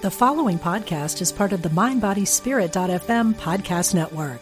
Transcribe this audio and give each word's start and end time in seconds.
The 0.00 0.12
following 0.12 0.60
podcast 0.60 1.20
is 1.20 1.32
part 1.32 1.52
of 1.52 1.62
the 1.62 1.70
MindBodySpirit.fm 1.70 3.34
podcast 3.34 3.96
network. 3.96 4.38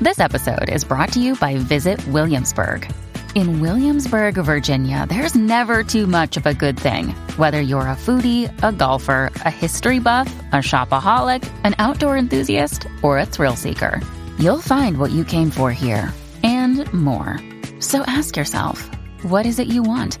This 0.00 0.20
episode 0.20 0.68
is 0.68 0.84
brought 0.84 1.12
to 1.14 1.20
you 1.20 1.34
by 1.34 1.56
Visit 1.56 2.06
Williamsburg. 2.06 2.88
In 3.34 3.58
Williamsburg, 3.58 4.36
Virginia, 4.36 5.04
there's 5.08 5.34
never 5.34 5.82
too 5.82 6.06
much 6.06 6.36
of 6.36 6.46
a 6.46 6.54
good 6.54 6.78
thing. 6.78 7.08
Whether 7.38 7.60
you're 7.60 7.80
a 7.80 7.96
foodie, 7.96 8.52
a 8.62 8.70
golfer, 8.70 9.32
a 9.44 9.50
history 9.50 9.98
buff, 9.98 10.32
a 10.52 10.58
shopaholic, 10.58 11.42
an 11.64 11.74
outdoor 11.80 12.16
enthusiast, 12.16 12.86
or 13.02 13.18
a 13.18 13.26
thrill 13.26 13.56
seeker, 13.56 14.00
you'll 14.38 14.60
find 14.60 14.98
what 14.98 15.10
you 15.10 15.24
came 15.24 15.50
for 15.50 15.72
here 15.72 16.14
and 16.44 16.86
more. 16.92 17.40
So 17.80 18.02
ask 18.06 18.36
yourself, 18.36 18.88
what 19.24 19.44
is 19.44 19.58
it 19.58 19.66
you 19.66 19.82
want? 19.82 20.20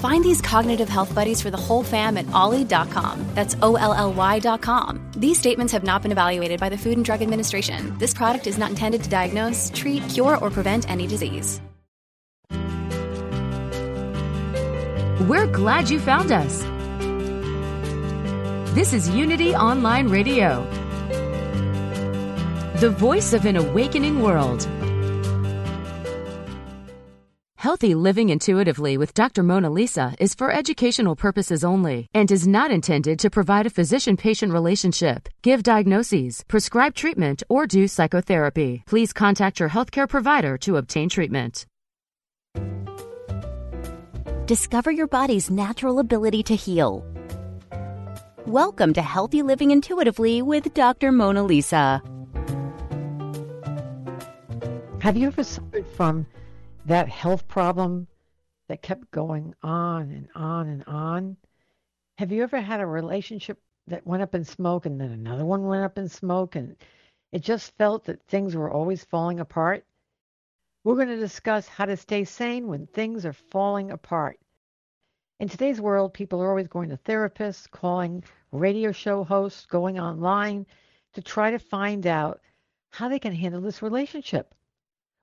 Find 0.00 0.24
these 0.24 0.40
cognitive 0.40 0.88
health 0.88 1.14
buddies 1.14 1.42
for 1.42 1.50
the 1.50 1.58
whole 1.58 1.82
fam 1.84 2.16
at 2.16 2.24
olly.com. 2.32 3.22
That's 3.34 3.54
O 3.60 3.76
L 3.76 3.92
L 3.92 4.14
Y.com. 4.14 5.10
These 5.14 5.38
statements 5.38 5.74
have 5.74 5.84
not 5.84 6.00
been 6.00 6.10
evaluated 6.10 6.58
by 6.58 6.70
the 6.70 6.78
Food 6.78 6.96
and 6.96 7.04
Drug 7.04 7.20
Administration. 7.20 7.98
This 7.98 8.14
product 8.14 8.46
is 8.46 8.56
not 8.56 8.70
intended 8.70 9.02
to 9.02 9.10
diagnose, 9.10 9.70
treat, 9.74 10.02
cure, 10.08 10.38
or 10.38 10.48
prevent 10.48 10.90
any 10.90 11.06
disease. 11.06 11.60
We're 15.28 15.46
glad 15.52 15.90
you 15.90 16.00
found 16.00 16.32
us. 16.32 16.62
This 18.74 18.94
is 18.94 19.10
Unity 19.10 19.54
Online 19.54 20.08
Radio, 20.08 20.64
the 22.76 22.88
voice 22.88 23.34
of 23.34 23.44
an 23.44 23.56
awakening 23.56 24.22
world. 24.22 24.66
Healthy 27.60 27.94
Living 27.94 28.30
Intuitively 28.30 28.96
with 28.96 29.12
Dr. 29.12 29.42
Mona 29.42 29.68
Lisa 29.68 30.14
is 30.18 30.34
for 30.34 30.50
educational 30.50 31.14
purposes 31.14 31.62
only 31.62 32.08
and 32.14 32.30
is 32.30 32.48
not 32.48 32.70
intended 32.70 33.18
to 33.18 33.28
provide 33.28 33.66
a 33.66 33.76
physician 33.78 34.16
patient 34.16 34.50
relationship, 34.50 35.28
give 35.42 35.62
diagnoses, 35.62 36.42
prescribe 36.48 36.94
treatment, 36.94 37.42
or 37.50 37.66
do 37.66 37.86
psychotherapy. 37.86 38.82
Please 38.86 39.12
contact 39.12 39.60
your 39.60 39.68
healthcare 39.68 40.08
provider 40.08 40.56
to 40.56 40.78
obtain 40.78 41.10
treatment. 41.10 41.66
Discover 44.46 44.92
your 44.92 45.06
body's 45.06 45.50
natural 45.50 45.98
ability 45.98 46.42
to 46.44 46.56
heal. 46.56 47.04
Welcome 48.46 48.94
to 48.94 49.02
Healthy 49.02 49.42
Living 49.42 49.70
Intuitively 49.70 50.40
with 50.40 50.72
Dr. 50.72 51.12
Mona 51.12 51.42
Lisa. 51.42 52.02
Have 55.00 55.18
you 55.18 55.26
ever 55.26 55.44
suffered 55.44 55.86
from 55.88 56.24
that 56.86 57.08
health 57.08 57.46
problem 57.46 58.06
that 58.68 58.82
kept 58.82 59.10
going 59.10 59.54
on 59.62 60.10
and 60.10 60.28
on 60.34 60.68
and 60.68 60.84
on? 60.84 61.36
Have 62.18 62.32
you 62.32 62.42
ever 62.42 62.60
had 62.60 62.80
a 62.80 62.86
relationship 62.86 63.58
that 63.86 64.06
went 64.06 64.22
up 64.22 64.34
in 64.34 64.44
smoke 64.44 64.86
and 64.86 65.00
then 65.00 65.10
another 65.10 65.44
one 65.44 65.64
went 65.64 65.84
up 65.84 65.98
in 65.98 66.08
smoke 66.08 66.56
and 66.56 66.76
it 67.32 67.42
just 67.42 67.76
felt 67.76 68.04
that 68.04 68.22
things 68.24 68.56
were 68.56 68.70
always 68.70 69.04
falling 69.04 69.40
apart? 69.40 69.84
We're 70.82 70.94
going 70.94 71.08
to 71.08 71.16
discuss 71.16 71.68
how 71.68 71.84
to 71.84 71.96
stay 71.96 72.24
sane 72.24 72.66
when 72.66 72.86
things 72.86 73.26
are 73.26 73.32
falling 73.32 73.90
apart. 73.90 74.38
In 75.38 75.48
today's 75.48 75.80
world, 75.80 76.14
people 76.14 76.42
are 76.42 76.48
always 76.48 76.68
going 76.68 76.88
to 76.90 76.96
therapists, 76.96 77.70
calling 77.70 78.24
radio 78.52 78.92
show 78.92 79.24
hosts, 79.24 79.66
going 79.66 79.98
online 79.98 80.66
to 81.12 81.22
try 81.22 81.50
to 81.50 81.58
find 81.58 82.06
out 82.06 82.40
how 82.90 83.08
they 83.08 83.18
can 83.18 83.34
handle 83.34 83.60
this 83.60 83.82
relationship. 83.82 84.54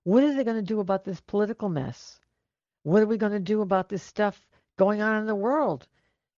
What 0.07 0.23
are 0.23 0.33
they 0.33 0.45
going 0.45 0.55
to 0.55 0.61
do 0.61 0.79
about 0.79 1.03
this 1.03 1.19
political 1.19 1.67
mess? 1.67 2.21
What 2.83 3.03
are 3.03 3.07
we 3.07 3.17
going 3.17 3.33
to 3.33 3.41
do 3.41 3.59
about 3.59 3.89
this 3.89 4.01
stuff 4.01 4.47
going 4.77 5.01
on 5.01 5.19
in 5.19 5.25
the 5.25 5.35
world? 5.35 5.85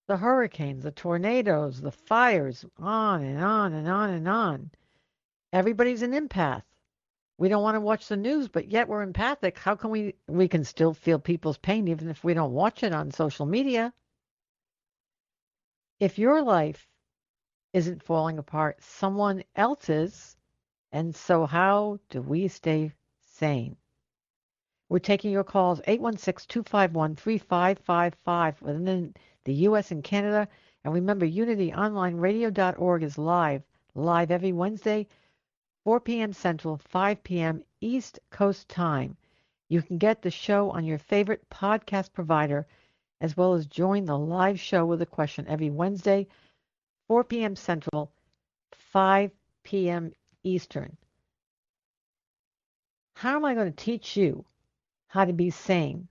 The 0.07 0.17
hurricanes, 0.17 0.81
the 0.81 0.91
tornadoes, 0.91 1.79
the 1.79 1.91
fires, 1.91 2.65
on 2.79 3.21
and 3.21 3.39
on 3.39 3.73
and 3.73 3.87
on 3.87 4.09
and 4.09 4.27
on. 4.27 4.71
Everybody's 5.53 6.01
an 6.01 6.13
empath. 6.13 6.63
We 7.37 7.47
don't 7.47 7.61
want 7.61 7.75
to 7.75 7.79
watch 7.79 8.07
the 8.07 8.17
news, 8.17 8.47
but 8.47 8.71
yet 8.71 8.87
we're 8.87 9.03
empathic. 9.03 9.59
How 9.59 9.75
can 9.75 9.91
we 9.91 10.15
we 10.25 10.47
can 10.47 10.63
still 10.63 10.95
feel 10.95 11.19
people's 11.19 11.59
pain 11.59 11.87
even 11.89 12.09
if 12.09 12.23
we 12.23 12.33
don't 12.33 12.53
watch 12.53 12.81
it 12.81 12.91
on 12.91 13.11
social 13.11 13.45
media? 13.45 13.93
If 15.99 16.17
your 16.17 16.41
life 16.41 16.89
isn't 17.73 18.01
falling 18.01 18.39
apart, 18.39 18.81
someone 18.81 19.43
else's, 19.55 20.35
and 20.91 21.15
so 21.15 21.45
how 21.45 21.99
do 22.09 22.23
we 22.23 22.47
stay 22.47 22.93
We're 24.89 24.99
taking 24.99 25.31
your 25.31 25.43
calls 25.43 25.81
816-251-3555 25.81 28.61
within 28.61 29.13
the 29.45 29.53
US 29.53 29.91
and 29.91 30.03
Canada. 30.03 30.47
And 30.83 30.93
remember, 30.93 31.27
unityonlineradio.org 31.27 33.03
is 33.03 33.17
live, 33.17 33.63
live 33.95 34.31
every 34.31 34.51
Wednesday, 34.51 35.07
4 35.83 35.99
p.m. 35.99 36.33
Central, 36.33 36.77
5 36.77 37.23
p.m. 37.23 37.63
East 37.81 38.19
Coast 38.29 38.67
time. 38.67 39.15
You 39.67 39.81
can 39.81 39.97
get 39.97 40.21
the 40.21 40.31
show 40.31 40.71
on 40.71 40.83
your 40.83 40.97
favorite 40.97 41.47
podcast 41.49 42.11
provider, 42.11 42.67
as 43.21 43.37
well 43.37 43.53
as 43.53 43.67
join 43.67 44.05
the 44.05 44.17
live 44.17 44.59
show 44.59 44.85
with 44.85 45.01
a 45.01 45.05
question 45.05 45.45
every 45.47 45.69
Wednesday, 45.69 46.27
4 47.07 47.23
p.m. 47.23 47.55
Central, 47.55 48.11
5 48.71 49.31
p.m. 49.63 50.11
Eastern. 50.43 50.97
How 53.19 53.35
am 53.35 53.43
I 53.43 53.53
going 53.53 53.69
to 53.69 53.83
teach 53.83 54.15
you 54.15 54.45
how 55.07 55.25
to 55.25 55.33
be 55.33 55.49
sane 55.49 56.07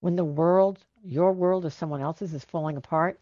when 0.00 0.16
the 0.16 0.24
world, 0.24 0.80
your 1.04 1.32
world 1.32 1.64
or 1.64 1.70
someone 1.70 2.00
else's, 2.00 2.34
is 2.34 2.44
falling 2.44 2.76
apart? 2.76 3.20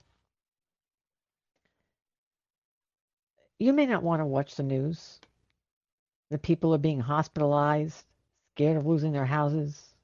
You 3.58 3.75
may 3.75 3.84
not 3.84 4.02
want 4.02 4.20
to 4.20 4.25
watch 4.25 4.54
the 4.54 4.62
news. 4.62 5.20
The 6.30 6.38
people 6.38 6.75
are 6.75 6.78
being 6.78 7.00
hospitalized, 7.00 8.02
scared 8.54 8.78
of 8.78 8.86
losing 8.86 9.12
their 9.12 9.26
houses, 9.26 9.94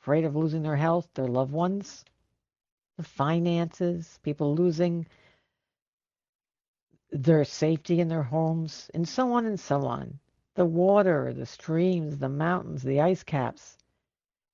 afraid 0.00 0.24
of 0.24 0.36
losing 0.36 0.62
their 0.62 0.76
health, 0.76 1.08
their 1.14 1.26
loved 1.26 1.52
ones, 1.52 2.04
the 2.96 3.02
finances, 3.02 4.20
people 4.22 4.54
losing 4.54 5.08
their 7.10 7.44
safety 7.44 7.98
in 7.98 8.06
their 8.06 8.22
homes, 8.22 8.88
and 8.94 9.08
so 9.08 9.32
on 9.32 9.46
and 9.46 9.58
so 9.58 9.84
on 9.84 10.20
the 10.54 10.64
water, 10.64 11.32
the 11.32 11.46
streams, 11.46 12.18
the 12.18 12.28
mountains, 12.28 12.82
the 12.82 13.00
ice 13.00 13.22
caps. 13.22 13.76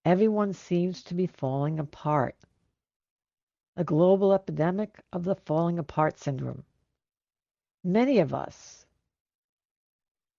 Everyone 0.05 0.53
seems 0.53 1.03
to 1.05 1.15
be 1.15 1.27
falling 1.27 1.78
apart. 1.78 2.37
A 3.77 3.84
global 3.84 4.33
epidemic 4.33 5.00
of 5.12 5.25
the 5.25 5.34
falling 5.34 5.78
apart 5.78 6.19
syndrome. 6.19 6.65
Many 7.84 8.19
of 8.19 8.34
us 8.34 8.87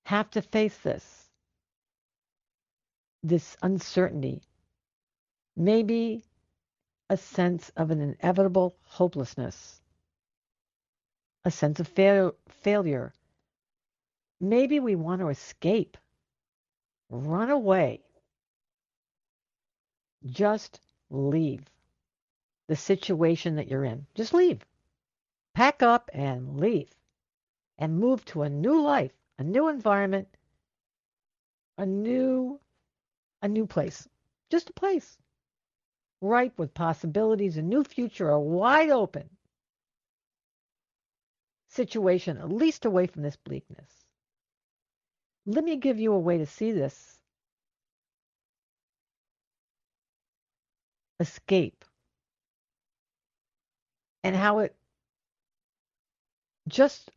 have 0.05 0.29
to 0.31 0.41
face 0.41 0.77
this, 0.79 1.29
this 3.23 3.55
uncertainty, 3.61 4.41
maybe 5.55 6.23
a 7.09 7.17
sense 7.17 7.69
of 7.77 7.91
an 7.91 8.01
inevitable 8.01 8.75
hopelessness, 8.83 9.81
a 11.45 11.51
sense 11.51 11.79
of 11.79 11.87
fail- 11.87 12.35
failure 12.47 13.13
Maybe 14.43 14.79
we 14.79 14.95
want 14.95 15.21
to 15.21 15.27
escape, 15.29 15.97
run 17.09 17.51
away, 17.51 18.01
just 20.25 20.81
leave 21.11 21.63
the 22.67 22.75
situation 22.75 23.57
that 23.57 23.67
you're 23.67 23.85
in. 23.85 24.07
Just 24.15 24.33
leave. 24.33 24.65
Pack 25.53 25.83
up 25.83 26.09
and 26.11 26.59
leave 26.59 26.89
and 27.77 27.99
move 27.99 28.25
to 28.25 28.41
a 28.41 28.49
new 28.49 28.81
life, 28.81 29.13
a 29.37 29.43
new 29.43 29.67
environment, 29.67 30.27
a 31.77 31.85
new 31.85 32.59
a 33.43 33.47
new 33.47 33.67
place. 33.67 34.07
Just 34.49 34.71
a 34.71 34.73
place. 34.73 35.19
Ripe 36.19 36.57
with 36.57 36.73
possibilities, 36.73 37.57
a 37.57 37.61
new 37.61 37.83
future, 37.83 38.29
a 38.29 38.39
wide 38.39 38.89
open 38.89 39.29
situation, 41.67 42.37
at 42.37 42.51
least 42.51 42.85
away 42.85 43.05
from 43.05 43.21
this 43.21 43.35
bleakness. 43.35 44.00
Let 45.45 45.63
me 45.63 45.77
give 45.77 45.99
you 45.99 46.13
a 46.13 46.19
way 46.19 46.37
to 46.37 46.45
see 46.45 46.71
this. 46.71 47.19
Escape. 51.19 51.83
And 54.23 54.35
how 54.35 54.59
it 54.59 54.75
just 56.67 57.11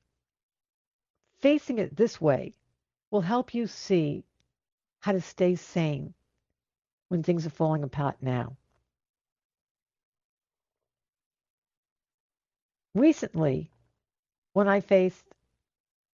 facing 1.40 1.78
it 1.78 1.94
this 1.94 2.20
way 2.20 2.54
will 3.10 3.20
help 3.20 3.54
you 3.54 3.66
see 3.66 4.24
how 5.00 5.12
to 5.12 5.20
stay 5.20 5.54
sane 5.54 6.14
when 7.08 7.22
things 7.22 7.46
are 7.46 7.50
falling 7.50 7.82
apart 7.82 8.16
now. 8.22 8.56
Recently, 12.94 13.70
when 14.54 14.68
I 14.68 14.80
faced 14.80 15.24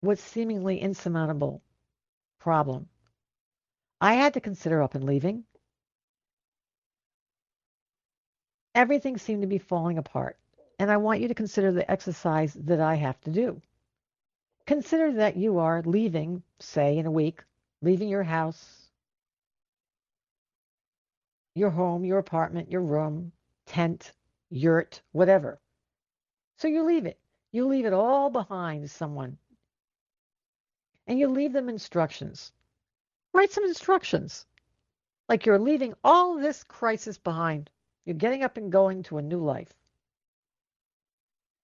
what 0.01 0.17
seemingly 0.17 0.79
insurmountable 0.79 1.61
problem, 2.39 2.87
I 4.01 4.13
had 4.13 4.33
to 4.35 4.41
consider 4.41 4.81
up 4.81 4.95
and 4.95 5.03
leaving. 5.03 5.43
Everything 8.75 9.17
seemed 9.17 9.41
to 9.41 9.47
be 9.47 9.57
falling 9.57 9.97
apart, 9.97 10.37
and 10.77 10.89
I 10.89 10.97
want 10.97 11.19
you 11.19 11.27
to 11.27 11.35
consider 11.35 11.71
the 11.71 11.89
exercise 11.89 12.53
that 12.53 12.79
I 12.79 12.95
have 12.95 13.19
to 13.21 13.31
do. 13.31 13.61
Consider 14.65 15.13
that 15.13 15.35
you 15.35 15.59
are 15.59 15.81
leaving, 15.85 16.43
say, 16.59 16.97
in 16.97 17.05
a 17.05 17.11
week, 17.11 17.43
leaving 17.81 18.07
your 18.07 18.23
house, 18.23 18.87
your 21.55 21.71
home, 21.71 22.05
your 22.05 22.19
apartment, 22.19 22.71
your 22.71 22.81
room, 22.81 23.31
tent, 23.65 24.13
yurt, 24.49 25.01
whatever. 25.11 25.59
So 26.57 26.67
you 26.67 26.83
leave 26.83 27.05
it. 27.05 27.19
You 27.51 27.67
leave 27.67 27.85
it 27.85 27.93
all 27.93 28.29
behind 28.29 28.89
someone. 28.91 29.37
And 31.09 31.19
you 31.19 31.27
leave 31.27 31.53
them 31.53 31.69
instructions. 31.69 32.51
Write 33.33 33.51
some 33.51 33.65
instructions. 33.65 34.45
Like 35.27 35.45
you're 35.45 35.57
leaving 35.59 35.95
all 36.03 36.37
this 36.37 36.63
crisis 36.63 37.17
behind. 37.17 37.71
You're 38.05 38.15
getting 38.15 38.43
up 38.43 38.57
and 38.57 38.71
going 38.71 39.01
to 39.03 39.17
a 39.17 39.21
new 39.23 39.39
life. 39.39 39.73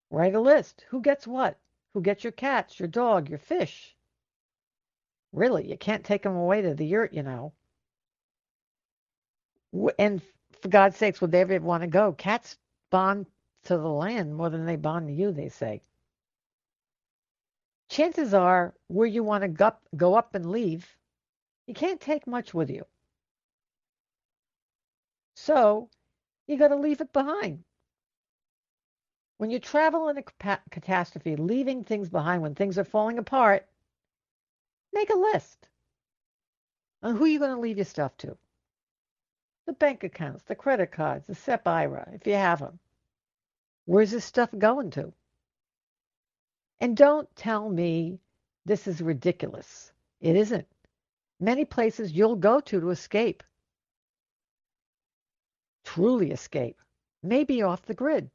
Write 0.09 0.33
a 0.33 0.39
list. 0.39 0.83
Who 0.89 0.99
gets 0.99 1.27
what? 1.27 1.59
Who 1.93 2.01
gets 2.01 2.23
your 2.23 2.31
cats, 2.31 2.79
your 2.79 2.87
dog, 2.87 3.29
your 3.29 3.37
fish? 3.37 3.95
Really, 5.31 5.69
you 5.69 5.77
can't 5.77 6.03
take 6.03 6.23
them 6.23 6.35
away 6.35 6.63
to 6.63 6.73
the 6.73 6.85
yurt, 6.85 7.13
you 7.13 7.21
know. 7.21 7.53
And 9.99 10.23
for 10.61 10.69
God's 10.69 10.97
sakes, 10.97 11.21
would 11.21 11.31
they 11.31 11.41
ever 11.41 11.59
want 11.59 11.81
to 11.81 11.87
go? 11.87 12.13
Cats 12.13 12.57
bond 12.89 13.27
to 13.65 13.77
the 13.77 13.89
land 13.89 14.35
more 14.35 14.49
than 14.49 14.65
they 14.65 14.75
bond 14.75 15.07
to 15.07 15.13
you, 15.13 15.31
they 15.31 15.49
say. 15.49 15.81
Chances 17.89 18.33
are, 18.33 18.73
where 18.87 19.07
you 19.07 19.23
want 19.23 19.43
to 19.43 19.73
go 19.95 20.15
up 20.15 20.35
and 20.35 20.51
leave, 20.51 20.97
you 21.67 21.73
can't 21.73 22.01
take 22.01 22.27
much 22.27 22.53
with 22.53 22.69
you. 22.69 22.85
So, 25.35 25.89
you 26.47 26.57
got 26.57 26.69
to 26.69 26.75
leave 26.75 27.01
it 27.01 27.13
behind. 27.13 27.63
When 29.37 29.49
you 29.49 29.59
travel 29.59 30.07
in 30.09 30.17
a 30.17 30.23
catastrophe, 30.71 31.35
leaving 31.35 31.83
things 31.83 32.09
behind 32.09 32.41
when 32.41 32.55
things 32.55 32.77
are 32.77 32.85
falling 32.85 33.17
apart, 33.17 33.67
make 34.93 35.09
a 35.09 35.17
list 35.17 35.67
on 37.03 37.15
who 37.15 37.25
you're 37.25 37.39
going 37.39 37.55
to 37.55 37.61
leave 37.61 37.77
your 37.77 37.85
stuff 37.85 38.15
to. 38.17 38.37
The 39.65 39.73
bank 39.73 40.03
accounts, 40.03 40.43
the 40.43 40.55
credit 40.55 40.91
cards, 40.91 41.27
the 41.27 41.35
SEP 41.35 41.67
IRA, 41.67 42.07
if 42.13 42.25
you 42.25 42.33
have 42.33 42.59
them. 42.59 42.79
Where's 43.85 44.11
this 44.11 44.25
stuff 44.25 44.49
going 44.57 44.91
to? 44.91 45.11
And 46.79 46.97
don't 46.97 47.33
tell 47.35 47.69
me 47.69 48.19
this 48.65 48.87
is 48.87 49.01
ridiculous. 49.01 49.91
It 50.21 50.35
isn't. 50.35 50.67
Many 51.39 51.65
places 51.65 52.11
you'll 52.11 52.35
go 52.35 52.59
to 52.59 52.79
to 52.79 52.89
escape, 52.89 53.43
truly 55.83 56.31
escape, 56.31 56.81
maybe 57.23 57.61
off 57.61 57.85
the 57.85 57.93
grid. 57.93 58.29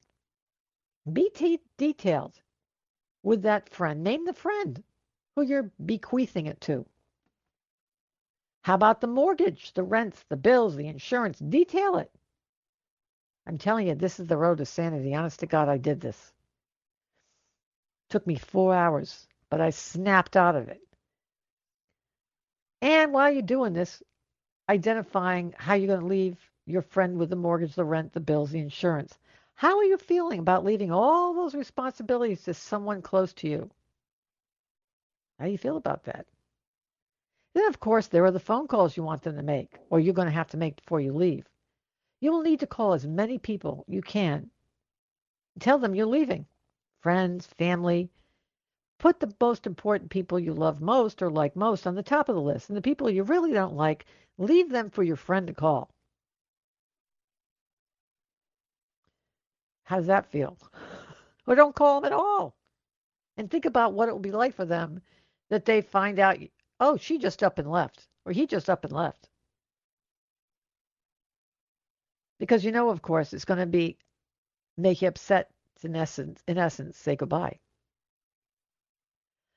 Be 1.10 1.30
detailed 1.78 2.34
with 3.22 3.42
that 3.42 3.70
friend. 3.70 4.04
Name 4.04 4.24
the 4.24 4.32
friend 4.32 4.82
who 5.34 5.42
you're 5.42 5.70
bequeathing 5.84 6.46
it 6.46 6.60
to. 6.62 6.86
How 8.62 8.74
about 8.74 9.00
the 9.00 9.06
mortgage, 9.06 9.72
the 9.72 9.82
rents, 9.82 10.24
the 10.28 10.36
bills, 10.36 10.76
the 10.76 10.86
insurance? 10.86 11.38
Detail 11.38 11.96
it. 11.96 12.10
I'm 13.46 13.56
telling 13.58 13.88
you, 13.88 13.94
this 13.94 14.20
is 14.20 14.26
the 14.26 14.36
road 14.36 14.58
to 14.58 14.66
sanity. 14.66 15.14
Honest 15.14 15.40
to 15.40 15.46
God, 15.46 15.68
I 15.68 15.78
did 15.78 16.00
this. 16.00 16.32
Took 18.10 18.26
me 18.26 18.36
four 18.36 18.74
hours, 18.74 19.26
but 19.48 19.60
I 19.60 19.70
snapped 19.70 20.36
out 20.36 20.56
of 20.56 20.68
it. 20.68 20.80
And 22.82 23.12
while 23.12 23.30
you're 23.30 23.42
doing 23.42 23.72
this, 23.72 24.02
identifying 24.68 25.54
how 25.56 25.74
you're 25.74 25.86
going 25.86 26.00
to 26.00 26.06
leave 26.06 26.36
your 26.66 26.82
friend 26.82 27.18
with 27.18 27.30
the 27.30 27.36
mortgage, 27.36 27.74
the 27.74 27.84
rent, 27.84 28.12
the 28.12 28.20
bills, 28.20 28.50
the 28.50 28.60
insurance. 28.60 29.18
How 29.54 29.78
are 29.78 29.84
you 29.84 29.98
feeling 29.98 30.38
about 30.38 30.64
leaving 30.64 30.90
all 30.90 31.34
those 31.34 31.54
responsibilities 31.54 32.42
to 32.44 32.54
someone 32.54 33.02
close 33.02 33.32
to 33.34 33.48
you? 33.48 33.70
How 35.38 35.46
do 35.46 35.52
you 35.52 35.58
feel 35.58 35.76
about 35.76 36.04
that? 36.04 36.26
Then, 37.54 37.66
of 37.66 37.80
course, 37.80 38.06
there 38.06 38.24
are 38.24 38.30
the 38.30 38.38
phone 38.38 38.68
calls 38.68 38.96
you 38.96 39.02
want 39.02 39.22
them 39.22 39.36
to 39.36 39.42
make, 39.42 39.76
or 39.90 40.00
you're 40.00 40.14
going 40.14 40.28
to 40.28 40.32
have 40.32 40.50
to 40.50 40.56
make 40.56 40.76
before 40.76 41.00
you 41.00 41.12
leave. 41.12 41.46
You 42.20 42.32
will 42.32 42.42
need 42.42 42.60
to 42.60 42.66
call 42.66 42.92
as 42.92 43.06
many 43.06 43.38
people 43.38 43.84
you 43.88 44.02
can. 44.02 44.50
Tell 45.58 45.78
them 45.78 45.94
you're 45.94 46.06
leaving. 46.06 46.46
Friends, 47.00 47.46
family. 47.46 48.10
Put 48.98 49.20
the 49.20 49.34
most 49.40 49.66
important 49.66 50.10
people 50.10 50.38
you 50.38 50.54
love 50.54 50.80
most 50.80 51.22
or 51.22 51.30
like 51.30 51.56
most 51.56 51.86
on 51.86 51.94
the 51.94 52.02
top 52.02 52.28
of 52.28 52.34
the 52.34 52.40
list. 52.42 52.68
And 52.70 52.76
the 52.76 52.82
people 52.82 53.10
you 53.10 53.22
really 53.24 53.52
don't 53.52 53.76
like, 53.76 54.06
leave 54.38 54.70
them 54.70 54.90
for 54.90 55.02
your 55.02 55.16
friend 55.16 55.46
to 55.48 55.54
call. 55.54 55.90
How 59.84 59.96
does 59.96 60.06
that 60.06 60.30
feel? 60.30 60.58
Or 61.46 61.56
don't 61.56 61.74
call 61.74 62.00
them 62.00 62.12
at 62.12 62.16
all. 62.16 62.54
And 63.36 63.50
think 63.50 63.64
about 63.64 63.92
what 63.92 64.08
it 64.08 64.12
will 64.12 64.20
be 64.20 64.30
like 64.30 64.54
for 64.54 64.64
them 64.64 65.00
that 65.48 65.64
they 65.64 65.80
find 65.80 66.20
out, 66.20 66.38
oh, 66.78 66.96
she 66.96 67.18
just 67.18 67.42
up 67.42 67.58
and 67.58 67.68
left, 67.68 68.06
or 68.24 68.32
he 68.32 68.46
just 68.46 68.70
up 68.70 68.84
and 68.84 68.92
left. 68.92 69.28
because 72.40 72.64
you 72.64 72.72
know, 72.72 72.90
of 72.90 73.02
course, 73.02 73.32
it's 73.32 73.44
going 73.44 73.60
to 73.60 73.66
be 73.66 73.96
make 74.76 75.02
you 75.02 75.08
upset. 75.08 75.50
In 75.82 75.96
essence, 75.96 76.42
in 76.46 76.58
essence, 76.58 76.98
say 76.98 77.16
goodbye. 77.16 77.58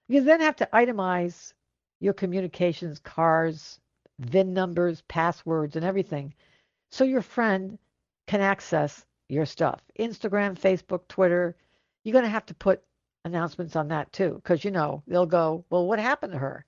You 0.08 0.22
then 0.22 0.42
have 0.42 0.56
to 0.58 0.70
itemize 0.74 1.54
your 2.00 2.14
communications, 2.14 3.00
cars, 3.00 3.80
VIN 4.20 4.54
numbers, 4.54 5.02
passwords, 5.08 5.76
and 5.76 5.86
everything, 5.86 6.34
so 6.92 7.04
your 7.04 7.22
friend 7.22 7.78
can 8.28 8.42
access 8.42 9.06
your 9.30 9.46
stuff. 9.46 9.82
Instagram, 10.00 10.60
Facebook, 10.60 11.08
Twitter. 11.08 11.56
You're 12.04 12.14
going 12.14 12.26
to 12.26 12.30
have 12.30 12.46
to 12.48 12.54
put 12.54 12.84
announcements 13.26 13.76
on 13.76 13.88
that 13.90 14.12
too, 14.12 14.36
because 14.36 14.64
you 14.64 14.72
know 14.72 15.04
they'll 15.08 15.26
go, 15.26 15.66
well, 15.70 15.88
what 15.88 16.00
happened 16.00 16.34
to 16.34 16.40
her? 16.40 16.66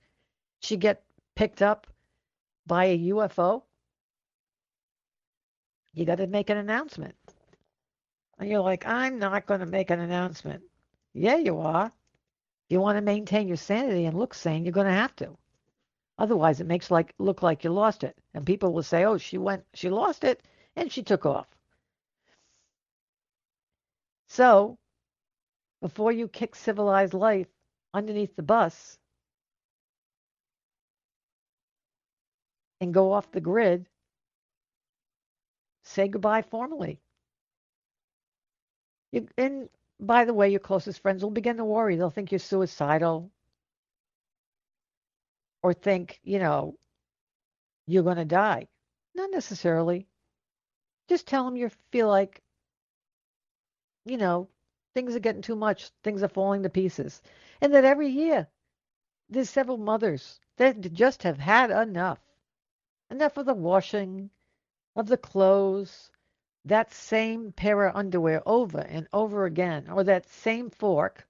She 0.60 0.76
get 0.76 1.02
picked 1.34 1.62
up 1.62 1.86
by 2.66 2.86
a 2.86 2.98
UFO? 3.10 3.62
you 5.96 6.04
got 6.04 6.18
to 6.18 6.26
make 6.26 6.50
an 6.50 6.58
announcement. 6.58 7.16
And 8.38 8.48
you're 8.48 8.60
like, 8.60 8.86
I'm 8.86 9.18
not 9.18 9.46
going 9.46 9.60
to 9.60 9.66
make 9.66 9.90
an 9.90 10.00
announcement. 10.00 10.62
Yeah, 11.12 11.36
you 11.36 11.58
are. 11.60 11.86
If 11.86 11.92
you 12.70 12.80
want 12.80 12.96
to 12.96 13.02
maintain 13.02 13.48
your 13.48 13.56
sanity 13.56 14.06
and 14.06 14.18
look 14.18 14.34
sane, 14.34 14.64
you're 14.64 14.72
going 14.72 14.86
to 14.86 14.92
have 14.92 15.14
to. 15.16 15.36
Otherwise, 16.18 16.60
it 16.60 16.66
makes 16.66 16.90
like 16.90 17.14
look 17.18 17.42
like 17.42 17.64
you 17.64 17.70
lost 17.70 18.04
it, 18.04 18.16
and 18.34 18.46
people 18.46 18.72
will 18.72 18.82
say, 18.82 19.04
"Oh, 19.04 19.18
she 19.18 19.38
went, 19.38 19.64
she 19.74 19.90
lost 19.90 20.24
it, 20.24 20.42
and 20.76 20.90
she 20.90 21.02
took 21.02 21.26
off." 21.26 21.46
So, 24.28 24.78
before 25.80 26.12
you 26.12 26.28
kick 26.28 26.54
civilized 26.54 27.14
life 27.14 27.48
underneath 27.94 28.36
the 28.36 28.42
bus 28.42 28.98
and 32.80 32.94
go 32.94 33.12
off 33.12 33.30
the 33.32 33.40
grid, 33.40 33.86
say 35.84 36.08
goodbye 36.08 36.42
formally. 36.42 37.00
And 39.38 39.68
by 40.00 40.24
the 40.24 40.34
way, 40.34 40.50
your 40.50 40.60
closest 40.60 41.00
friends 41.00 41.22
will 41.22 41.30
begin 41.30 41.56
to 41.56 41.64
worry. 41.64 41.96
They'll 41.96 42.10
think 42.10 42.32
you're 42.32 42.38
suicidal 42.38 43.30
or 45.62 45.72
think, 45.72 46.20
you 46.22 46.38
know, 46.38 46.76
you're 47.86 48.02
going 48.02 48.16
to 48.16 48.24
die. 48.24 48.68
Not 49.14 49.30
necessarily. 49.30 50.06
Just 51.08 51.26
tell 51.26 51.44
them 51.44 51.56
you 51.56 51.70
feel 51.90 52.08
like, 52.08 52.42
you 54.04 54.16
know, 54.16 54.48
things 54.94 55.14
are 55.14 55.20
getting 55.20 55.42
too 55.42 55.56
much, 55.56 55.90
things 56.02 56.22
are 56.22 56.28
falling 56.28 56.62
to 56.62 56.68
pieces. 56.68 57.22
And 57.60 57.72
that 57.74 57.84
every 57.84 58.08
year 58.08 58.48
there's 59.28 59.50
several 59.50 59.78
mothers 59.78 60.40
that 60.56 60.92
just 60.92 61.22
have 61.22 61.38
had 61.38 61.70
enough. 61.70 62.20
Enough 63.10 63.36
of 63.36 63.46
the 63.46 63.54
washing, 63.54 64.30
of 64.96 65.06
the 65.06 65.16
clothes, 65.16 66.10
that 66.66 66.92
same 66.92 67.52
pair 67.52 67.86
of 67.86 67.94
underwear 67.94 68.42
over 68.44 68.80
and 68.80 69.06
over 69.12 69.46
again, 69.46 69.88
or 69.88 70.02
that 70.02 70.28
same 70.28 70.68
fork 70.68 71.24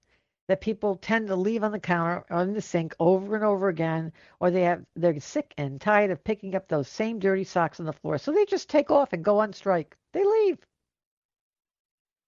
that 0.47 0.61
people 0.61 0.95
tend 0.95 1.27
to 1.27 1.35
leave 1.35 1.63
on 1.63 1.71
the 1.71 1.79
counter 1.79 2.25
or 2.29 2.41
in 2.41 2.53
the 2.53 2.61
sink 2.61 2.95
over 2.99 3.35
and 3.35 3.45
over 3.45 3.67
again, 3.67 4.11
or 4.39 4.49
they 4.49 4.63
have 4.63 4.83
they're 4.95 5.19
sick 5.19 5.53
and 5.57 5.79
tired 5.79 6.09
of 6.09 6.23
picking 6.23 6.55
up 6.55 6.67
those 6.67 6.87
same 6.87 7.19
dirty 7.19 7.43
socks 7.43 7.79
on 7.79 7.85
the 7.85 7.93
floor. 7.93 8.17
So 8.17 8.31
they 8.31 8.45
just 8.45 8.67
take 8.69 8.89
off 8.89 9.13
and 9.13 9.23
go 9.23 9.39
on 9.39 9.53
strike. 9.53 9.95
They 10.13 10.23
leave. 10.23 10.57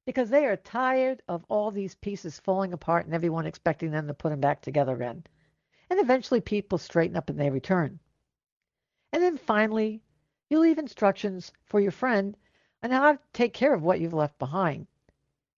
Because 0.05 0.29
they 0.29 0.45
are 0.45 0.57
tired 0.57 1.23
of 1.27 1.45
all 1.49 1.71
these 1.71 1.95
pieces 1.95 2.39
falling 2.39 2.73
apart 2.73 3.05
and 3.05 3.15
everyone 3.15 3.45
expecting 3.45 3.89
them 3.89 4.07
to 4.07 4.13
put 4.13 4.29
them 4.29 4.39
back 4.39 4.61
together 4.61 4.93
again. 4.93 5.23
And 5.89 5.99
eventually 5.99 6.41
people 6.41 6.77
straighten 6.77 7.17
up 7.17 7.29
and 7.29 7.39
they 7.39 7.49
return. 7.49 7.99
And 9.13 9.23
then 9.23 9.37
finally, 9.37 10.03
you 10.49 10.59
leave 10.59 10.77
instructions 10.77 11.51
for 11.63 11.79
your 11.79 11.91
friend 11.91 12.37
on 12.81 12.91
how 12.91 13.13
to 13.13 13.19
take 13.33 13.53
care 13.53 13.73
of 13.73 13.83
what 13.83 13.99
you've 13.99 14.13
left 14.13 14.39
behind. 14.39 14.87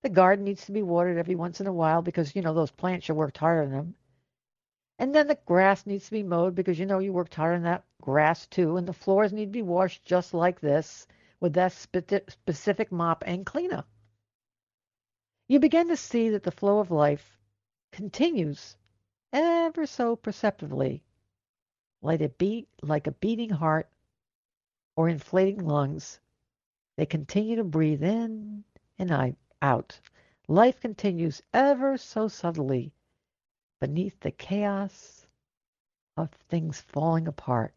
The 0.01 0.09
garden 0.09 0.45
needs 0.45 0.65
to 0.65 0.71
be 0.71 0.81
watered 0.81 1.17
every 1.17 1.35
once 1.35 1.61
in 1.61 1.67
a 1.67 1.73
while 1.73 2.01
because 2.01 2.35
you 2.35 2.41
know 2.41 2.53
those 2.53 2.71
plants 2.71 3.07
you 3.07 3.15
worked 3.15 3.37
hard 3.37 3.65
on 3.65 3.71
them. 3.71 3.95
And 4.97 5.13
then 5.13 5.27
the 5.27 5.39
grass 5.45 5.85
needs 5.85 6.05
to 6.05 6.11
be 6.11 6.23
mowed 6.23 6.55
because 6.55 6.79
you 6.79 6.85
know 6.85 6.99
you 6.99 7.13
worked 7.13 7.35
hard 7.35 7.55
on 7.55 7.63
that 7.63 7.85
grass 8.01 8.47
too. 8.47 8.77
And 8.77 8.87
the 8.87 8.93
floors 8.93 9.33
need 9.33 9.45
to 9.45 9.51
be 9.51 9.61
washed 9.61 10.03
just 10.03 10.33
like 10.33 10.59
this 10.59 11.07
with 11.39 11.53
that 11.53 11.73
specific 11.73 12.91
mop 12.91 13.23
and 13.25 13.45
cleaner. 13.45 13.83
You 15.47 15.59
begin 15.59 15.89
to 15.89 15.97
see 15.97 16.29
that 16.29 16.43
the 16.43 16.51
flow 16.51 16.79
of 16.79 16.91
life 16.91 17.37
continues 17.91 18.75
ever 19.33 19.85
so 19.85 20.15
perceptibly, 20.15 21.03
like 22.01 22.21
a 22.21 22.29
beat, 22.29 22.67
like 22.81 23.07
a 23.07 23.11
beating 23.11 23.49
heart 23.49 23.89
or 24.95 25.09
inflating 25.09 25.65
lungs. 25.65 26.19
They 26.97 27.05
continue 27.05 27.55
to 27.55 27.63
breathe 27.63 28.03
in 28.03 28.63
and 28.99 29.35
out. 29.61 29.99
Life 30.47 30.79
continues 30.81 31.41
ever 31.53 31.97
so 31.97 32.27
subtly 32.27 32.91
beneath 33.79 34.19
the 34.19 34.31
chaos 34.31 35.25
of 36.17 36.29
things 36.49 36.81
falling 36.81 37.27
apart. 37.27 37.73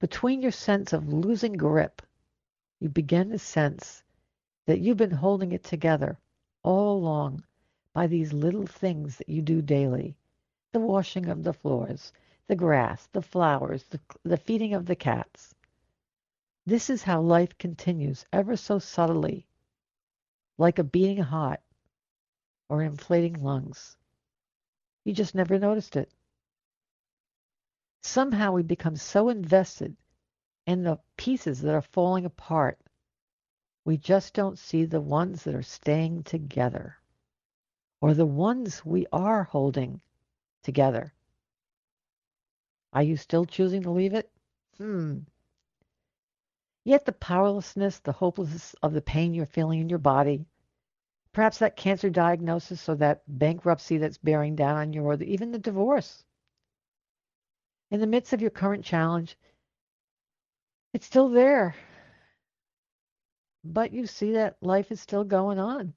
Between 0.00 0.42
your 0.42 0.50
sense 0.50 0.92
of 0.92 1.12
losing 1.12 1.52
grip, 1.52 2.02
you 2.80 2.88
begin 2.88 3.30
to 3.30 3.38
sense 3.38 4.02
that 4.66 4.80
you've 4.80 4.96
been 4.96 5.10
holding 5.12 5.52
it 5.52 5.62
together 5.62 6.18
all 6.62 6.96
along 6.96 7.44
by 7.92 8.06
these 8.06 8.32
little 8.32 8.66
things 8.66 9.18
that 9.18 9.28
you 9.28 9.42
do 9.42 9.62
daily 9.62 10.16
the 10.72 10.80
washing 10.80 11.28
of 11.28 11.44
the 11.44 11.52
floors, 11.52 12.12
the 12.48 12.56
grass, 12.56 13.06
the 13.12 13.22
flowers, 13.22 13.84
the, 13.90 14.00
the 14.24 14.36
feeding 14.36 14.74
of 14.74 14.86
the 14.86 14.96
cats. 14.96 15.54
This 16.64 16.90
is 16.90 17.02
how 17.02 17.20
life 17.20 17.58
continues 17.58 18.24
ever 18.32 18.56
so 18.56 18.78
subtly, 18.78 19.48
like 20.58 20.78
a 20.78 20.84
beating 20.84 21.22
heart 21.22 21.60
or 22.68 22.82
inflating 22.82 23.42
lungs. 23.42 23.96
You 25.04 25.12
just 25.12 25.34
never 25.34 25.58
noticed 25.58 25.96
it. 25.96 26.12
Somehow 28.02 28.52
we 28.52 28.62
become 28.62 28.96
so 28.96 29.28
invested 29.28 29.96
in 30.66 30.84
the 30.84 31.00
pieces 31.16 31.60
that 31.62 31.74
are 31.74 31.82
falling 31.82 32.24
apart, 32.24 32.78
we 33.84 33.96
just 33.96 34.32
don't 34.32 34.58
see 34.58 34.84
the 34.84 35.00
ones 35.00 35.42
that 35.42 35.56
are 35.56 35.62
staying 35.62 36.22
together 36.22 36.96
or 38.00 38.14
the 38.14 38.26
ones 38.26 38.84
we 38.84 39.06
are 39.12 39.42
holding 39.44 40.00
together. 40.62 41.12
Are 42.92 43.02
you 43.02 43.16
still 43.16 43.46
choosing 43.46 43.82
to 43.82 43.90
leave 43.90 44.14
it? 44.14 44.30
Hmm. 44.76 45.20
Yet 46.84 47.04
the 47.04 47.12
powerlessness, 47.12 48.00
the 48.00 48.12
hopelessness 48.12 48.74
of 48.82 48.92
the 48.92 49.02
pain 49.02 49.34
you're 49.34 49.46
feeling 49.46 49.80
in 49.80 49.88
your 49.88 50.00
body, 50.00 50.46
perhaps 51.32 51.58
that 51.58 51.76
cancer 51.76 52.10
diagnosis 52.10 52.88
or 52.88 52.96
that 52.96 53.22
bankruptcy 53.26 53.98
that's 53.98 54.18
bearing 54.18 54.56
down 54.56 54.76
on 54.76 54.92
you, 54.92 55.02
or 55.02 55.14
even 55.22 55.52
the 55.52 55.58
divorce. 55.58 56.24
In 57.90 58.00
the 58.00 58.06
midst 58.06 58.32
of 58.32 58.40
your 58.40 58.50
current 58.50 58.84
challenge, 58.84 59.38
it's 60.92 61.06
still 61.06 61.28
there. 61.28 61.76
But 63.64 63.92
you 63.92 64.06
see 64.06 64.32
that 64.32 64.56
life 64.60 64.90
is 64.90 65.00
still 65.00 65.24
going 65.24 65.60
on. 65.60 65.94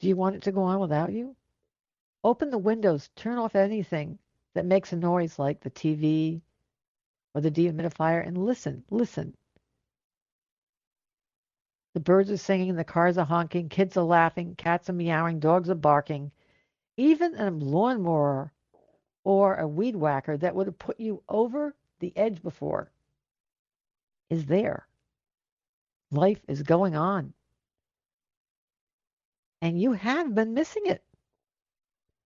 Do 0.00 0.08
you 0.08 0.16
want 0.16 0.36
it 0.36 0.42
to 0.42 0.52
go 0.52 0.62
on 0.62 0.80
without 0.80 1.12
you? 1.12 1.36
Open 2.24 2.50
the 2.50 2.58
windows, 2.58 3.10
turn 3.16 3.38
off 3.38 3.54
anything 3.54 4.18
that 4.54 4.64
makes 4.64 4.92
a 4.92 4.96
noise 4.96 5.38
like 5.38 5.60
the 5.60 5.70
TV 5.70 6.40
or 7.34 7.40
the 7.40 7.50
dehumidifier 7.50 8.26
and 8.26 8.36
listen, 8.38 8.84
listen. 8.90 9.34
The 11.94 12.00
birds 12.00 12.30
are 12.30 12.38
singing, 12.38 12.74
the 12.74 12.84
cars 12.84 13.18
are 13.18 13.26
honking, 13.26 13.68
kids 13.68 13.96
are 13.96 14.04
laughing, 14.04 14.54
cats 14.56 14.88
are 14.88 14.94
meowing, 14.94 15.40
dogs 15.40 15.68
are 15.68 15.74
barking. 15.74 16.32
Even 16.96 17.34
a 17.34 17.50
lawnmower 17.50 18.52
or 19.24 19.56
a 19.56 19.68
weed 19.68 19.96
whacker 19.96 20.36
that 20.38 20.54
would 20.54 20.66
have 20.66 20.78
put 20.78 20.98
you 20.98 21.22
over 21.28 21.74
the 22.00 22.16
edge 22.16 22.42
before 22.42 22.90
is 24.30 24.46
there. 24.46 24.86
Life 26.10 26.40
is 26.48 26.62
going 26.62 26.96
on. 26.96 27.32
And 29.60 29.80
you 29.80 29.92
have 29.92 30.34
been 30.34 30.54
missing 30.54 30.82
it 30.86 31.04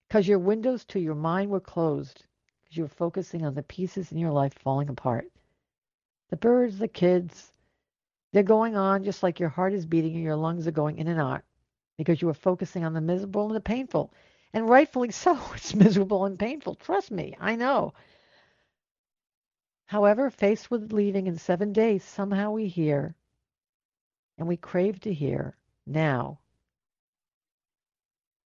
because 0.08 0.26
your 0.26 0.38
windows 0.38 0.84
to 0.86 1.00
your 1.00 1.14
mind 1.14 1.50
were 1.50 1.60
closed 1.60 2.25
because 2.66 2.76
you 2.76 2.82
were 2.82 2.88
focusing 2.88 3.44
on 3.44 3.54
the 3.54 3.62
pieces 3.62 4.11
in 4.11 4.18
your 4.18 4.32
life 4.32 4.52
falling 4.54 4.88
apart. 4.88 5.30
The 6.30 6.37
birds, 6.37 6.78
the 6.78 6.88
kids, 6.88 7.52
they're 8.32 8.42
going 8.42 8.76
on 8.76 9.04
just 9.04 9.23
like 9.23 9.38
your 9.38 9.49
heart 9.49 9.73
is 9.73 9.87
beating 9.87 10.14
and 10.14 10.25
your 10.25 10.35
lungs 10.35 10.66
are 10.66 10.73
going 10.73 10.99
in 10.99 11.06
and 11.06 11.20
out 11.20 11.44
because 11.96 12.20
you 12.20 12.26
were 12.26 12.35
focusing 12.35 12.85
on 12.85 12.92
the 12.92 13.00
miserable 13.00 13.46
and 13.46 13.54
the 13.54 13.61
painful. 13.61 14.12
And 14.52 14.68
rightfully 14.68 15.12
so, 15.12 15.38
it's 15.54 15.75
miserable 15.75 16.25
and 16.25 16.38
painful. 16.38 16.75
Trust 16.75 17.12
me, 17.12 17.37
I 17.40 17.54
know. 17.54 17.94
However, 19.87 20.30
faced 20.30 20.68
with 20.68 20.92
leaving 20.92 21.28
in 21.28 21.38
seven 21.38 21.73
days, 21.73 22.02
somehow 22.02 22.50
we 22.50 22.66
hear, 22.66 23.14
and 24.37 24.49
we 24.49 24.56
crave 24.56 24.99
to 25.00 25.14
hear 25.14 25.56
now 25.87 26.40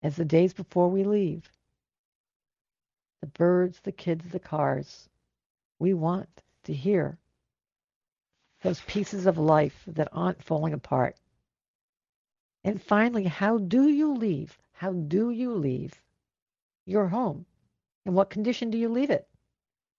as 0.03 0.17
the 0.17 0.25
days 0.27 0.53
before 0.53 0.91
we 0.91 1.05
leave. 1.05 1.51
The 3.21 3.27
birds, 3.27 3.81
the 3.81 3.93
kids, 3.93 4.31
the 4.31 4.41
cars. 4.41 5.09
We 5.79 5.95
want 5.95 6.43
to 6.65 6.73
hear 6.73 7.19
those 8.63 8.81
pieces 8.83 9.27
of 9.27 9.39
life 9.39 9.83
that 9.87 10.09
aren't 10.13 10.43
falling 10.43 10.73
apart. 10.73 11.17
And 12.65 12.83
finally, 12.83 13.25
how 13.25 13.59
do 13.59 13.89
you 13.89 14.15
leave? 14.15 14.59
How 14.73 14.93
do 14.93 15.31
you 15.31 15.55
leave 15.55 16.01
your 16.87 17.09
home? 17.09 17.47
In 18.05 18.15
what 18.15 18.31
condition 18.31 18.71
do 18.71 18.79
you 18.79 18.89
leave 18.89 19.11
it? 19.11 19.29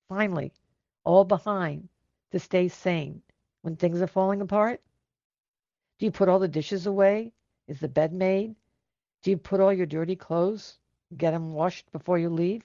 Finally, 0.10 0.54
all 1.04 1.24
behind 1.24 1.90
to 2.32 2.40
stay 2.40 2.68
sane 2.68 3.22
when 3.62 3.76
things 3.76 4.02
are 4.02 4.08
falling 4.08 4.42
apart? 4.42 4.82
Do 6.00 6.06
you 6.06 6.12
put 6.12 6.30
all 6.30 6.40
the 6.40 6.48
dishes 6.48 6.88
away? 6.88 7.34
Is 7.68 7.80
the 7.80 7.88
bed 7.88 8.14
made? 8.14 8.56
Do 9.22 9.30
you 9.30 9.38
put 9.38 9.60
all 9.60 9.72
your 9.72 9.86
dirty 9.86 10.16
clothes, 10.16 10.80
get 11.16 11.32
them 11.32 11.54
washed 11.54 11.92
before 11.92 12.18
you 12.18 12.30
leave? 12.30 12.64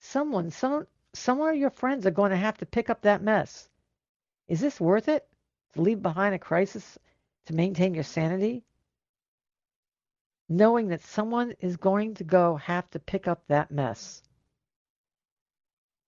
Someone, 0.00 0.50
some, 0.50 0.86
some 1.14 1.40
of 1.40 1.56
your 1.56 1.70
friends 1.70 2.06
are 2.06 2.10
going 2.10 2.30
to 2.30 2.36
have 2.36 2.58
to 2.58 2.66
pick 2.66 2.90
up 2.90 3.02
that 3.02 3.22
mess. 3.22 3.68
Is 4.48 4.60
this 4.60 4.80
worth 4.80 5.08
it 5.08 5.26
to 5.74 5.80
leave 5.80 6.02
behind 6.02 6.34
a 6.34 6.38
crisis 6.38 6.98
to 7.46 7.54
maintain 7.54 7.94
your 7.94 8.04
sanity? 8.04 8.64
Knowing 10.48 10.88
that 10.88 11.02
someone 11.02 11.52
is 11.60 11.76
going 11.76 12.14
to 12.14 12.24
go 12.24 12.56
have 12.56 12.88
to 12.90 12.98
pick 13.00 13.26
up 13.26 13.42
that 13.48 13.70
mess. 13.70 14.22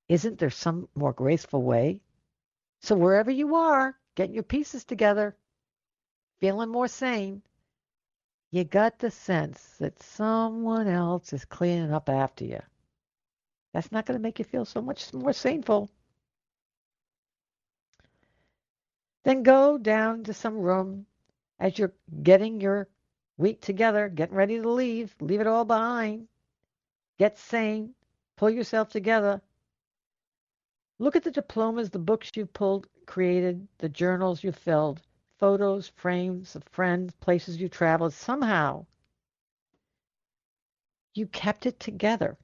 Isn't 0.08 0.38
there 0.38 0.50
some 0.50 0.88
more 0.94 1.12
graceful 1.12 1.62
way? 1.62 2.00
So 2.80 2.94
wherever 2.94 3.30
you 3.30 3.56
are, 3.56 3.98
getting 4.14 4.34
your 4.34 4.44
pieces 4.44 4.84
together, 4.84 5.36
feeling 6.38 6.70
more 6.70 6.88
sane, 6.88 7.42
you 8.50 8.64
got 8.64 8.98
the 8.98 9.10
sense 9.10 9.60
that 9.78 10.02
someone 10.02 10.88
else 10.88 11.32
is 11.32 11.44
cleaning 11.44 11.92
up 11.92 12.08
after 12.08 12.44
you. 12.44 12.60
That's 13.72 13.92
not 13.92 14.06
going 14.06 14.18
to 14.18 14.22
make 14.22 14.38
you 14.38 14.44
feel 14.44 14.64
so 14.64 14.80
much 14.80 15.12
more 15.12 15.32
sinful. 15.32 15.90
Then 19.24 19.42
go 19.42 19.78
down 19.78 20.24
to 20.24 20.32
some 20.32 20.56
room 20.56 21.06
as 21.58 21.78
you're 21.78 21.92
getting 22.22 22.60
your 22.60 22.88
week 23.36 23.60
together, 23.60 24.08
getting 24.08 24.34
ready 24.36 24.60
to 24.60 24.68
leave, 24.68 25.14
leave 25.20 25.40
it 25.40 25.46
all 25.46 25.64
behind. 25.64 26.28
Get 27.18 27.38
sane, 27.38 27.94
pull 28.36 28.50
yourself 28.50 28.88
together. 28.88 29.42
Look 30.98 31.14
at 31.14 31.24
the 31.24 31.30
diplomas, 31.30 31.90
the 31.90 31.98
books 31.98 32.30
you've 32.34 32.52
pulled, 32.52 32.88
created, 33.06 33.68
the 33.78 33.88
journals 33.88 34.42
you've 34.42 34.56
filled 34.56 35.02
photos, 35.38 35.88
frames 35.88 36.56
of 36.56 36.64
friends, 36.64 37.14
places 37.20 37.60
you 37.60 37.68
traveled, 37.68 38.12
somehow 38.12 38.84
you 41.14 41.26
kept 41.26 41.66
it 41.66 41.78
together, 41.80 42.36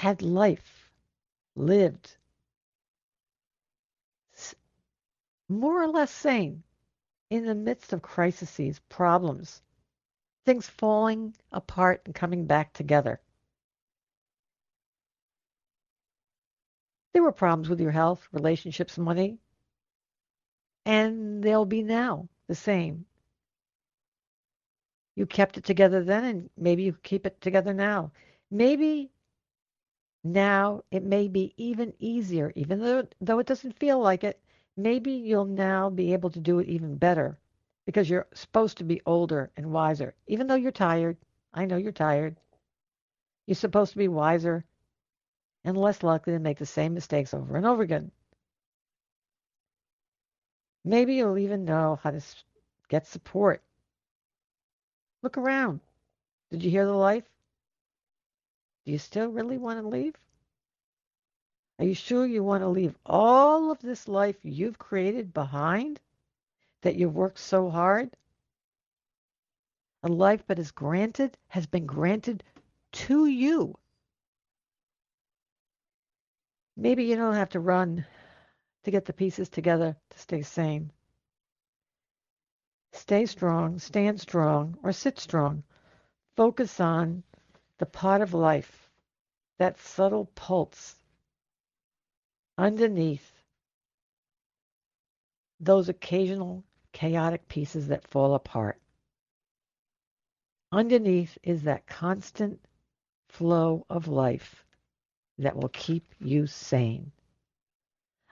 had 0.00 0.22
life, 0.22 0.90
lived, 1.54 2.16
more 5.46 5.82
or 5.82 5.88
less 5.88 6.10
sane 6.10 6.62
in 7.28 7.44
the 7.44 7.54
midst 7.54 7.92
of 7.92 8.00
crises, 8.00 8.80
problems, 8.88 9.60
things 10.46 10.66
falling 10.66 11.36
apart 11.52 12.00
and 12.06 12.14
coming 12.14 12.46
back 12.46 12.72
together. 12.72 13.20
There 17.12 17.22
were 17.22 17.30
problems 17.30 17.68
with 17.68 17.80
your 17.80 17.90
health, 17.90 18.26
relationships, 18.32 18.96
money, 18.96 19.36
and 20.86 21.42
they'll 21.42 21.66
be 21.66 21.82
now 21.82 22.26
the 22.46 22.54
same. 22.54 23.04
You 25.14 25.26
kept 25.26 25.58
it 25.58 25.64
together 25.64 26.02
then, 26.02 26.24
and 26.24 26.50
maybe 26.56 26.84
you 26.84 26.94
keep 27.02 27.26
it 27.26 27.38
together 27.42 27.74
now. 27.74 28.12
Maybe 28.50 29.10
Now 30.22 30.84
it 30.90 31.02
may 31.02 31.28
be 31.28 31.54
even 31.56 31.94
easier, 31.98 32.52
even 32.54 32.80
though, 32.80 33.06
though 33.20 33.38
it 33.38 33.46
doesn't 33.46 33.78
feel 33.78 33.98
like 33.98 34.22
it. 34.22 34.40
Maybe 34.76 35.12
you'll 35.12 35.46
now 35.46 35.90
be 35.90 36.12
able 36.12 36.30
to 36.30 36.40
do 36.40 36.58
it 36.58 36.68
even 36.68 36.96
better 36.96 37.38
because 37.86 38.08
you're 38.08 38.26
supposed 38.34 38.78
to 38.78 38.84
be 38.84 39.00
older 39.06 39.50
and 39.56 39.72
wiser. 39.72 40.14
Even 40.26 40.46
though 40.46 40.54
you're 40.54 40.72
tired, 40.72 41.16
I 41.52 41.64
know 41.64 41.76
you're 41.76 41.92
tired. 41.92 42.36
You're 43.46 43.54
supposed 43.54 43.92
to 43.92 43.98
be 43.98 44.08
wiser 44.08 44.64
and 45.64 45.76
less 45.76 46.02
likely 46.02 46.32
to 46.34 46.38
make 46.38 46.58
the 46.58 46.66
same 46.66 46.94
mistakes 46.94 47.34
over 47.34 47.56
and 47.56 47.66
over 47.66 47.82
again. 47.82 48.10
Maybe 50.84 51.14
you'll 51.14 51.38
even 51.38 51.64
know 51.64 51.98
how 52.02 52.10
to 52.10 52.22
get 52.88 53.06
support. 53.06 53.62
Look 55.22 55.38
around. 55.38 55.80
Did 56.50 56.62
you 56.62 56.70
hear 56.70 56.86
the 56.86 56.92
life? 56.92 57.29
Do 58.84 58.92
you 58.92 58.98
still 58.98 59.28
really 59.30 59.58
want 59.58 59.80
to 59.80 59.86
leave? 59.86 60.14
Are 61.78 61.84
you 61.84 61.94
sure 61.94 62.26
you 62.26 62.42
want 62.44 62.62
to 62.62 62.68
leave 62.68 62.94
all 63.06 63.70
of 63.70 63.80
this 63.80 64.06
life 64.06 64.36
you've 64.42 64.78
created 64.78 65.32
behind 65.32 66.00
that 66.82 66.96
you've 66.96 67.14
worked 67.14 67.38
so 67.38 67.70
hard? 67.70 68.10
A 70.02 70.08
life 70.08 70.46
that 70.46 70.58
is 70.58 70.72
granted, 70.72 71.36
has 71.48 71.66
been 71.66 71.86
granted 71.86 72.42
to 72.92 73.26
you. 73.26 73.78
Maybe 76.76 77.04
you 77.04 77.16
don't 77.16 77.34
have 77.34 77.50
to 77.50 77.60
run 77.60 78.06
to 78.84 78.90
get 78.90 79.04
the 79.04 79.12
pieces 79.12 79.48
together 79.48 79.96
to 80.10 80.18
stay 80.18 80.42
sane. 80.42 80.92
Stay 82.92 83.26
strong, 83.26 83.78
stand 83.78 84.20
strong, 84.20 84.78
or 84.82 84.92
sit 84.92 85.18
strong. 85.18 85.62
Focus 86.36 86.80
on 86.80 87.22
the 87.80 87.86
part 87.86 88.20
of 88.20 88.34
life, 88.34 88.90
that 89.58 89.80
subtle 89.80 90.26
pulse 90.34 90.96
underneath 92.58 93.32
those 95.58 95.88
occasional 95.88 96.62
chaotic 96.92 97.48
pieces 97.48 97.88
that 97.88 98.06
fall 98.06 98.34
apart. 98.34 98.78
Underneath 100.70 101.38
is 101.42 101.62
that 101.62 101.86
constant 101.86 102.60
flow 103.30 103.86
of 103.88 104.08
life 104.08 104.62
that 105.38 105.56
will 105.56 105.70
keep 105.70 106.04
you 106.20 106.46
sane. 106.46 107.10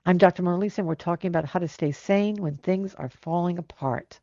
I'm 0.05 0.19
Dr. 0.19 0.43
Mona 0.43 0.59
Lisa, 0.59 0.83
and 0.83 0.89
we're 0.89 0.95
talking 0.95 1.29
about 1.29 1.47
how 1.47 1.59
to 1.59 1.69
stay 1.69 1.93
sane 1.93 2.37
when 2.37 2.57
things 2.59 2.95
are 2.95 3.09
falling 3.09 3.57
apart. 3.57 4.21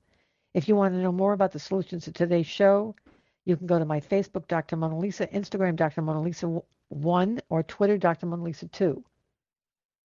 If 0.54 0.68
you 0.68 0.76
want 0.76 0.94
to 0.94 1.02
know 1.02 1.12
more 1.12 1.34
about 1.34 1.52
the 1.52 1.60
solutions 1.60 2.06
to 2.06 2.12
today's 2.12 2.48
show, 2.48 2.96
you 3.46 3.56
can 3.56 3.68
go 3.68 3.80
to 3.80 3.86
my 3.86 4.00
Facebook, 4.00 4.48
Dr. 4.48 4.76
Mona 4.76 4.98
Lisa, 4.98 5.28
Instagram, 5.28 5.76
Dr. 5.76 6.02
Mona 6.02 6.22
Lisa 6.22 6.62
1, 6.90 7.40
or 7.50 7.64
Twitter, 7.64 7.98
Dr. 7.98 8.26
Mona 8.26 8.44
Lisa 8.44 8.68
2. 8.68 9.04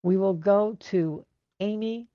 We 0.03 0.17
will 0.17 0.35
go 0.35 0.77
to 0.91 1.25
Amy, 1.61 2.09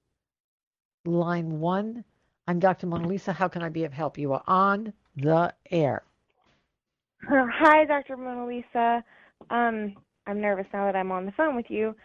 line 1.05 1.59
1. 1.59 2.03
I'm 2.47 2.59
Dr. 2.59 2.87
Mona 2.87 3.07
Lisa. 3.07 3.33
How 3.33 3.47
can 3.47 3.63
I 3.63 3.69
be 3.69 3.85
of 3.85 3.93
help? 3.93 4.17
You 4.17 4.33
are 4.33 4.43
on 4.47 4.93
the 5.15 5.53
air. 5.71 6.03
Hi, 7.27 7.85
Dr. 7.85 8.17
Mona 8.17 8.45
Lisa. 8.45 9.03
Um, 9.49 9.95
I'm 10.27 10.39
nervous 10.39 10.67
now 10.73 10.85
that 10.85 10.95
I'm 10.95 11.11
on 11.11 11.25
the 11.25 11.31
phone 11.31 11.55
with 11.55 11.69
you. 11.69 11.95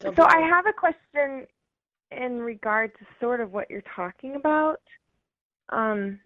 so 0.00 0.24
I 0.24 0.40
have 0.40 0.64
a 0.66 0.72
question 0.72 1.46
in 2.10 2.38
regard 2.40 2.92
to 2.98 3.06
sort 3.20 3.40
of 3.40 3.52
what 3.52 3.68
you're 3.68 3.82
talking 3.94 4.36
about. 4.36 4.80
Um, 5.70 6.20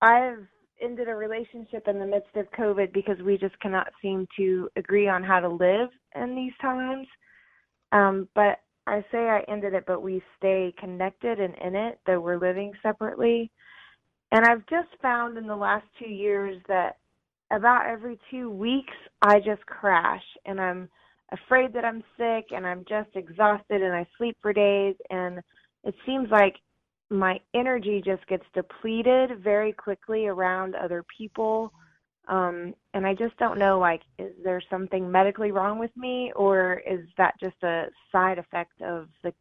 I've 0.00 0.46
ended 0.82 1.08
a 1.08 1.14
relationship 1.14 1.88
in 1.88 1.98
the 1.98 2.06
midst 2.06 2.34
of 2.36 2.50
COVID 2.52 2.92
because 2.92 3.18
we 3.24 3.38
just 3.38 3.58
cannot 3.60 3.88
seem 4.02 4.26
to 4.36 4.68
agree 4.76 5.08
on 5.08 5.22
how 5.22 5.40
to 5.40 5.48
live 5.48 5.88
in 6.14 6.34
these 6.34 6.52
times. 6.60 7.06
Um, 7.92 8.28
but 8.34 8.60
I 8.86 9.04
say 9.12 9.18
I 9.18 9.44
ended 9.48 9.74
it, 9.74 9.84
but 9.86 10.02
we 10.02 10.22
stay 10.38 10.74
connected 10.78 11.40
and 11.40 11.54
in 11.62 11.74
it, 11.74 11.98
though 12.06 12.20
we're 12.20 12.38
living 12.38 12.72
separately. 12.82 13.50
And 14.32 14.44
I've 14.44 14.66
just 14.66 14.88
found 15.02 15.36
in 15.38 15.46
the 15.46 15.56
last 15.56 15.86
two 15.98 16.08
years 16.08 16.60
that 16.68 16.96
about 17.50 17.86
every 17.86 18.18
two 18.30 18.50
weeks 18.50 18.94
I 19.22 19.40
just 19.40 19.64
crash 19.66 20.22
and 20.46 20.60
I'm 20.60 20.88
afraid 21.32 21.72
that 21.72 21.84
I'm 21.84 22.02
sick 22.16 22.46
and 22.50 22.66
I'm 22.66 22.84
just 22.88 23.10
exhausted 23.14 23.82
and 23.82 23.94
I 23.94 24.06
sleep 24.16 24.36
for 24.40 24.52
days 24.52 24.94
and 25.10 25.40
it 25.84 25.94
seems 26.06 26.28
like 26.30 26.56
my 27.10 27.40
energy 27.54 28.02
just 28.04 28.26
gets 28.26 28.44
depleted 28.54 29.42
very 29.42 29.72
quickly 29.72 30.26
around 30.26 30.74
other 30.74 31.04
people. 31.16 31.72
Um 32.28 32.74
and 32.94 33.06
i 33.06 33.14
just 33.14 33.36
don't 33.38 33.58
know 33.58 33.78
like 33.78 34.02
is 34.18 34.32
there 34.44 34.62
something 34.70 35.10
medically 35.10 35.52
wrong 35.52 35.78
with 35.78 35.90
me 35.96 36.32
or 36.36 36.82
is 36.86 37.00
that 37.16 37.34
just 37.40 37.56
a 37.62 37.86
side 38.12 38.38
effect 38.38 38.80
of 38.82 39.08
the 39.22 39.32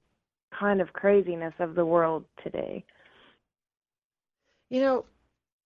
kind 0.58 0.82
of 0.82 0.93
craziness 0.93 1.53
of 1.60 1.75
the 1.75 1.86
world 1.86 2.25
today? 2.43 2.84
You 4.69 4.82
know 4.82 5.05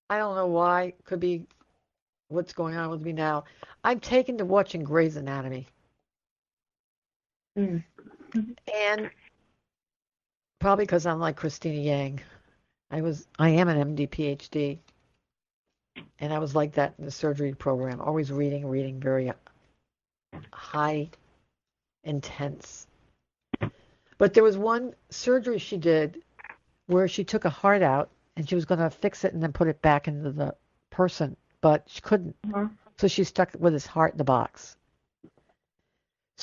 i 0.09 0.17
don't 0.17 0.35
know 0.35 0.47
why 0.47 0.93
could 1.05 1.19
be 1.19 1.45
what's 2.33 2.53
going 2.53 2.75
on 2.75 2.89
with 2.89 3.01
me 3.01 3.13
now. 3.13 3.43
I'm 3.83 3.99
taken 3.99 4.37
to 4.39 4.45
watching 4.45 4.83
grey's 4.83 5.15
anatomy. 5.15 5.67
Mm. 7.57 7.83
and 8.35 9.09
probably 10.63 10.86
because 10.86 11.06
i'm 11.06 11.19
like 11.19 11.36
cristina 11.36 11.80
yang 11.80 12.19
i 12.89 13.02
was 13.02 13.28
i 13.38 13.49
am 13.49 13.67
an 13.67 13.95
md 13.95 14.10
phd 14.10 14.80
and 16.19 16.34
I 16.34 16.39
was 16.39 16.56
like 16.56 16.73
that 16.73 16.93
in 16.97 17.06
the 17.06 17.12
surgery 17.12 17.54
program, 17.54 18.02
always 18.02 18.32
reading, 18.32 18.67
reading, 18.67 18.99
very 18.99 19.32
high, 20.52 21.10
intense. 22.04 22.88
But 24.17 24.34
there 24.34 24.43
was 24.43 24.58
one 24.58 24.93
surgery 25.10 25.58
she 25.58 25.78
did 25.78 26.23
where 26.88 27.08
she 27.08 27.23
took 27.23 27.45
a 27.45 27.49
heart 27.49 27.82
out 27.82 28.10
and 28.36 28.47
she 28.47 28.56
was 28.56 28.65
going 28.65 28.80
to 28.80 28.89
fix 28.89 29.23
it 29.23 29.34
and 29.34 29.43
then 29.43 29.54
put 29.54 29.67
it 29.67 29.82
back 29.82 30.08
into 30.08 30.32
the 30.32 30.56
person, 30.89 31.36
but 31.62 31.84
she 31.88 32.02
couldn't. 32.02 32.36
Mm-hmm. 32.47 32.73
So 32.97 33.08
she 33.08 33.23
stuck 33.23 33.52
with 33.58 33.73
his 33.73 33.86
heart 33.86 34.13
in 34.13 34.17
the 34.17 34.23
box. 34.23 34.78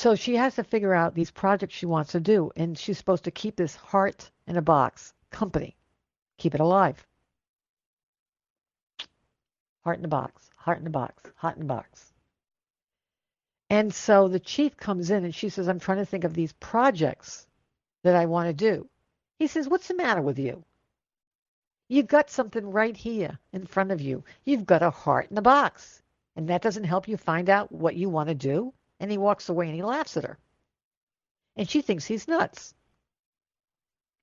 So 0.00 0.14
she 0.14 0.36
has 0.36 0.54
to 0.54 0.64
figure 0.64 0.94
out 0.94 1.14
these 1.14 1.30
projects 1.30 1.74
she 1.74 1.84
wants 1.84 2.12
to 2.12 2.20
do, 2.20 2.50
and 2.56 2.78
she's 2.78 2.96
supposed 2.96 3.24
to 3.24 3.30
keep 3.30 3.56
this 3.56 3.76
heart 3.76 4.30
in 4.46 4.56
a 4.56 4.62
box 4.62 5.12
company, 5.30 5.76
keep 6.38 6.54
it 6.54 6.60
alive. 6.62 7.06
Heart 9.84 9.98
in 9.98 10.02
the 10.02 10.08
box, 10.08 10.48
heart 10.56 10.78
in 10.78 10.84
the 10.84 10.90
box, 10.90 11.22
heart 11.36 11.56
in 11.56 11.60
the 11.60 11.74
box. 11.74 12.14
And 13.68 13.92
so 13.92 14.28
the 14.28 14.40
chief 14.40 14.74
comes 14.74 15.10
in 15.10 15.22
and 15.22 15.34
she 15.34 15.50
says, 15.50 15.68
I'm 15.68 15.80
trying 15.80 15.98
to 15.98 16.06
think 16.06 16.24
of 16.24 16.32
these 16.32 16.54
projects 16.54 17.46
that 18.02 18.16
I 18.16 18.24
want 18.24 18.46
to 18.46 18.54
do. 18.54 18.88
He 19.38 19.48
says, 19.48 19.68
What's 19.68 19.88
the 19.88 19.96
matter 19.96 20.22
with 20.22 20.38
you? 20.38 20.64
You've 21.90 22.08
got 22.08 22.30
something 22.30 22.70
right 22.70 22.96
here 22.96 23.38
in 23.52 23.66
front 23.66 23.92
of 23.92 24.00
you. 24.00 24.24
You've 24.46 24.64
got 24.64 24.82
a 24.82 24.88
heart 24.88 25.26
in 25.28 25.34
the 25.34 25.42
box. 25.42 26.00
And 26.36 26.48
that 26.48 26.62
doesn't 26.62 26.84
help 26.84 27.06
you 27.06 27.18
find 27.18 27.50
out 27.50 27.70
what 27.70 27.96
you 27.96 28.08
want 28.08 28.30
to 28.30 28.34
do. 28.34 28.72
And 29.00 29.10
he 29.10 29.18
walks 29.18 29.48
away 29.48 29.66
and 29.66 29.74
he 29.74 29.82
laughs 29.82 30.16
at 30.16 30.24
her. 30.24 30.38
And 31.56 31.68
she 31.68 31.82
thinks 31.82 32.04
he's 32.04 32.28
nuts. 32.28 32.74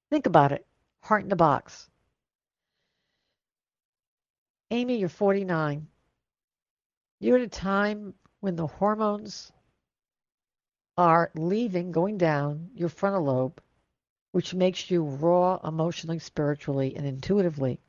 Think 0.09 0.25
about 0.25 0.53
it 0.53 0.65
heart 1.07 1.23
in 1.23 1.29
the 1.29 1.35
box. 1.37 1.89
Amy, 4.71 4.97
you're 4.97 5.07
49. 5.07 5.87
You're 7.19 7.37
at 7.37 7.43
a 7.43 7.47
time 7.47 8.13
when 8.41 8.57
the 8.57 8.67
hormones 8.67 9.51
are 10.97 11.31
leaving, 11.35 11.93
going 11.93 12.17
down 12.17 12.71
your 12.73 12.89
frontal 12.89 13.23
lobe, 13.23 13.61
which 14.33 14.53
makes 14.53 14.91
you 14.91 15.03
raw 15.03 15.59
emotionally, 15.63 16.19
spiritually, 16.19 16.95
and 16.97 17.05
intuitively. 17.05 17.79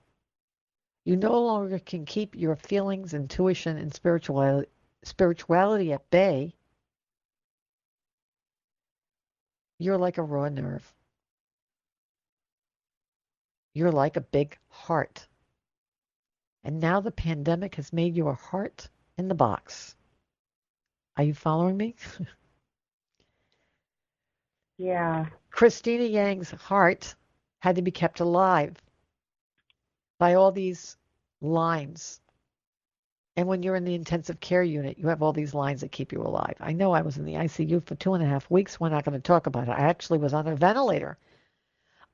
You 1.05 1.17
no 1.17 1.41
longer 1.41 1.81
can 1.81 2.05
keep 2.05 2.37
your 2.37 2.55
feelings, 2.55 3.15
intuition, 3.15 3.79
and 3.79 3.93
spirituality, 3.93 4.69
spirituality 5.03 5.93
at 5.93 6.09
bay. 6.11 6.55
You're 9.79 9.99
like 9.99 10.19
a 10.19 10.23
raw 10.23 10.49
nerve. 10.49 10.93
You're 13.75 13.93
like 13.93 14.17
a 14.17 14.21
big 14.21 14.59
heart. 14.69 15.27
And 16.65 16.81
now 16.81 17.01
the 17.01 17.13
pandemic 17.13 17.77
has 17.77 17.93
made 17.93 18.17
you 18.17 18.29
a 18.29 18.35
heart 18.35 18.89
in 19.17 19.29
the 19.29 19.35
box. 19.35 19.95
Are 21.17 21.25
you 21.25 21.35
following 21.35 21.77
me? 21.77 21.95
yeah. 24.79 25.27
Cristina 25.51 26.05
Yang's 26.05 26.51
heart 26.51 27.15
had 27.61 27.77
to 27.77 27.83
be 27.83 27.91
kept 27.91 28.21
alive 28.21 28.75
by 30.19 30.35
all 30.35 30.53
these 30.53 30.97
lines. 31.41 32.21
And 33.39 33.47
when 33.47 33.63
you're 33.63 33.77
in 33.77 33.85
the 33.85 33.95
intensive 33.95 34.41
care 34.41 34.65
unit, 34.65 34.99
you 34.99 35.07
have 35.07 35.23
all 35.23 35.33
these 35.33 35.55
lines 35.55 35.83
that 35.83 35.93
keep 35.93 36.11
you 36.11 36.21
alive. 36.21 36.57
I 36.59 36.73
know 36.73 36.91
I 36.91 37.03
was 37.03 37.19
in 37.19 37.25
the 37.25 37.35
ICU 37.35 37.87
for 37.87 37.95
two 37.95 38.15
and 38.15 38.25
a 38.25 38.27
half 38.27 38.51
weeks. 38.51 38.81
We're 38.81 38.89
not 38.89 39.05
going 39.05 39.17
to 39.17 39.23
talk 39.23 39.47
about 39.47 39.69
it. 39.69 39.71
I 39.71 39.83
actually 39.83 40.19
was 40.19 40.35
on 40.35 40.49
a 40.49 40.57
ventilator. 40.57 41.19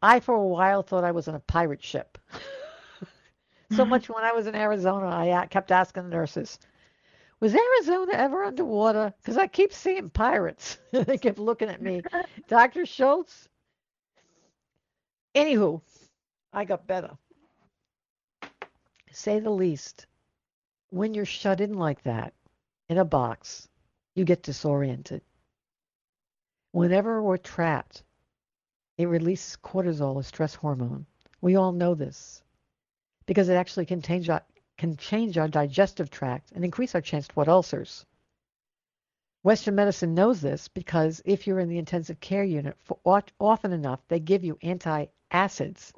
I, 0.02 0.20
for 0.20 0.34
a 0.34 0.46
while, 0.46 0.82
thought 0.82 1.02
I 1.02 1.12
was 1.12 1.26
on 1.26 1.34
a 1.34 1.40
pirate 1.40 1.82
ship. 1.82 2.18
so 3.72 3.84
much 3.86 4.10
when 4.10 4.22
I 4.22 4.32
was 4.32 4.46
in 4.46 4.54
Arizona, 4.54 5.06
I 5.06 5.30
uh, 5.30 5.46
kept 5.46 5.72
asking 5.72 6.02
the 6.02 6.10
nurses, 6.10 6.58
Was 7.40 7.54
Arizona 7.54 8.12
ever 8.12 8.44
underwater? 8.44 9.14
Because 9.22 9.38
I 9.38 9.46
keep 9.46 9.72
seeing 9.72 10.10
pirates. 10.10 10.76
they 10.92 11.16
keep 11.16 11.38
looking 11.38 11.70
at 11.70 11.80
me. 11.80 12.02
Dr. 12.48 12.84
Schultz? 12.84 13.48
Anywho, 15.34 15.80
I 16.52 16.66
got 16.66 16.86
better. 16.86 17.12
Say 19.10 19.40
the 19.40 19.48
least. 19.48 20.06
When 20.94 21.12
you're 21.12 21.24
shut 21.24 21.60
in 21.60 21.74
like 21.74 22.04
that, 22.04 22.34
in 22.88 22.98
a 22.98 23.04
box, 23.04 23.68
you 24.14 24.24
get 24.24 24.44
disoriented. 24.44 25.22
Whenever 26.70 27.20
we're 27.20 27.36
trapped, 27.36 28.04
it 28.96 29.06
releases 29.06 29.56
cortisol, 29.56 30.20
a 30.20 30.22
stress 30.22 30.54
hormone. 30.54 31.04
We 31.40 31.56
all 31.56 31.72
know 31.72 31.96
this 31.96 32.44
because 33.26 33.48
it 33.48 33.54
actually 33.54 33.86
can 33.86 34.02
change 34.02 34.30
our, 34.30 34.44
can 34.78 34.96
change 34.96 35.36
our 35.36 35.48
digestive 35.48 36.10
tract 36.10 36.52
and 36.52 36.64
increase 36.64 36.94
our 36.94 37.00
chance 37.00 37.26
toward 37.26 37.48
ulcers. 37.48 38.06
Western 39.42 39.74
medicine 39.74 40.14
knows 40.14 40.40
this 40.40 40.68
because 40.68 41.20
if 41.24 41.44
you're 41.44 41.58
in 41.58 41.70
the 41.70 41.78
intensive 41.78 42.20
care 42.20 42.44
unit 42.44 42.76
often 43.40 43.72
enough, 43.72 44.06
they 44.06 44.20
give 44.20 44.44
you 44.44 44.54
antacids 44.62 45.92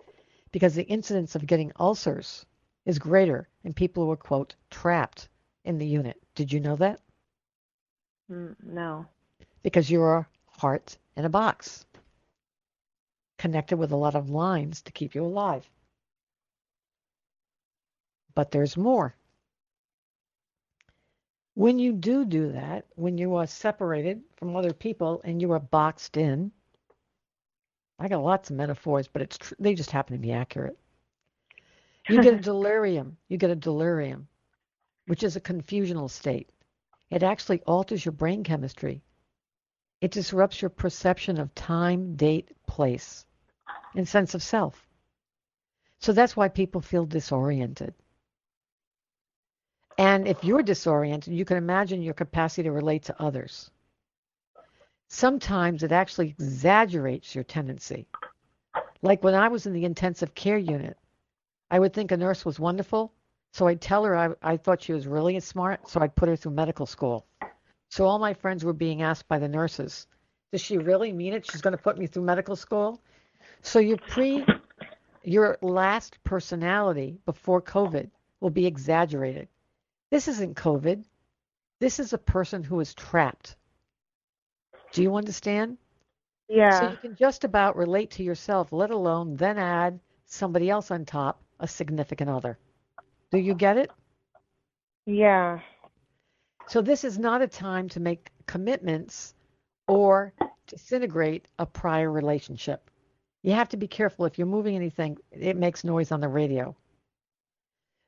because 0.52 0.74
the 0.74 0.88
incidence 0.88 1.34
of 1.34 1.46
getting 1.46 1.70
ulcers 1.78 2.46
is 2.86 2.98
greater 2.98 3.48
in 3.64 3.74
people 3.74 4.04
who 4.04 4.12
are, 4.12 4.16
quote, 4.16 4.54
trapped 4.70 5.28
in 5.64 5.76
the 5.76 5.86
unit. 5.86 6.16
Did 6.34 6.52
you 6.52 6.60
know 6.60 6.76
that? 6.76 7.00
Mm, 8.30 8.54
no. 8.62 9.06
Because 9.62 9.90
you're 9.90 10.18
a 10.18 10.26
heart 10.46 10.96
in 11.16 11.24
a 11.24 11.28
box, 11.28 11.84
connected 13.38 13.76
with 13.76 13.92
a 13.92 13.96
lot 13.96 14.14
of 14.14 14.30
lines 14.30 14.82
to 14.82 14.92
keep 14.92 15.14
you 15.14 15.24
alive. 15.24 15.68
But 18.34 18.50
there's 18.50 18.76
more. 18.76 19.14
When 21.54 21.78
you 21.78 21.92
do 21.92 22.24
do 22.24 22.52
that, 22.52 22.84
when 22.96 23.18
you 23.18 23.34
are 23.36 23.46
separated 23.46 24.22
from 24.36 24.54
other 24.54 24.74
people 24.74 25.22
and 25.24 25.40
you 25.40 25.50
are 25.52 25.58
boxed 25.58 26.16
in, 26.16 26.52
I 27.98 28.08
got 28.08 28.22
lots 28.22 28.50
of 28.50 28.56
metaphors, 28.56 29.08
but 29.08 29.22
it's 29.22 29.38
tr- 29.38 29.54
they 29.58 29.74
just 29.74 29.90
happen 29.90 30.14
to 30.14 30.20
be 30.20 30.32
accurate. 30.32 30.78
You 32.08 32.22
get 32.22 32.34
a 32.34 32.40
delirium. 32.52 33.16
You 33.28 33.38
get 33.38 33.50
a 33.50 33.56
delirium, 33.56 34.28
which 35.06 35.22
is 35.22 35.36
a 35.36 35.40
confusional 35.40 36.10
state. 36.10 36.50
It 37.10 37.22
actually 37.22 37.62
alters 37.62 38.04
your 38.04 38.12
brain 38.12 38.44
chemistry. 38.44 39.02
It 40.00 40.10
disrupts 40.10 40.60
your 40.60 40.68
perception 40.68 41.38
of 41.38 41.54
time, 41.54 42.16
date, 42.16 42.50
place, 42.66 43.24
and 43.94 44.06
sense 44.06 44.34
of 44.34 44.42
self. 44.42 44.86
So 46.00 46.12
that's 46.12 46.36
why 46.36 46.48
people 46.48 46.80
feel 46.80 47.06
disoriented. 47.06 47.94
And 49.98 50.28
if 50.28 50.44
you're 50.44 50.62
disoriented, 50.62 51.32
you 51.32 51.44
can 51.44 51.56
imagine 51.56 52.02
your 52.02 52.14
capacity 52.14 52.64
to 52.64 52.72
relate 52.72 53.04
to 53.04 53.22
others. 53.22 53.70
Sometimes 55.08 55.82
it 55.82 55.92
actually 55.92 56.28
exaggerates 56.28 57.34
your 57.34 57.44
tendency. 57.44 58.06
Like 59.00 59.24
when 59.24 59.34
I 59.34 59.48
was 59.48 59.66
in 59.66 59.72
the 59.72 59.84
intensive 59.84 60.34
care 60.34 60.58
unit, 60.58 60.98
I 61.70 61.78
would 61.78 61.92
think 61.92 62.12
a 62.12 62.16
nurse 62.16 62.44
was 62.44 62.60
wonderful, 62.60 63.12
so 63.52 63.66
I'd 63.66 63.80
tell 63.80 64.04
her 64.04 64.16
I, 64.16 64.28
I 64.42 64.56
thought 64.56 64.82
she 64.82 64.92
was 64.92 65.06
really 65.06 65.38
smart, 65.40 65.88
so 65.88 66.00
I'd 66.00 66.14
put 66.14 66.28
her 66.28 66.36
through 66.36 66.52
medical 66.52 66.86
school. 66.86 67.26
So 67.88 68.04
all 68.04 68.18
my 68.18 68.34
friends 68.34 68.64
were 68.64 68.72
being 68.72 69.02
asked 69.02 69.28
by 69.28 69.38
the 69.38 69.48
nurses, 69.48 70.06
does 70.52 70.60
she 70.60 70.78
really 70.78 71.12
mean 71.12 71.32
it? 71.32 71.44
She's 71.44 71.60
going 71.60 71.76
to 71.76 71.82
put 71.82 71.98
me 71.98 72.06
through 72.06 72.22
medical 72.22 72.56
school? 72.56 73.00
So 73.62 73.78
your 73.78 73.98
pre 73.98 74.44
your 75.22 75.58
last 75.60 76.22
personality 76.22 77.18
before 77.26 77.60
COVID 77.60 78.10
will 78.40 78.50
be 78.50 78.66
exaggerated. 78.66 79.48
This 80.10 80.28
isn't 80.28 80.56
COVID. 80.56 81.04
This 81.80 81.98
is 81.98 82.12
a 82.12 82.18
person 82.18 82.62
who 82.62 82.78
is 82.80 82.94
trapped. 82.94 83.56
Do 84.92 85.02
you 85.02 85.16
understand? 85.16 85.78
Yeah. 86.48 86.80
So 86.80 86.90
you 86.90 86.96
can 86.96 87.16
just 87.16 87.42
about 87.42 87.76
relate 87.76 88.12
to 88.12 88.22
yourself, 88.22 88.72
let 88.72 88.90
alone 88.90 89.34
then 89.34 89.58
add 89.58 89.98
somebody 90.26 90.70
else 90.70 90.90
on 90.90 91.04
top, 91.04 91.42
a 91.60 91.68
significant 91.68 92.30
other. 92.30 92.58
Do 93.30 93.38
you 93.38 93.54
get 93.54 93.76
it? 93.76 93.90
Yeah. 95.06 95.60
So 96.68 96.82
this 96.82 97.04
is 97.04 97.18
not 97.18 97.42
a 97.42 97.46
time 97.46 97.88
to 97.90 98.00
make 98.00 98.30
commitments 98.46 99.34
or 99.86 100.32
disintegrate 100.66 101.46
a 101.58 101.66
prior 101.66 102.10
relationship. 102.10 102.90
You 103.42 103.52
have 103.52 103.68
to 103.68 103.76
be 103.76 103.86
careful 103.86 104.24
if 104.24 104.38
you're 104.38 104.46
moving 104.46 104.74
anything, 104.74 105.18
it 105.30 105.56
makes 105.56 105.84
noise 105.84 106.10
on 106.10 106.20
the 106.20 106.28
radio. 106.28 106.74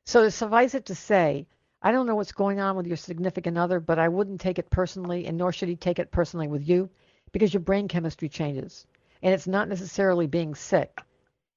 So 0.07 0.29
suffice 0.29 0.75
it 0.75 0.87
to 0.87 0.95
say, 0.95 1.47
I 1.81 1.93
don't 1.93 2.07
know 2.07 2.17
what's 2.17 2.33
going 2.33 2.59
on 2.59 2.75
with 2.75 2.89
your 2.89 2.97
significant 2.97 3.57
other, 3.57 3.79
but 3.79 4.01
I 4.01 4.09
wouldn't 4.09 4.41
take 4.41 4.59
it 4.59 4.71
personally, 4.71 5.27
and 5.27 5.39
nor 5.39 5.53
should 5.53 5.69
he 5.69 5.77
take 5.77 6.01
it 6.01 6.11
personally 6.11 6.49
with 6.49 6.69
you, 6.69 6.91
because 7.31 7.55
your 7.55 7.61
brain 7.61 7.87
chemistry 7.87 8.29
changes. 8.29 8.87
And 9.23 9.33
it's 9.33 9.47
not 9.47 9.69
necessarily 9.69 10.27
being 10.27 10.57
sick, 10.57 11.01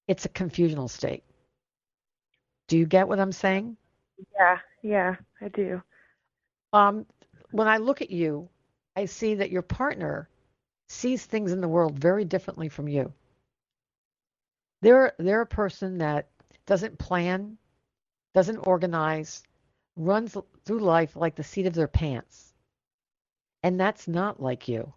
it's 0.08 0.26
a 0.26 0.30
confusional 0.30 0.90
state. 0.90 1.24
Do 2.72 2.78
you 2.78 2.86
get 2.86 3.10
what 3.10 3.20
I'm 3.20 3.34
saying? 3.34 3.76
Yeah, 4.34 4.60
yeah, 4.82 5.16
I 5.42 5.50
do. 5.50 5.84
Um, 6.72 7.06
when 7.52 7.68
I 7.68 7.76
look 7.76 8.02
at 8.02 8.12
you, 8.12 8.48
I 8.96 9.04
see 9.04 9.36
that 9.36 9.52
your 9.52 9.62
partner 9.62 10.30
sees 10.88 11.26
things 11.26 11.52
in 11.52 11.60
the 11.60 11.68
world 11.68 12.00
very 12.00 12.24
differently 12.24 12.70
from 12.70 12.88
you. 12.88 13.12
They're 14.82 15.12
they're 15.18 15.42
a 15.42 15.46
person 15.46 15.98
that 15.98 16.30
doesn't 16.66 16.98
plan, 16.98 17.58
doesn't 18.34 18.66
organize, 18.66 19.44
runs 19.98 20.38
through 20.64 20.80
life 20.80 21.18
like 21.18 21.36
the 21.36 21.44
seat 21.44 21.66
of 21.66 21.74
their 21.74 21.90
pants. 21.90 22.54
And 23.64 23.78
that's 23.78 24.08
not 24.08 24.42
like 24.42 24.70
you. 24.70 24.94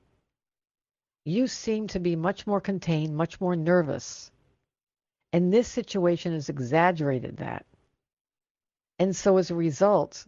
You 1.25 1.49
seem 1.49 1.89
to 1.89 1.99
be 1.99 2.15
much 2.15 2.47
more 2.47 2.61
contained, 2.61 3.17
much 3.17 3.41
more 3.41 3.57
nervous. 3.57 4.31
And 5.35 5.53
this 5.53 5.67
situation 5.67 6.33
has 6.33 6.49
exaggerated 6.49 7.39
that. 7.39 7.67
And 9.01 9.17
so 9.17 9.37
as 9.39 9.51
a 9.51 9.57
result, 9.57 10.25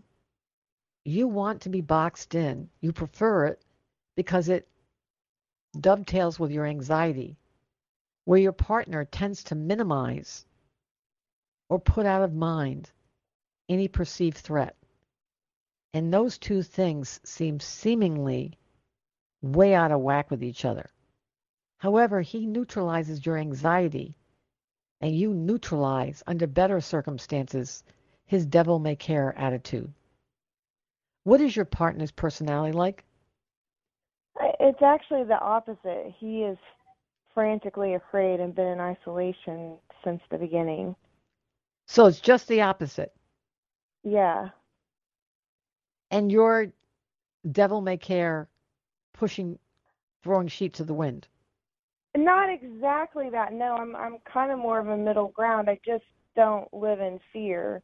you 1.05 1.29
want 1.29 1.61
to 1.61 1.69
be 1.69 1.81
boxed 1.81 2.35
in. 2.35 2.69
You 2.81 2.93
prefer 2.93 3.47
it 3.47 3.63
because 4.17 4.49
it 4.49 4.67
dovetails 5.79 6.41
with 6.41 6.51
your 6.51 6.67
anxiety, 6.67 7.37
where 8.25 8.41
your 8.41 8.51
partner 8.51 9.05
tends 9.05 9.45
to 9.45 9.55
minimize 9.55 10.45
or 11.69 11.79
put 11.79 12.05
out 12.05 12.23
of 12.23 12.35
mind 12.35 12.91
any 13.69 13.87
perceived 13.87 14.39
threat. 14.39 14.75
And 15.95 16.13
those 16.13 16.37
two 16.37 16.65
things 16.65 17.21
seem 17.23 17.61
seemingly 17.61 18.59
way 19.41 19.73
out 19.73 19.93
of 19.93 20.01
whack 20.01 20.33
with 20.33 20.43
each 20.43 20.65
other. 20.65 20.91
However, 21.79 22.23
he 22.23 22.45
neutralizes 22.45 23.25
your 23.25 23.39
anxiety, 23.39 24.17
and 25.01 25.15
you 25.15 25.35
neutralize, 25.35 26.23
under 26.27 26.47
better 26.47 26.81
circumstances, 26.81 27.85
his 28.27 28.47
devil 28.47 28.79
may 28.79 28.97
care 28.97 29.35
attitude. 29.39 29.93
What 31.25 31.41
is 31.41 31.55
your 31.55 31.65
partner's 31.65 32.11
personality 32.11 32.73
like? 32.73 33.05
It's 34.61 34.83
actually 34.83 35.25
the 35.25 35.39
opposite. 35.41 36.15
He 36.19 36.43
is 36.43 36.59
frantically 37.35 37.95
afraid 37.95 38.41
and 38.41 38.55
been 38.55 38.69
in 38.69 38.81
isolation 38.81 39.77
since 40.05 40.21
the 40.31 40.39
beginning. 40.39 40.97
So 41.87 42.07
it's 42.07 42.21
just 42.21 42.49
the 42.49 42.63
opposite. 42.63 43.13
Yeah. 44.03 44.49
And 46.11 46.31
your 46.31 46.69
devil 47.51 47.81
may 47.81 47.97
care 47.97 48.49
pushing 49.13 49.59
throwing 50.23 50.49
sheep 50.49 50.75
to 50.75 50.85
the 50.85 50.95
wind. 50.95 51.29
Not 52.17 52.49
exactly 52.51 53.31
that. 53.31 53.53
No, 53.53 53.77
I'm 53.77 53.95
I'm 53.97 54.19
kind 54.33 54.51
of 54.51 54.59
more 54.59 54.79
of 54.79 54.89
a 54.89 54.97
middle 54.97 55.29
ground. 55.29 55.69
I 55.69 55.79
just 55.85 56.05
don't 56.35 56.73
live 56.73 57.01
in 57.01 57.21
fear. 57.33 57.83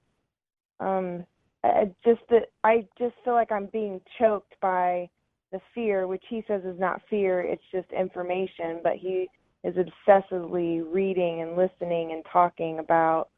Um 0.81 1.25
I 1.65 1.93
just 2.05 2.21
that 2.31 2.51
I 2.65 2.87
just 2.99 3.15
feel 3.25 3.35
like 3.35 3.53
I'm 3.53 3.67
being 3.67 4.01
choked 4.19 4.55
by 4.61 5.09
the 5.53 5.61
fear, 5.75 6.07
which 6.07 6.25
he 6.29 6.43
says 6.49 6.63
is 6.65 6.81
not 6.81 7.03
fear, 7.11 7.43
it's 7.43 7.63
just 7.71 7.91
information, 7.93 8.81
but 8.83 8.97
he 8.97 9.29
is 9.65 9.75
obsessively 9.77 10.83
reading 10.85 11.43
and 11.43 11.57
listening 11.57 12.13
and 12.13 12.25
talking 12.33 12.79
about 12.79 13.29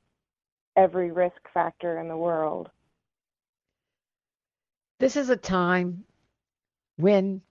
every 0.76 1.10
risk 1.10 1.36
factor 1.52 1.98
in 1.98 2.08
the 2.08 2.16
world. 2.16 2.70
This 5.00 5.16
is 5.16 5.28
a 5.28 5.36
time 5.36 6.04
when 6.96 7.42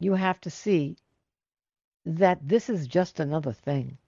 you 0.00 0.14
have 0.14 0.40
to 0.40 0.50
see 0.50 0.96
that 2.04 2.46
this 2.46 2.68
is 2.68 2.86
just 2.86 3.20
another 3.20 3.52
thing. 3.52 3.98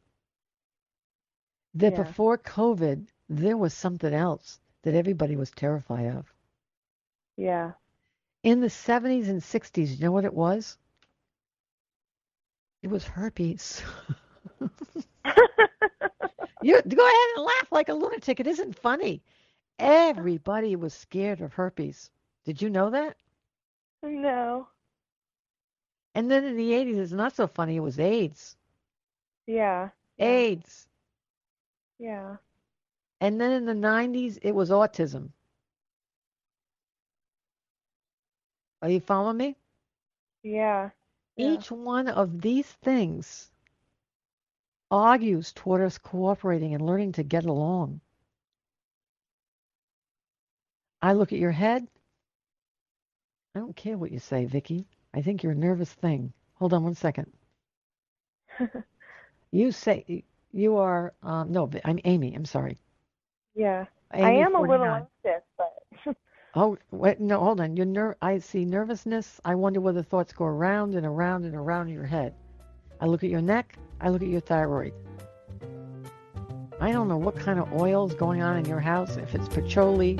That 1.74 1.94
Yeah. 1.94 2.02
before 2.02 2.38
COVID, 2.38 3.08
there 3.28 3.56
was 3.56 3.74
something 3.74 4.12
else 4.14 4.60
that 4.82 4.94
everybody 4.94 5.36
was 5.36 5.50
terrified 5.50 6.06
of. 6.06 6.32
Yeah. 7.36 7.72
In 8.42 8.60
the 8.60 8.70
70s 8.70 9.28
and 9.28 9.42
60s, 9.42 9.92
you 9.94 9.98
know 10.04 10.12
what 10.12 10.24
it 10.24 10.34
was? 10.34 10.78
It 12.82 12.88
was 12.88 13.04
herpes. 13.04 13.82
you 16.60 16.80
go 16.82 17.06
ahead 17.06 17.28
and 17.36 17.44
laugh 17.44 17.72
like 17.72 17.88
a 17.88 17.94
lunatic. 17.94 18.40
It 18.40 18.46
isn't 18.46 18.78
funny. 18.78 19.22
Everybody 19.78 20.76
was 20.76 20.94
scared 20.94 21.40
of 21.40 21.54
herpes. 21.54 22.10
Did 22.44 22.60
you 22.62 22.70
know 22.70 22.90
that? 22.90 23.16
No. 24.02 24.68
And 26.14 26.30
then 26.30 26.44
in 26.44 26.56
the 26.56 26.70
80s, 26.72 26.98
it's 26.98 27.12
not 27.12 27.34
so 27.34 27.46
funny. 27.46 27.76
It 27.76 27.80
was 27.80 27.98
AIDS. 27.98 28.56
Yeah. 29.46 29.90
AIDS. 30.18 30.88
Yeah. 31.98 32.36
And 33.20 33.40
then 33.40 33.52
in 33.52 33.64
the 33.66 33.72
90s, 33.72 34.38
it 34.42 34.52
was 34.52 34.70
autism. 34.70 35.30
Are 38.82 38.90
you 38.90 39.00
following 39.00 39.38
me? 39.38 39.56
Yeah. 40.42 40.90
yeah. 41.36 41.52
Each 41.54 41.70
one 41.70 42.08
of 42.08 42.40
these 42.42 42.66
things 42.66 43.50
argues 44.90 45.52
toward 45.52 45.80
us 45.80 45.98
cooperating 45.98 46.74
and 46.74 46.84
learning 46.84 47.12
to 47.12 47.22
get 47.22 47.44
along. 47.46 48.00
I 51.02 51.14
look 51.14 51.32
at 51.32 51.38
your 51.38 51.50
head. 51.50 51.88
I 53.54 53.60
don't 53.60 53.76
care 53.76 53.96
what 53.96 54.12
you 54.12 54.18
say, 54.18 54.44
Vicky. 54.44 54.86
I 55.14 55.22
think 55.22 55.42
you're 55.42 55.52
a 55.52 55.56
nervous 55.56 55.92
thing. 55.92 56.32
Hold 56.54 56.74
on 56.74 56.82
one 56.82 56.94
second. 56.94 57.32
you 59.52 59.72
say 59.72 60.24
you 60.52 60.76
are 60.76 61.14
um, 61.22 61.52
no, 61.52 61.70
I'm 61.84 62.00
Amy. 62.04 62.34
I'm 62.34 62.44
sorry. 62.44 62.78
Yeah, 63.54 63.86
Amy 64.12 64.24
I 64.24 64.30
am 64.44 64.52
49. 64.52 64.54
a 64.54 64.70
little 64.70 65.08
anxious, 65.24 65.44
but 65.56 66.16
Oh, 66.56 66.78
wait, 66.92 67.18
no, 67.18 67.40
hold 67.40 67.60
on. 67.60 67.76
You're 67.76 67.86
ner- 67.86 68.16
I 68.22 68.38
see 68.38 68.64
nervousness. 68.64 69.40
I 69.44 69.56
wonder 69.56 69.80
whether 69.80 70.02
thoughts 70.02 70.32
go 70.32 70.44
around 70.44 70.94
and 70.94 71.04
around 71.04 71.44
and 71.44 71.54
around 71.54 71.88
in 71.88 71.94
your 71.94 72.06
head. 72.06 72.34
I 73.00 73.06
look 73.06 73.24
at 73.24 73.30
your 73.30 73.42
neck. 73.42 73.76
I 74.00 74.08
look 74.08 74.22
at 74.22 74.28
your 74.28 74.40
thyroid. 74.40 74.92
I 76.80 76.92
don't 76.92 77.08
know 77.08 77.16
what 77.16 77.36
kind 77.36 77.58
of 77.58 77.72
oil's 77.72 78.14
going 78.14 78.42
on 78.42 78.56
in 78.56 78.66
your 78.66 78.78
house. 78.80 79.16
If 79.16 79.34
it's 79.34 79.48
patchouli, 79.48 80.18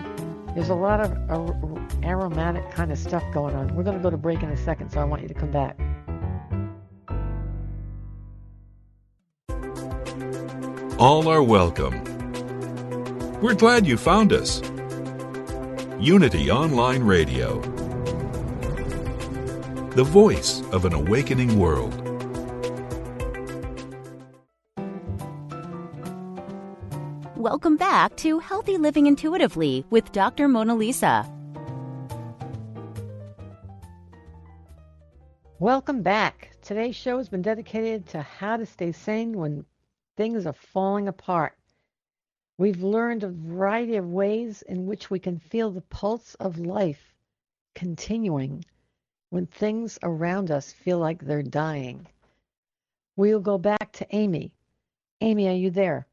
there's 0.55 0.69
a 0.69 0.75
lot 0.75 1.01
of 1.01 1.13
ar- 1.31 1.89
aromatic 2.05 2.71
kind 2.71 2.93
of 2.93 2.99
stuff 2.99 3.25
going 3.33 3.55
on. 3.55 3.75
We're 3.75 3.83
going 3.83 3.97
to 3.97 4.03
go 4.03 4.11
to 4.11 4.17
break 4.17 4.43
in 4.43 4.51
a 4.51 4.57
second, 4.57 4.91
so 4.91 5.01
I 5.01 5.05
want 5.05 5.23
you 5.23 5.29
to 5.29 5.35
come 5.35 5.51
back. 5.51 5.79
All 10.99 11.27
are 11.29 11.43
welcome. 11.43 12.03
We're 13.41 13.55
glad 13.55 13.85
you 13.85 13.97
found 13.97 14.33
us. 14.33 14.63
Unity 15.99 16.51
Online 16.51 17.03
Radio, 17.03 17.61
the 19.91 20.05
voice 20.05 20.63
of 20.71 20.85
an 20.85 20.93
awakening 20.93 21.59
world. 21.59 22.04
Welcome 27.55 27.77
back 27.77 28.17
to 28.17 28.41
Healthy 28.41 28.79
Living 28.79 29.07
Intuitively 29.07 29.87
with 29.89 30.11
Dr. 30.11 30.49
Mona 30.49 30.75
Lisa. 30.75 31.25
Welcome 35.61 36.03
back. 36.03 36.51
Today's 36.63 36.97
show 36.97 37.19
has 37.19 37.29
been 37.29 37.43
dedicated 37.43 38.09
to 38.09 38.23
how 38.23 38.57
to 38.57 38.67
stay 38.67 38.91
sane 38.91 39.35
when 39.35 39.65
things 40.17 40.47
are 40.47 40.53
falling 40.53 41.07
apart. 41.07 41.57
We've 42.59 42.83
learned 42.83 43.23
a 43.23 43.29
variety 43.29 43.95
of 43.95 44.11
ways 44.11 44.63
in 44.63 44.87
which 44.87 45.09
we 45.09 45.21
can 45.21 45.39
feel 45.39 45.71
the 45.71 45.81
pulse 45.81 46.35
of 46.41 46.59
life 46.59 47.15
continuing 47.77 48.65
when 49.31 49.47
things 49.47 49.97
around 50.03 50.51
us 50.51 50.73
feel 50.73 50.99
like 50.99 51.23
they're 51.25 51.45
dying. 51.45 52.09
We'll 53.15 53.39
go 53.39 53.59
back 53.59 53.93
to 53.93 54.07
Amy. 54.11 54.51
Amy, 55.21 55.47
are 55.47 55.53
you 55.53 55.71
there? 55.71 56.09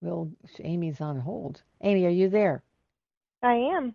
Well, 0.00 0.30
Amy's 0.60 1.00
on 1.00 1.18
hold. 1.18 1.62
Amy, 1.80 2.06
are 2.06 2.10
you 2.10 2.28
there? 2.28 2.62
I 3.42 3.54
am. 3.54 3.94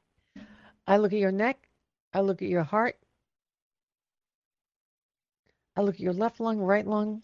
I 0.85 0.97
look 0.97 1.13
at 1.13 1.19
your 1.19 1.31
neck. 1.31 1.67
I 2.13 2.21
look 2.21 2.41
at 2.41 2.49
your 2.49 2.63
heart. 2.63 2.97
I 5.75 5.81
look 5.81 5.95
at 5.95 6.01
your 6.01 6.13
left 6.13 6.39
lung, 6.39 6.59
right 6.59 6.85
lung. 6.85 7.23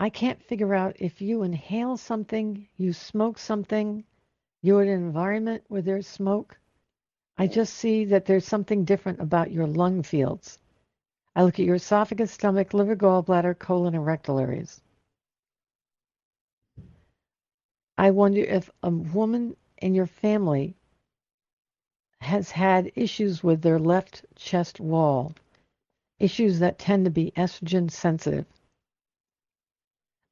I 0.00 0.08
can't 0.08 0.42
figure 0.42 0.74
out 0.74 0.96
if 0.98 1.20
you 1.20 1.42
inhale 1.42 1.96
something, 1.98 2.66
you 2.78 2.94
smoke 2.94 3.38
something, 3.38 4.04
you're 4.62 4.82
in 4.82 4.88
an 4.88 4.94
environment 4.94 5.62
where 5.68 5.82
there's 5.82 6.06
smoke. 6.06 6.58
I 7.36 7.46
just 7.46 7.74
see 7.74 8.06
that 8.06 8.24
there's 8.24 8.46
something 8.46 8.84
different 8.84 9.20
about 9.20 9.52
your 9.52 9.66
lung 9.66 10.02
fields. 10.02 10.58
I 11.36 11.44
look 11.44 11.60
at 11.60 11.66
your 11.66 11.76
esophagus, 11.76 12.32
stomach, 12.32 12.74
liver, 12.74 12.96
gallbladder, 12.96 13.58
colon, 13.58 13.94
and 13.94 14.04
rectal 14.04 14.38
areas. 14.38 14.80
I 18.00 18.12
wonder 18.12 18.40
if 18.40 18.70
a 18.82 18.88
woman 18.88 19.58
in 19.76 19.94
your 19.94 20.06
family 20.06 20.74
has 22.22 22.50
had 22.50 22.90
issues 22.96 23.44
with 23.44 23.60
their 23.60 23.78
left 23.78 24.24
chest 24.36 24.80
wall, 24.80 25.34
issues 26.18 26.60
that 26.60 26.78
tend 26.78 27.04
to 27.04 27.10
be 27.10 27.30
estrogen 27.36 27.90
sensitive. 27.90 28.46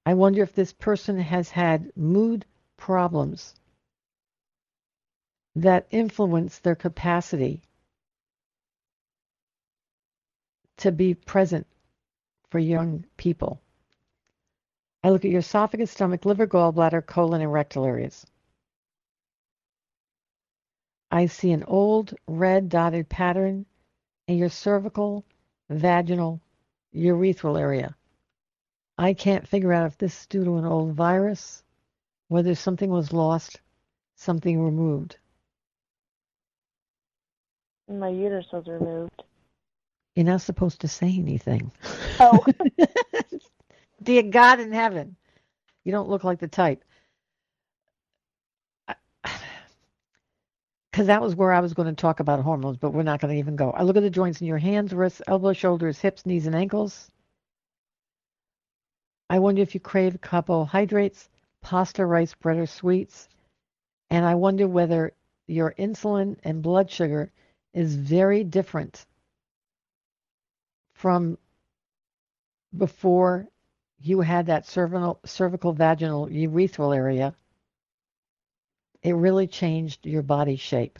I 0.06 0.14
wonder 0.14 0.42
if 0.42 0.54
this 0.54 0.72
person 0.72 1.18
has 1.18 1.50
had 1.50 1.94
mood 1.94 2.46
problems 2.78 3.54
that 5.54 5.86
influence 5.90 6.60
their 6.60 6.74
capacity 6.74 7.60
to 10.78 10.90
be 10.90 11.12
present 11.12 11.66
for 12.48 12.60
young 12.60 13.04
people. 13.18 13.60
I 15.02 15.10
look 15.10 15.24
at 15.24 15.30
your 15.30 15.40
esophagus, 15.40 15.90
stomach, 15.90 16.24
liver, 16.24 16.46
gallbladder, 16.46 17.06
colon, 17.06 17.40
and 17.40 17.52
rectal 17.52 17.84
areas. 17.84 18.26
I 21.10 21.26
see 21.26 21.52
an 21.52 21.64
old 21.64 22.14
red 22.26 22.68
dotted 22.68 23.08
pattern 23.08 23.64
in 24.26 24.36
your 24.36 24.50
cervical, 24.50 25.24
vaginal, 25.70 26.40
urethral 26.94 27.58
area. 27.58 27.94
I 28.98 29.14
can't 29.14 29.46
figure 29.46 29.72
out 29.72 29.86
if 29.86 29.98
this 29.98 30.20
is 30.20 30.26
due 30.26 30.44
to 30.44 30.56
an 30.56 30.64
old 30.64 30.94
virus, 30.94 31.62
whether 32.26 32.54
something 32.54 32.90
was 32.90 33.12
lost, 33.12 33.60
something 34.16 34.60
removed. 34.60 35.16
My 37.88 38.08
uterus 38.08 38.46
was 38.52 38.66
removed. 38.66 39.22
You're 40.14 40.26
not 40.26 40.42
supposed 40.42 40.80
to 40.80 40.88
say 40.88 41.16
anything. 41.16 41.70
Oh. 42.20 42.44
Dear 44.02 44.22
God 44.22 44.60
in 44.60 44.72
heaven, 44.72 45.16
you 45.84 45.92
don't 45.92 46.08
look 46.08 46.24
like 46.24 46.38
the 46.38 46.48
type. 46.48 46.84
Because 50.90 51.06
that 51.06 51.22
was 51.22 51.34
where 51.34 51.52
I 51.52 51.60
was 51.60 51.74
going 51.74 51.88
to 51.88 52.00
talk 52.00 52.20
about 52.20 52.40
hormones, 52.40 52.76
but 52.76 52.92
we're 52.92 53.02
not 53.02 53.20
going 53.20 53.34
to 53.34 53.38
even 53.38 53.56
go. 53.56 53.70
I 53.72 53.82
look 53.82 53.96
at 53.96 54.02
the 54.02 54.10
joints 54.10 54.40
in 54.40 54.46
your 54.46 54.58
hands, 54.58 54.94
wrists, 54.94 55.22
elbows, 55.26 55.56
shoulders, 55.56 55.98
hips, 55.98 56.26
knees, 56.26 56.46
and 56.46 56.54
ankles. 56.54 57.10
I 59.30 59.40
wonder 59.40 59.62
if 59.62 59.74
you 59.74 59.80
crave 59.80 60.20
carbohydrates, 60.20 61.28
pasta, 61.60 62.06
rice, 62.06 62.34
bread, 62.34 62.58
or 62.58 62.66
sweets. 62.66 63.28
And 64.10 64.24
I 64.24 64.36
wonder 64.36 64.66
whether 64.66 65.12
your 65.46 65.74
insulin 65.78 66.36
and 66.44 66.62
blood 66.62 66.90
sugar 66.90 67.30
is 67.74 67.94
very 67.94 68.44
different 68.44 69.04
from 70.94 71.36
before 72.76 73.48
you 74.00 74.20
had 74.20 74.46
that 74.46 74.66
cervical, 74.66 75.20
cervical 75.24 75.72
vaginal 75.72 76.28
urethral 76.28 76.94
area. 76.94 77.34
It 79.02 79.12
really 79.12 79.46
changed 79.46 80.06
your 80.06 80.22
body 80.22 80.56
shape. 80.56 80.98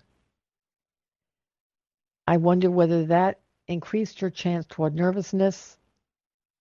I 2.27 2.37
wonder 2.37 2.71
whether 2.71 3.07
that 3.07 3.41
increased 3.67 4.21
your 4.21 4.31
chance 4.31 4.67
toward 4.67 4.95
nervousness, 4.95 5.79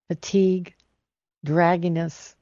fatigue, 0.08 0.74
dragginess, 1.46 2.36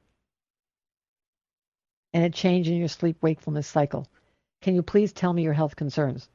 and 2.12 2.24
a 2.24 2.30
change 2.30 2.68
in 2.68 2.76
your 2.76 2.88
sleep 2.88 3.16
wakefulness 3.22 3.66
cycle. 3.66 4.06
Can 4.62 4.74
you 4.74 4.82
please 4.82 5.12
tell 5.12 5.32
me 5.32 5.42
your 5.42 5.52
health 5.52 5.76
concerns? 5.76 6.28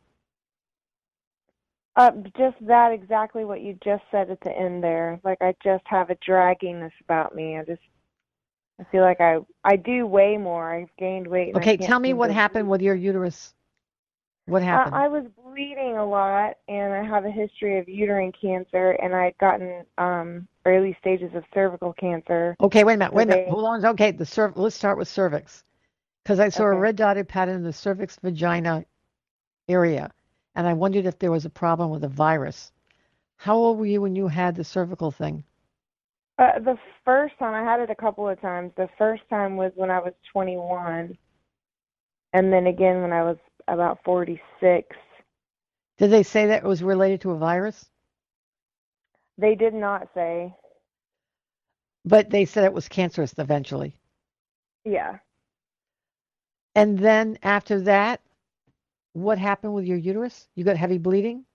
Uh, 1.95 2.12
just 2.38 2.56
that 2.62 2.93
exactly 2.93 3.43
what 3.43 3.62
you 3.62 3.77
just 3.84 4.04
said 4.12 4.30
at 4.30 4.39
the 4.41 4.51
end 4.58 4.84
there. 4.84 5.19
Like 5.23 5.39
I 5.41 5.54
just 5.63 5.84
have 5.88 6.10
a 6.10 6.15
dragginess 6.15 6.91
about 7.04 7.36
me. 7.36 7.58
I 7.58 7.63
just 7.63 7.82
I 8.80 8.86
feel 8.91 9.01
like 9.01 9.19
I 9.19 9.39
I 9.63 9.75
do 9.75 10.08
weigh 10.08 10.38
more. 10.38 10.73
I've 10.73 10.95
gained 10.97 11.27
weight. 11.27 11.56
Okay, 11.56 11.77
tell 11.77 11.99
me 11.99 12.13
what 12.13 12.32
happened 12.32 12.69
with 12.69 12.82
your 12.82 12.95
uterus. 12.95 13.54
What 14.45 14.62
Uh, 14.62 14.65
happened? 14.65 14.95
I 14.95 15.08
was 15.10 15.25
bleeding 15.43 15.97
a 15.97 16.06
lot, 16.06 16.58
and 16.67 16.93
I 16.93 17.04
have 17.04 17.25
a 17.25 17.32
history 17.32 17.77
of 17.77 17.89
uterine 17.89 18.32
cancer, 18.32 18.91
and 18.91 19.13
I'd 19.13 19.38
gotten 19.38 19.86
um, 19.97 20.47
early 20.65 20.95
stages 20.99 21.32
of 21.36 21.43
cervical 21.54 21.93
cancer. 21.93 22.56
okay, 22.62 22.84
wait 22.84 22.93
a 22.93 22.97
minute. 22.97 23.13
Wait 23.13 23.23
a 23.23 23.25
minute. 23.27 23.49
Hold 23.49 23.65
on. 23.65 23.86
Okay, 23.86 24.12
the 24.12 24.23
cerv- 24.23 24.56
let's 24.56 24.75
start 24.75 24.97
with 24.97 25.08
cervix. 25.10 25.63
Because 26.23 26.39
I 26.39 26.49
saw 26.49 26.63
a 26.65 26.73
red 26.73 26.95
dotted 26.95 27.27
pattern 27.27 27.56
in 27.56 27.63
the 27.63 27.73
cervix 27.73 28.17
vagina 28.17 28.86
area, 29.67 30.12
and 30.55 30.67
I 30.67 30.73
wondered 30.73 31.05
if 31.05 31.19
there 31.19 31.31
was 31.31 31.45
a 31.45 31.49
problem 31.49 31.89
with 31.89 32.03
a 32.03 32.09
virus. 32.09 32.71
How 33.37 33.55
old 33.55 33.79
were 33.79 33.85
you 33.85 34.01
when 34.01 34.15
you 34.15 34.27
had 34.27 34.55
the 34.55 34.63
cervical 34.63 35.11
thing? 35.11 35.43
Uh, 36.37 36.59
the 36.59 36.77
first 37.05 37.37
time 37.39 37.53
I 37.53 37.69
had 37.69 37.79
it 37.79 37.89
a 37.89 37.95
couple 37.95 38.27
of 38.27 38.39
times. 38.41 38.71
The 38.75 38.89
first 38.97 39.23
time 39.29 39.57
was 39.57 39.71
when 39.75 39.91
I 39.91 39.99
was 39.99 40.13
21, 40.31 41.17
and 42.33 42.53
then 42.53 42.67
again 42.67 43.01
when 43.01 43.13
I 43.13 43.23
was 43.23 43.37
about 43.67 43.99
46. 44.03 44.95
Did 45.97 46.09
they 46.09 46.23
say 46.23 46.47
that 46.47 46.63
it 46.63 46.67
was 46.67 46.81
related 46.81 47.21
to 47.21 47.31
a 47.31 47.37
virus? 47.37 47.85
They 49.37 49.55
did 49.55 49.73
not 49.73 50.07
say. 50.13 50.53
But 52.05 52.29
they 52.29 52.45
said 52.45 52.63
it 52.63 52.73
was 52.73 52.89
cancerous 52.89 53.33
eventually. 53.37 53.95
Yeah. 54.83 55.17
And 56.73 56.97
then 56.97 57.37
after 57.43 57.81
that, 57.81 58.21
what 59.13 59.38
happened 59.38 59.74
with 59.74 59.86
your 59.86 59.97
uterus? 59.97 60.47
You 60.56 60.63
got 60.63 60.78
heavy 60.78 60.97
bleeding? 60.97 61.45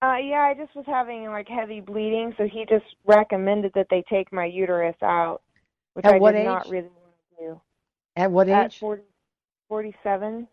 Uh, 0.00 0.16
yeah, 0.16 0.42
I 0.42 0.54
just 0.54 0.74
was 0.76 0.84
having 0.86 1.24
like 1.26 1.48
heavy 1.48 1.80
bleeding, 1.80 2.32
so 2.38 2.44
he 2.46 2.64
just 2.68 2.84
recommended 3.04 3.72
that 3.74 3.88
they 3.90 4.04
take 4.08 4.32
my 4.32 4.44
uterus 4.44 4.94
out, 5.02 5.40
which 5.94 6.04
At 6.04 6.14
I 6.14 6.18
what 6.18 6.32
did 6.32 6.40
age? 6.40 6.46
not 6.46 6.68
really 6.68 6.88
want 6.88 7.14
to 7.38 7.44
do. 7.44 7.60
At 8.16 8.30
what 8.30 8.48
At 8.48 8.66
age? 8.66 8.78
40, 8.78 9.02
47. 9.68 10.46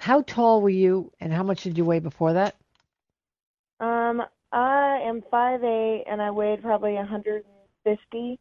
How 0.00 0.22
tall 0.22 0.60
were 0.60 0.68
you 0.68 1.10
and 1.20 1.32
how 1.32 1.42
much 1.42 1.62
did 1.62 1.76
you 1.78 1.84
weigh 1.84 2.00
before 2.00 2.34
that? 2.34 2.54
Um, 3.80 4.22
I 4.52 5.00
am 5.04 5.22
five 5.30 5.62
eight, 5.64 6.04
and 6.06 6.20
I 6.20 6.30
weighed 6.30 6.62
probably 6.62 6.94
150. 6.94 8.38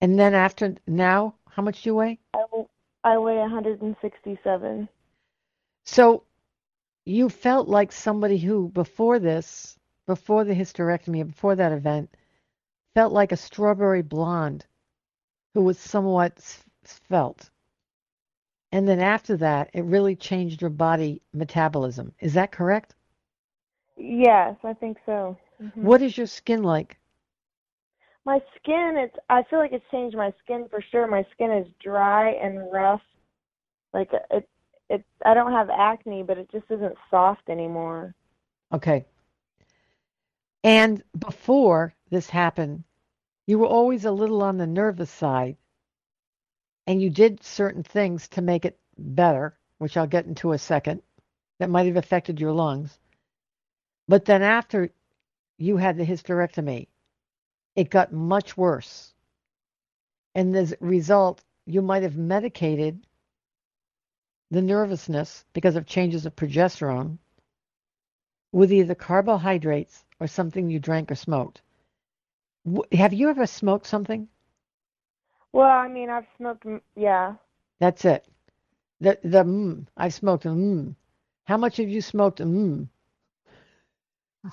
And 0.00 0.18
then 0.18 0.34
after 0.34 0.74
now, 0.86 1.34
how 1.48 1.62
much 1.62 1.82
do 1.82 1.90
you 1.90 1.94
weigh? 1.94 2.18
I, 2.34 2.44
I 3.04 3.18
weigh 3.18 3.38
167. 3.38 4.88
So 5.84 6.24
you 7.04 7.28
felt 7.28 7.68
like 7.68 7.92
somebody 7.92 8.38
who, 8.38 8.68
before 8.68 9.18
this, 9.18 9.78
before 10.06 10.44
the 10.44 10.54
hysterectomy, 10.54 11.26
before 11.26 11.54
that 11.56 11.72
event, 11.72 12.14
felt 12.94 13.12
like 13.12 13.32
a 13.32 13.36
strawberry 13.36 14.02
blonde 14.02 14.66
who 15.54 15.62
was 15.62 15.78
somewhat 15.78 16.38
svelte. 16.84 17.50
And 18.72 18.88
then 18.88 19.00
after 19.00 19.36
that, 19.36 19.70
it 19.72 19.84
really 19.84 20.16
changed 20.16 20.60
your 20.60 20.70
body 20.70 21.22
metabolism. 21.32 22.12
Is 22.18 22.34
that 22.34 22.50
correct? 22.50 22.94
Yes, 23.96 24.56
I 24.64 24.72
think 24.72 24.98
so. 25.06 25.36
Mhm. 25.60 25.82
What 25.82 26.02
is 26.02 26.16
your 26.18 26.26
skin 26.26 26.62
like? 26.64 26.98
My 28.24 28.42
skin, 28.56 28.96
it's 28.96 29.16
I 29.28 29.42
feel 29.44 29.58
like 29.58 29.72
it's 29.72 29.88
changed 29.90 30.16
my 30.16 30.32
skin 30.42 30.66
for 30.68 30.80
sure. 30.80 31.06
My 31.06 31.24
skin 31.32 31.52
is 31.52 31.68
dry 31.80 32.30
and 32.30 32.72
rough. 32.72 33.02
Like 33.92 34.12
it 34.30 34.48
it 34.88 35.04
I 35.24 35.34
don't 35.34 35.52
have 35.52 35.70
acne, 35.70 36.22
but 36.22 36.38
it 36.38 36.50
just 36.50 36.66
isn't 36.70 36.96
soft 37.10 37.48
anymore. 37.48 38.14
Okay. 38.72 39.04
And 40.62 41.02
before 41.18 41.94
this 42.10 42.30
happened, 42.30 42.84
you 43.46 43.58
were 43.58 43.66
always 43.66 44.04
a 44.04 44.10
little 44.10 44.42
on 44.42 44.56
the 44.56 44.66
nervous 44.66 45.10
side, 45.10 45.56
and 46.86 47.02
you 47.02 47.10
did 47.10 47.42
certain 47.42 47.82
things 47.82 48.28
to 48.28 48.42
make 48.42 48.64
it 48.64 48.78
better, 48.96 49.58
which 49.78 49.96
I'll 49.96 50.06
get 50.06 50.26
into 50.26 50.52
a 50.52 50.58
second, 50.58 51.02
that 51.58 51.70
might 51.70 51.86
have 51.86 51.96
affected 51.96 52.40
your 52.40 52.52
lungs. 52.52 52.98
But 54.08 54.24
then 54.24 54.42
after 54.42 54.90
you 55.58 55.76
had 55.76 55.96
the 55.96 56.04
hysterectomy, 56.06 56.88
it 57.76 57.90
got 57.90 58.12
much 58.12 58.56
worse. 58.56 59.12
And 60.34 60.54
as 60.56 60.72
a 60.72 60.76
result, 60.80 61.42
you 61.66 61.82
might 61.82 62.02
have 62.02 62.16
medicated 62.16 63.06
the 64.54 64.62
nervousness 64.62 65.44
because 65.52 65.74
of 65.76 65.84
changes 65.84 66.24
of 66.24 66.36
progesterone 66.36 67.18
with 68.52 68.72
either 68.72 68.94
carbohydrates 68.94 70.04
or 70.20 70.28
something 70.28 70.70
you 70.70 70.78
drank 70.78 71.10
or 71.10 71.16
smoked. 71.16 71.60
Have 72.92 73.12
you 73.12 73.28
ever 73.28 73.46
smoked 73.46 73.86
something? 73.86 74.28
Well, 75.52 75.66
I 75.68 75.88
mean, 75.88 76.08
I've 76.08 76.26
smoked 76.36 76.64
yeah. 76.94 77.34
That's 77.80 78.04
it. 78.04 78.26
The 79.00 79.18
the 79.22 79.44
mm, 79.44 79.86
I've 79.96 80.14
smoked 80.14 80.44
mm. 80.44 80.94
How 81.44 81.56
much 81.56 81.76
have 81.78 81.88
you 81.88 82.00
smoked 82.00 82.38
mm? 82.38 82.88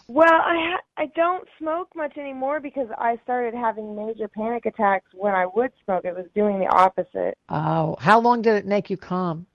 Well, 0.08 0.34
I 0.34 0.56
ha- 0.72 0.84
I 0.98 1.06
don't 1.16 1.48
smoke 1.60 1.90
much 1.96 2.18
anymore 2.18 2.60
because 2.60 2.88
I 2.98 3.18
started 3.24 3.54
having 3.54 3.96
major 3.96 4.28
panic 4.28 4.66
attacks 4.66 5.08
when 5.14 5.34
I 5.34 5.46
would 5.46 5.72
smoke. 5.86 6.06
It 6.06 6.16
was 6.16 6.26
doing 6.34 6.60
the 6.60 6.68
opposite. 6.68 7.38
Oh, 7.50 7.98
how 8.00 8.20
long 8.20 8.42
did 8.42 8.56
it 8.56 8.66
make 8.66 8.90
you 8.90 8.98
calm? 8.98 9.46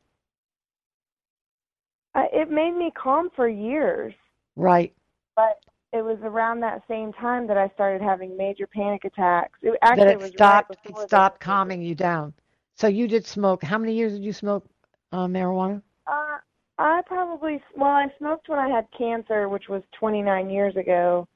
It 2.33 2.51
made 2.51 2.75
me 2.75 2.91
calm 2.91 3.31
for 3.37 3.49
years, 3.49 4.15
Right. 4.57 4.93
but 5.35 5.59
it 5.93 6.03
was 6.03 6.19
around 6.23 6.61
that 6.61 6.83
same 6.89 7.13
time 7.13 7.47
that 7.47 7.57
I 7.57 7.69
started 7.75 8.03
having 8.03 8.37
major 8.37 8.67
panic 8.67 9.05
attacks. 9.05 9.59
It 9.63 9.79
actually 9.83 10.05
that 10.05 10.13
it 10.13 10.19
was 10.19 10.31
stopped 10.31 10.71
right 10.71 10.91
it 10.91 10.99
stopped 10.99 11.41
calming 11.41 11.83
you 11.83 11.95
down. 11.95 12.35
So 12.75 12.87
you 12.87 13.09
did 13.09 13.27
smoke. 13.27 13.63
How 13.63 13.79
many 13.79 13.95
years 13.95 14.13
did 14.13 14.25
you 14.25 14.33
smoke 14.33 14.67
uh, 15.13 15.27
marijuana? 15.27 15.83
Uh, 16.07 16.39
I 16.79 17.03
probably 17.07 17.63
well, 17.77 17.91
I 17.91 18.07
smoked 18.19 18.49
when 18.49 18.59
I 18.59 18.69
had 18.69 18.87
cancer, 18.97 19.49
which 19.49 19.69
was 19.69 19.83
29 19.99 20.51
years 20.51 20.77
ago, 20.77 21.27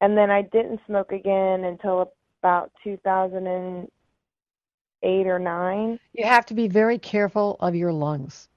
and 0.00 0.16
then 0.16 0.30
I 0.30 0.42
didn't 0.42 0.80
smoke 0.86 1.12
again 1.12 1.64
until 1.64 2.12
about 2.42 2.72
2008 2.82 5.26
or 5.26 5.38
nine. 5.38 5.98
You 6.14 6.24
have 6.24 6.46
to 6.46 6.54
be 6.54 6.68
very 6.68 6.98
careful 6.98 7.56
of 7.60 7.74
your 7.74 7.92
lungs. 7.92 8.48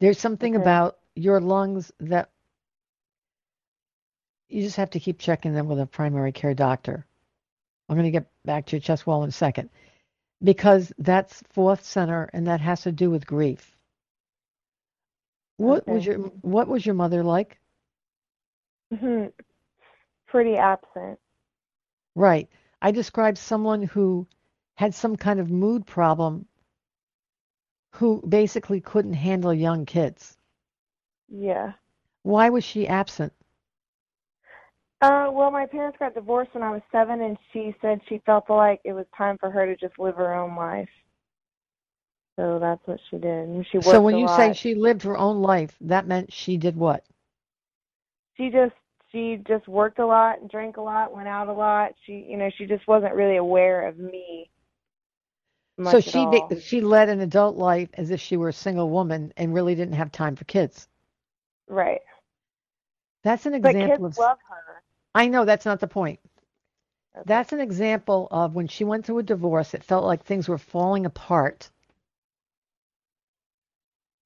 There's 0.00 0.18
something 0.18 0.56
Okay. 0.56 0.56
about 0.56 0.98
your 1.14 1.40
lungs 1.40 1.92
that 2.00 2.30
you 4.48 4.62
just 4.62 4.76
have 4.76 4.90
to 4.90 5.00
keep 5.00 5.18
checking 5.18 5.54
them 5.54 5.68
with 5.68 5.80
a 5.80 5.86
primary 5.86 6.32
care 6.32 6.54
doctor. 6.54 7.06
I'm 7.88 7.96
going 7.96 8.04
to 8.04 8.10
get 8.12 8.30
back 8.44 8.66
to 8.66 8.76
your 8.76 8.82
chest 8.82 9.06
wall 9.06 9.22
in 9.24 9.30
a 9.30 9.32
second 9.32 9.70
because 10.42 10.92
that's 10.98 11.42
fourth 11.50 11.84
center 11.84 12.30
and 12.34 12.46
that 12.48 12.60
has 12.60 12.82
to 12.82 12.92
do 12.92 13.10
with 13.10 13.26
grief. 13.26 13.76
What 15.58 15.86
was 15.88 16.06
your 16.06 16.18
what 16.42 16.68
was 16.68 16.86
your 16.86 16.94
mother 16.96 17.22
like? 17.22 17.60
Mhm. 18.92 19.32
Pretty 20.26 20.56
absent. 20.58 21.20
Right. 22.16 22.50
I 22.82 22.90
described 22.90 23.38
someone 23.38 23.84
who 23.84 24.26
had 24.74 24.94
some 24.94 25.16
kind 25.16 25.40
of 25.40 25.52
mood 25.52 25.86
problem 25.86 26.47
who 27.98 28.22
basically 28.28 28.80
couldn't 28.80 29.14
handle 29.14 29.52
young 29.52 29.84
kids. 29.84 30.38
Yeah. 31.28 31.72
Why 32.22 32.48
was 32.48 32.64
she 32.64 32.86
absent? 32.86 33.32
Uh, 35.00 35.28
well, 35.32 35.50
my 35.50 35.66
parents 35.66 35.98
got 35.98 36.14
divorced 36.14 36.54
when 36.54 36.62
I 36.62 36.70
was 36.72 36.82
seven, 36.92 37.20
and 37.22 37.36
she 37.52 37.74
said 37.80 38.00
she 38.08 38.18
felt 38.26 38.48
like 38.48 38.80
it 38.84 38.92
was 38.92 39.06
time 39.16 39.36
for 39.38 39.50
her 39.50 39.66
to 39.66 39.76
just 39.76 39.98
live 39.98 40.16
her 40.16 40.34
own 40.34 40.56
life. 40.56 40.88
So 42.36 42.58
that's 42.60 42.86
what 42.86 43.00
she 43.10 43.18
did. 43.18 43.48
And 43.48 43.66
she 43.70 43.78
worked 43.78 43.88
So 43.88 44.00
when 44.00 44.16
you 44.16 44.26
lot. 44.26 44.36
say 44.36 44.52
she 44.52 44.74
lived 44.74 45.02
her 45.02 45.16
own 45.16 45.42
life, 45.42 45.76
that 45.80 46.06
meant 46.06 46.32
she 46.32 46.56
did 46.56 46.76
what? 46.76 47.04
she 48.38 48.50
just 48.50 48.74
she 49.10 49.42
just 49.46 49.66
worked 49.68 49.98
a 49.98 50.06
lot 50.06 50.40
and 50.40 50.50
drank 50.50 50.76
a 50.76 50.80
lot, 50.80 51.14
went 51.14 51.28
out 51.28 51.48
a 51.48 51.52
lot. 51.52 51.92
She, 52.06 52.26
you 52.28 52.36
know, 52.36 52.50
she 52.56 52.66
just 52.66 52.86
wasn't 52.86 53.14
really 53.14 53.36
aware 53.38 53.86
of 53.88 53.98
me. 53.98 54.50
So 55.82 56.00
she 56.00 56.46
she 56.58 56.80
led 56.80 57.08
an 57.08 57.20
adult 57.20 57.56
life 57.56 57.90
as 57.94 58.10
if 58.10 58.20
she 58.20 58.36
were 58.36 58.48
a 58.48 58.52
single 58.52 58.90
woman 58.90 59.32
and 59.36 59.54
really 59.54 59.74
didn't 59.74 59.94
have 59.94 60.12
time 60.12 60.36
for 60.36 60.44
kids. 60.44 60.88
right. 61.68 62.00
That's 63.22 63.46
an 63.46 63.54
example 63.54 64.04
But 64.04 64.06
kids 64.06 64.06
of 64.06 64.18
love 64.18 64.38
her. 64.48 64.82
I 65.14 65.28
know 65.28 65.44
that's 65.44 65.64
not 65.66 65.80
the 65.80 65.88
point. 65.88 66.20
Okay. 67.16 67.26
That's 67.26 67.52
an 67.52 67.60
example 67.60 68.28
of 68.30 68.54
when 68.54 68.66
she 68.68 68.84
went 68.84 69.04
through 69.06 69.18
a 69.18 69.22
divorce, 69.22 69.74
it 69.74 69.84
felt 69.84 70.04
like 70.04 70.24
things 70.24 70.48
were 70.48 70.58
falling 70.58 71.06
apart. 71.06 71.70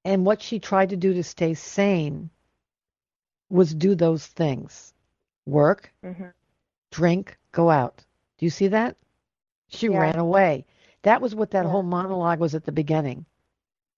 And 0.05 0.25
what 0.27 0.41
she 0.41 0.59
tried 0.61 0.91
to 0.91 0.97
do 0.97 1.12
to 1.15 1.23
stay 1.23 1.55
sane 1.55 2.31
was 3.51 3.75
do 3.75 3.95
those 3.95 4.27
things 4.27 4.95
work, 5.47 5.93
hmm 6.03 6.31
drink, 6.91 7.38
go 7.53 7.71
out. 7.71 8.05
Do 8.39 8.47
you 8.47 8.51
see 8.51 8.68
that? 8.68 8.97
She 9.68 9.89
Yeah. 9.89 9.99
ran 9.99 10.18
away. 10.18 10.64
That 11.03 11.20
was 11.20 11.34
what 11.34 11.50
that 11.53 11.64
Yeah. 11.64 11.70
whole 11.70 11.82
monologue 11.82 12.40
was 12.40 12.55
at 12.55 12.64
the 12.64 12.72
beginning. 12.72 13.26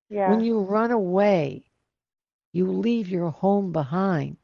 Yeah. 0.09 0.29
When 0.31 0.41
you 0.41 0.61
run 0.61 0.91
away, 0.91 1.65
you 2.53 2.67
leave 2.71 3.09
your 3.09 3.31
home 3.31 3.73
behind. 3.73 4.37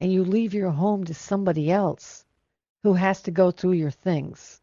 And 0.00 0.12
you 0.12 0.24
leave 0.24 0.54
your 0.54 0.70
home 0.70 1.04
to 1.04 1.14
somebody 1.14 1.70
else 1.70 2.24
who 2.82 2.94
has 2.94 3.22
to 3.22 3.30
go 3.30 3.50
through 3.50 3.72
your 3.72 3.90
things. 3.90 4.60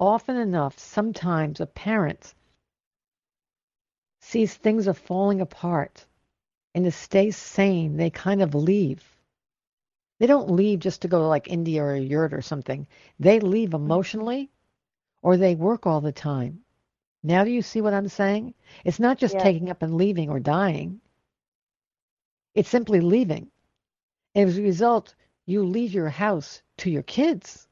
Often 0.00 0.36
enough, 0.36 0.78
sometimes 0.78 1.60
a 1.60 1.66
parent 1.66 2.34
sees 4.20 4.54
things 4.54 4.88
are 4.88 4.94
falling 4.94 5.40
apart, 5.40 6.06
and 6.74 6.84
to 6.84 6.90
stay 6.90 7.30
sane, 7.30 7.96
they 7.96 8.10
kind 8.10 8.40
of 8.42 8.54
leave. 8.54 9.13
They 10.18 10.26
don't 10.26 10.50
leave 10.50 10.78
just 10.78 11.02
to 11.02 11.08
go 11.08 11.18
to 11.18 11.26
like 11.26 11.48
India 11.48 11.82
or 11.82 11.94
a 11.94 12.00
yurt 12.00 12.32
or 12.32 12.42
something. 12.42 12.86
They 13.18 13.40
leave 13.40 13.70
hmm. 13.70 13.76
emotionally, 13.76 14.50
or 15.22 15.36
they 15.36 15.54
work 15.54 15.86
all 15.86 16.00
the 16.00 16.12
time. 16.12 16.64
Now, 17.22 17.44
do 17.44 17.50
you 17.50 17.62
see 17.62 17.80
what 17.80 17.94
I'm 17.94 18.08
saying? 18.08 18.54
It's 18.84 19.00
not 19.00 19.18
just 19.18 19.34
Yeah. 19.34 19.42
taking 19.42 19.70
up 19.70 19.82
and 19.82 19.96
leaving 19.96 20.28
or 20.30 20.40
dying. 20.40 21.00
It's 22.54 22.68
simply 22.68 23.00
leaving. 23.00 23.50
And 24.34 24.48
as 24.48 24.58
a 24.58 24.62
result, 24.62 25.14
you 25.46 25.64
leave 25.64 25.92
your 25.92 26.10
house 26.10 26.62
to 26.78 26.90
your 26.90 27.02
kids. 27.02 27.66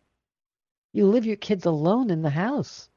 You 0.93 1.07
leave 1.07 1.27
your 1.27 1.37
kids 1.37 1.67
alone 1.67 2.11
in 2.11 2.23
the 2.23 2.31
house 2.31 2.91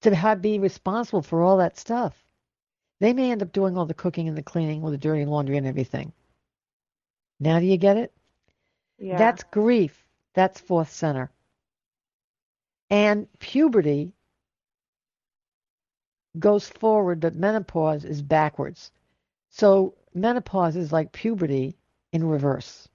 to 0.00 0.14
have, 0.14 0.42
be 0.42 0.58
responsible 0.58 1.22
for 1.22 1.42
all 1.42 1.58
that 1.58 1.78
stuff. 1.78 2.24
They 3.00 3.12
may 3.12 3.30
end 3.30 3.42
up 3.42 3.52
doing 3.52 3.76
all 3.76 3.86
the 3.86 3.94
cooking 3.94 4.28
and 4.28 4.36
the 4.36 4.42
cleaning 4.42 4.82
with 4.82 4.92
the 4.92 4.98
dirty 4.98 5.24
laundry 5.24 5.56
and 5.56 5.66
everything. 5.66 6.12
Now 7.40 7.58
do 7.58 7.66
you 7.66 7.76
get 7.76 7.96
it? 7.96 8.12
Yeah. 8.98 9.18
That's 9.18 9.44
grief. 9.44 10.06
That's 10.34 10.60
fourth 10.60 10.90
center. 10.90 11.30
And 12.90 13.26
puberty 13.38 14.12
goes 16.38 16.68
forward, 16.68 17.20
but 17.20 17.34
menopause 17.34 18.04
is 18.04 18.22
backwards. 18.22 18.90
So 19.50 19.94
menopause 20.14 20.76
is 20.76 20.92
like 20.92 21.12
puberty 21.12 21.76
in 22.12 22.24
reverse. 22.24 22.88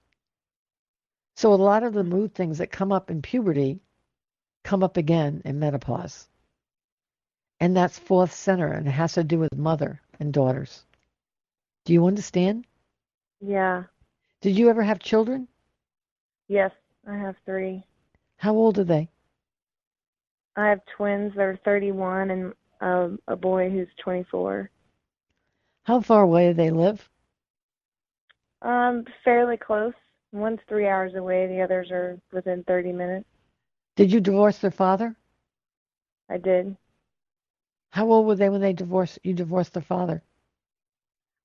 So 1.36 1.52
a 1.52 1.54
lot 1.54 1.82
of 1.82 1.94
the 1.94 2.04
mood 2.04 2.34
things 2.34 2.58
that 2.58 2.70
come 2.70 2.92
up 2.92 3.10
in 3.10 3.22
puberty 3.22 3.80
come 4.62 4.82
up 4.82 4.96
again 4.96 5.42
in 5.44 5.58
menopause. 5.58 6.28
And 7.60 7.76
that's 7.76 7.98
fourth 7.98 8.32
center 8.32 8.72
and 8.72 8.86
it 8.86 8.92
has 8.92 9.14
to 9.14 9.24
do 9.24 9.38
with 9.38 9.56
mother 9.56 10.00
and 10.18 10.32
daughters. 10.32 10.84
Do 11.84 11.92
you 11.92 12.06
understand? 12.06 12.66
Yeah. 13.40 13.84
Did 14.40 14.56
you 14.58 14.70
ever 14.70 14.82
have 14.82 14.98
children? 14.98 15.48
Yes, 16.48 16.72
I 17.06 17.16
have 17.16 17.36
three. 17.44 17.84
How 18.38 18.54
old 18.54 18.78
are 18.78 18.84
they? 18.84 19.10
I 20.56 20.68
have 20.68 20.80
twins 20.96 21.32
that 21.36 21.42
are 21.42 21.58
31 21.64 22.30
and 22.30 22.52
um, 22.80 23.18
a 23.28 23.36
boy 23.36 23.70
who's 23.70 23.88
24. 24.02 24.70
How 25.84 26.00
far 26.00 26.22
away 26.22 26.48
do 26.48 26.54
they 26.54 26.70
live? 26.70 27.08
Um, 28.62 29.04
fairly 29.24 29.56
close. 29.56 29.94
One's 30.32 30.60
three 30.68 30.86
hours 30.86 31.14
away. 31.14 31.46
The 31.46 31.60
others 31.62 31.90
are 31.90 32.18
within 32.32 32.64
30 32.64 32.92
minutes. 32.92 33.26
Did 33.96 34.12
you 34.12 34.20
divorce 34.20 34.58
their 34.58 34.70
father? 34.70 35.16
I 36.30 36.38
did. 36.38 36.76
How 37.90 38.10
old 38.10 38.26
were 38.26 38.36
they 38.36 38.48
when 38.48 38.60
they 38.60 38.72
divorced? 38.72 39.18
You 39.22 39.34
divorced 39.34 39.74
their 39.74 39.82
father. 39.82 40.22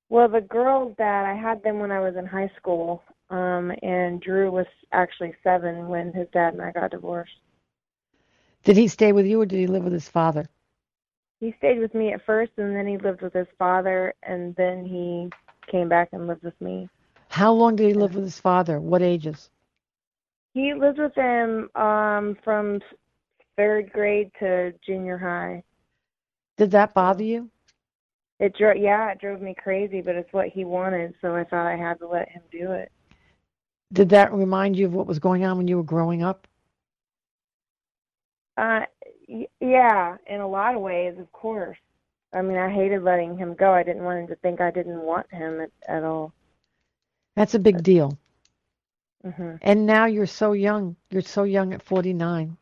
Well, 0.08 0.28
the 0.28 0.40
girls 0.40 0.94
that 0.98 1.24
I 1.24 1.34
had 1.34 1.62
them 1.62 1.80
when 1.80 1.90
I 1.90 2.00
was 2.00 2.14
in 2.16 2.26
high 2.26 2.50
school, 2.56 3.02
um, 3.30 3.72
and 3.82 4.20
Drew 4.20 4.50
was 4.52 4.66
actually 4.92 5.34
seven 5.42 5.88
when 5.88 6.12
his 6.12 6.28
dad 6.32 6.54
and 6.54 6.62
I 6.62 6.70
got 6.70 6.92
divorced. 6.92 7.32
Did 8.62 8.76
he 8.76 8.88
stay 8.88 9.12
with 9.12 9.26
you 9.26 9.40
or 9.40 9.46
did 9.46 9.58
he 9.58 9.66
live 9.66 9.84
with 9.84 9.92
his 9.92 10.08
father? 10.08 10.48
He 11.40 11.54
stayed 11.58 11.80
with 11.80 11.94
me 11.94 12.12
at 12.12 12.24
first, 12.24 12.52
and 12.56 12.74
then 12.74 12.86
he 12.86 12.96
lived 12.96 13.20
with 13.20 13.32
his 13.32 13.46
father, 13.58 14.14
and 14.22 14.54
then 14.56 14.84
he 14.84 15.28
came 15.70 15.88
back 15.88 16.08
and 16.12 16.26
lived 16.26 16.42
with 16.44 16.58
me. 16.60 16.88
How 17.28 17.52
long 17.52 17.76
did 17.76 17.88
he 17.88 17.94
live 17.94 18.14
with 18.14 18.24
his 18.24 18.40
father? 18.40 18.80
What 18.80 19.02
ages? 19.02 19.50
He 20.54 20.72
lived 20.72 20.98
with 20.98 21.14
him 21.14 21.68
um, 21.74 22.38
from 22.42 22.80
third 23.56 23.92
grade 23.92 24.30
to 24.38 24.72
junior 24.86 25.18
high. 25.18 25.62
Did 26.56 26.70
that 26.70 26.94
bother 26.94 27.24
you? 27.24 27.50
It 28.38 28.56
drove, 28.56 28.76
yeah, 28.76 29.10
it 29.12 29.20
drove 29.20 29.40
me 29.40 29.54
crazy, 29.54 30.00
but 30.02 30.14
it's 30.14 30.32
what 30.32 30.48
he 30.48 30.64
wanted, 30.64 31.14
so 31.20 31.34
I 31.34 31.44
thought 31.44 31.66
I 31.66 31.76
had 31.76 31.98
to 32.00 32.08
let 32.08 32.28
him 32.28 32.42
do 32.52 32.72
it. 32.72 32.92
Did 33.92 34.10
that 34.10 34.32
remind 34.32 34.76
you 34.76 34.86
of 34.86 34.94
what 34.94 35.06
was 35.06 35.18
going 35.18 35.44
on 35.44 35.56
when 35.56 35.68
you 35.68 35.76
were 35.76 35.82
growing 35.82 36.22
up? 36.22 36.46
Uh, 38.56 38.80
y- 39.28 39.48
yeah, 39.60 40.16
in 40.26 40.40
a 40.40 40.48
lot 40.48 40.74
of 40.74 40.82
ways, 40.82 41.18
of 41.18 41.30
course. 41.32 41.78
I 42.32 42.42
mean, 42.42 42.58
I 42.58 42.70
hated 42.70 43.02
letting 43.02 43.36
him 43.38 43.54
go. 43.54 43.72
I 43.72 43.82
didn't 43.82 44.04
want 44.04 44.20
him 44.20 44.26
to 44.28 44.36
think 44.36 44.60
I 44.60 44.70
didn't 44.70 45.00
want 45.00 45.30
him 45.32 45.60
at, 45.60 45.70
at 45.88 46.04
all. 46.04 46.32
That's 47.36 47.54
a 47.54 47.58
big 47.58 47.82
deal. 47.82 48.18
hmm 49.24 49.56
And 49.62 49.86
now 49.86 50.06
you're 50.06 50.26
so 50.26 50.52
young. 50.52 50.96
You're 51.10 51.22
so 51.22 51.44
young 51.44 51.72
at 51.72 51.82
49. 51.82 52.56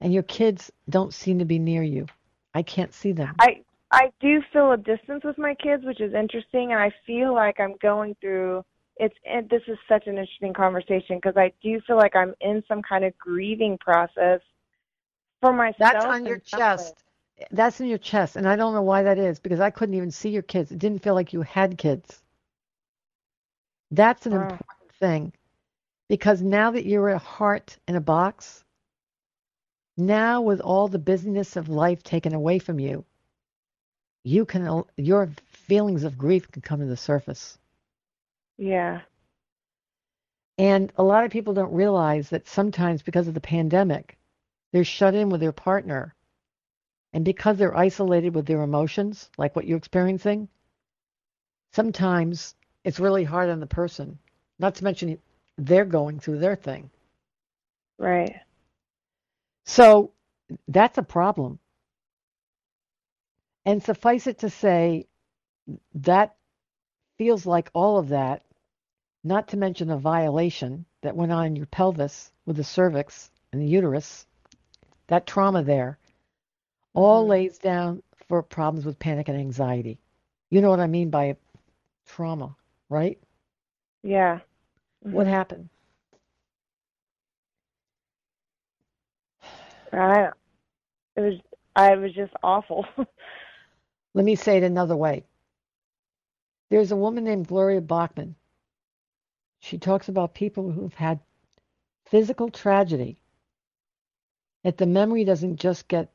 And 0.00 0.12
your 0.12 0.22
kids 0.22 0.70
don't 0.88 1.14
seem 1.14 1.38
to 1.40 1.44
be 1.44 1.58
near 1.58 1.82
you. 1.82 2.06
I 2.54 2.62
can't 2.62 2.92
see 2.94 3.12
them. 3.12 3.36
I 3.38 3.64
I 3.90 4.10
do 4.20 4.42
feel 4.52 4.72
a 4.72 4.76
distance 4.76 5.24
with 5.24 5.38
my 5.38 5.54
kids, 5.54 5.84
which 5.84 6.00
is 6.00 6.12
interesting, 6.14 6.72
and 6.72 6.80
I 6.80 6.92
feel 7.06 7.34
like 7.34 7.58
I'm 7.60 7.76
going 7.80 8.16
through. 8.20 8.64
It's 8.96 9.14
and 9.24 9.48
this 9.48 9.62
is 9.68 9.78
such 9.88 10.06
an 10.06 10.18
interesting 10.18 10.52
conversation 10.52 11.16
because 11.16 11.36
I 11.36 11.52
do 11.62 11.80
feel 11.86 11.96
like 11.96 12.16
I'm 12.16 12.34
in 12.40 12.62
some 12.68 12.82
kind 12.82 13.04
of 13.04 13.16
grieving 13.18 13.78
process 13.78 14.40
for 15.40 15.52
myself. 15.52 15.78
That's 15.78 16.04
on 16.06 16.26
your 16.26 16.36
in 16.36 16.42
some 16.50 16.60
way. 16.76 16.90
chest. 16.90 17.04
That's 17.52 17.80
in 17.80 17.86
your 17.88 17.98
chest. 17.98 18.36
And 18.36 18.48
I 18.48 18.56
don't 18.56 18.74
know 18.74 18.82
why 18.82 19.04
that 19.04 19.18
is 19.18 19.38
because 19.40 19.60
I 19.60 19.70
couldn't 19.70 19.94
even 19.94 20.10
see 20.10 20.30
your 20.30 20.42
kids. 20.42 20.72
It 20.72 20.78
didn't 20.78 21.02
feel 21.02 21.14
like 21.14 21.32
you 21.32 21.42
had 21.42 21.78
kids. 21.78 22.22
That's 23.90 24.26
an 24.26 24.32
Wow. 24.32 24.42
important 24.42 24.92
thing 25.00 25.32
because 26.08 26.42
now 26.42 26.72
that 26.72 26.86
you're 26.86 27.10
a 27.10 27.18
heart 27.18 27.78
in 27.86 27.96
a 27.96 28.00
box, 28.00 28.64
now 29.96 30.40
with 30.42 30.60
all 30.60 30.88
the 30.88 30.98
busyness 30.98 31.56
of 31.56 31.68
life 31.68 32.02
taken 32.02 32.34
away 32.34 32.58
from 32.58 32.78
you, 32.80 33.04
you 34.28 34.44
can 34.44 34.84
your 34.96 35.30
feelings 35.50 36.04
of 36.04 36.18
grief 36.18 36.50
can 36.50 36.60
come 36.60 36.80
to 36.80 36.86
the 36.86 36.96
surface. 36.96 37.58
Yeah. 38.58 39.00
And 40.58 40.92
a 40.96 41.02
lot 41.02 41.24
of 41.24 41.30
people 41.30 41.54
don't 41.54 41.72
realize 41.72 42.28
that 42.30 42.48
sometimes 42.48 43.00
because 43.02 43.28
of 43.28 43.34
the 43.34 43.40
pandemic, 43.40 44.18
they're 44.72 44.84
shut 44.84 45.14
in 45.14 45.30
with 45.30 45.40
their 45.40 45.52
partner. 45.52 46.14
And 47.12 47.24
because 47.24 47.56
they're 47.56 47.76
isolated 47.76 48.34
with 48.34 48.44
their 48.46 48.62
emotions, 48.62 49.30
like 49.38 49.56
what 49.56 49.66
you're 49.66 49.78
experiencing, 49.78 50.48
sometimes 51.72 52.54
it's 52.84 53.00
really 53.00 53.24
hard 53.24 53.48
on 53.48 53.60
the 53.60 53.66
person. 53.66 54.18
Not 54.58 54.74
to 54.74 54.84
mention 54.84 55.18
they're 55.56 55.86
going 55.86 56.20
through 56.20 56.38
their 56.38 56.56
thing. 56.56 56.90
Right. 57.98 58.34
So 59.64 60.12
that's 60.66 60.98
a 60.98 61.02
problem. 61.02 61.60
And 63.68 63.82
suffice 63.82 64.26
it 64.26 64.38
to 64.38 64.48
say, 64.48 65.08
that 65.94 66.34
feels 67.18 67.44
like 67.44 67.70
all 67.74 67.98
of 67.98 68.08
that, 68.08 68.42
not 69.22 69.48
to 69.48 69.58
mention 69.58 69.90
a 69.90 69.98
violation 69.98 70.86
that 71.02 71.14
went 71.14 71.32
on 71.32 71.44
in 71.48 71.56
your 71.56 71.66
pelvis 71.66 72.32
with 72.46 72.56
the 72.56 72.64
cervix 72.64 73.30
and 73.52 73.60
the 73.60 73.66
uterus, 73.66 74.26
that 75.08 75.26
trauma 75.26 75.62
there, 75.62 75.98
all 76.94 77.26
Mhm. 77.26 77.28
lays 77.28 77.58
down 77.58 78.02
for 78.26 78.42
problems 78.42 78.86
with 78.86 78.98
panic 78.98 79.28
and 79.28 79.36
anxiety. 79.38 79.98
You 80.48 80.62
know 80.62 80.70
what 80.70 80.80
I 80.80 80.86
mean 80.86 81.10
by 81.10 81.36
trauma, 82.06 82.56
right? 82.88 83.20
Yeah. 84.02 84.40
What 85.10 85.26
Mhm. 85.26 85.28
happened? 85.28 85.68
I 89.92 90.30
it 91.16 91.20
was 91.20 91.34
I 91.76 91.96
was 91.96 92.14
just 92.14 92.32
awful. 92.42 92.86
Let 94.18 94.24
me 94.24 94.34
say 94.34 94.56
it 94.56 94.64
another 94.64 94.96
way. 94.96 95.22
There's 96.70 96.90
a 96.90 96.96
woman 96.96 97.22
named 97.22 97.46
Gloria 97.46 97.80
Bachmann. 97.80 98.34
She 99.60 99.78
talks 99.78 100.08
about 100.08 100.34
people 100.34 100.72
who've 100.72 100.92
had 100.92 101.20
physical 102.06 102.50
tragedy. 102.50 103.20
That 104.64 104.76
the 104.76 104.86
memory 104.86 105.22
doesn't 105.22 105.60
just 105.60 105.86
get 105.86 106.10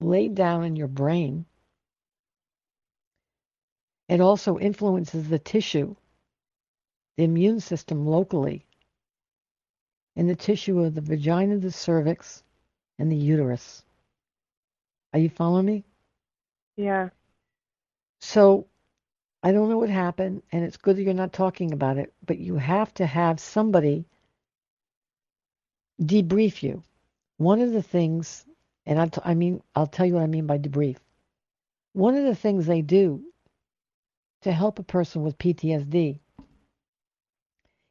laid 0.00 0.34
down 0.34 0.64
in 0.64 0.74
your 0.74 0.88
brain, 0.88 1.44
it 4.08 4.22
also 4.22 4.58
influences 4.58 5.28
the 5.28 5.38
tissue, 5.38 5.94
the 7.18 7.24
immune 7.24 7.60
system 7.60 8.06
locally, 8.06 8.64
in 10.14 10.28
the 10.28 10.34
tissue 10.34 10.82
of 10.82 10.94
the 10.94 11.02
vagina, 11.02 11.58
the 11.58 11.72
cervix, 11.72 12.42
and 12.98 13.12
the 13.12 13.16
uterus. 13.16 13.84
Are 15.12 15.18
you 15.18 15.28
following 15.28 15.66
me? 15.66 15.84
Yeah. 16.76 17.10
So 18.20 18.66
I 19.42 19.52
don't 19.52 19.68
know 19.68 19.78
what 19.78 19.90
happened, 19.90 20.42
and 20.52 20.64
it's 20.64 20.76
good 20.76 20.96
that 20.96 21.02
you're 21.02 21.14
not 21.14 21.32
talking 21.32 21.72
about 21.72 21.98
it, 21.98 22.14
but 22.24 22.38
you 22.38 22.56
have 22.56 22.94
to 22.94 23.06
have 23.06 23.40
somebody 23.40 24.06
debrief 26.02 26.62
you. 26.62 26.82
One 27.38 27.60
of 27.60 27.72
the 27.72 27.82
things, 27.82 28.46
and 28.86 29.00
I, 29.00 29.08
t- 29.08 29.20
I 29.24 29.34
mean, 29.34 29.62
I'll 29.74 29.86
tell 29.86 30.06
you 30.06 30.14
what 30.14 30.24
I 30.24 30.28
mean 30.28 30.46
by 30.46 30.58
debrief. 30.58 30.98
One 31.92 32.16
of 32.16 32.24
the 32.24 32.36
things 32.36 32.66
they 32.66 32.82
do 32.82 33.24
to 34.42 34.52
help 34.52 34.78
a 34.78 34.84
person 34.84 35.22
with 35.22 35.38
PTSD 35.38 36.20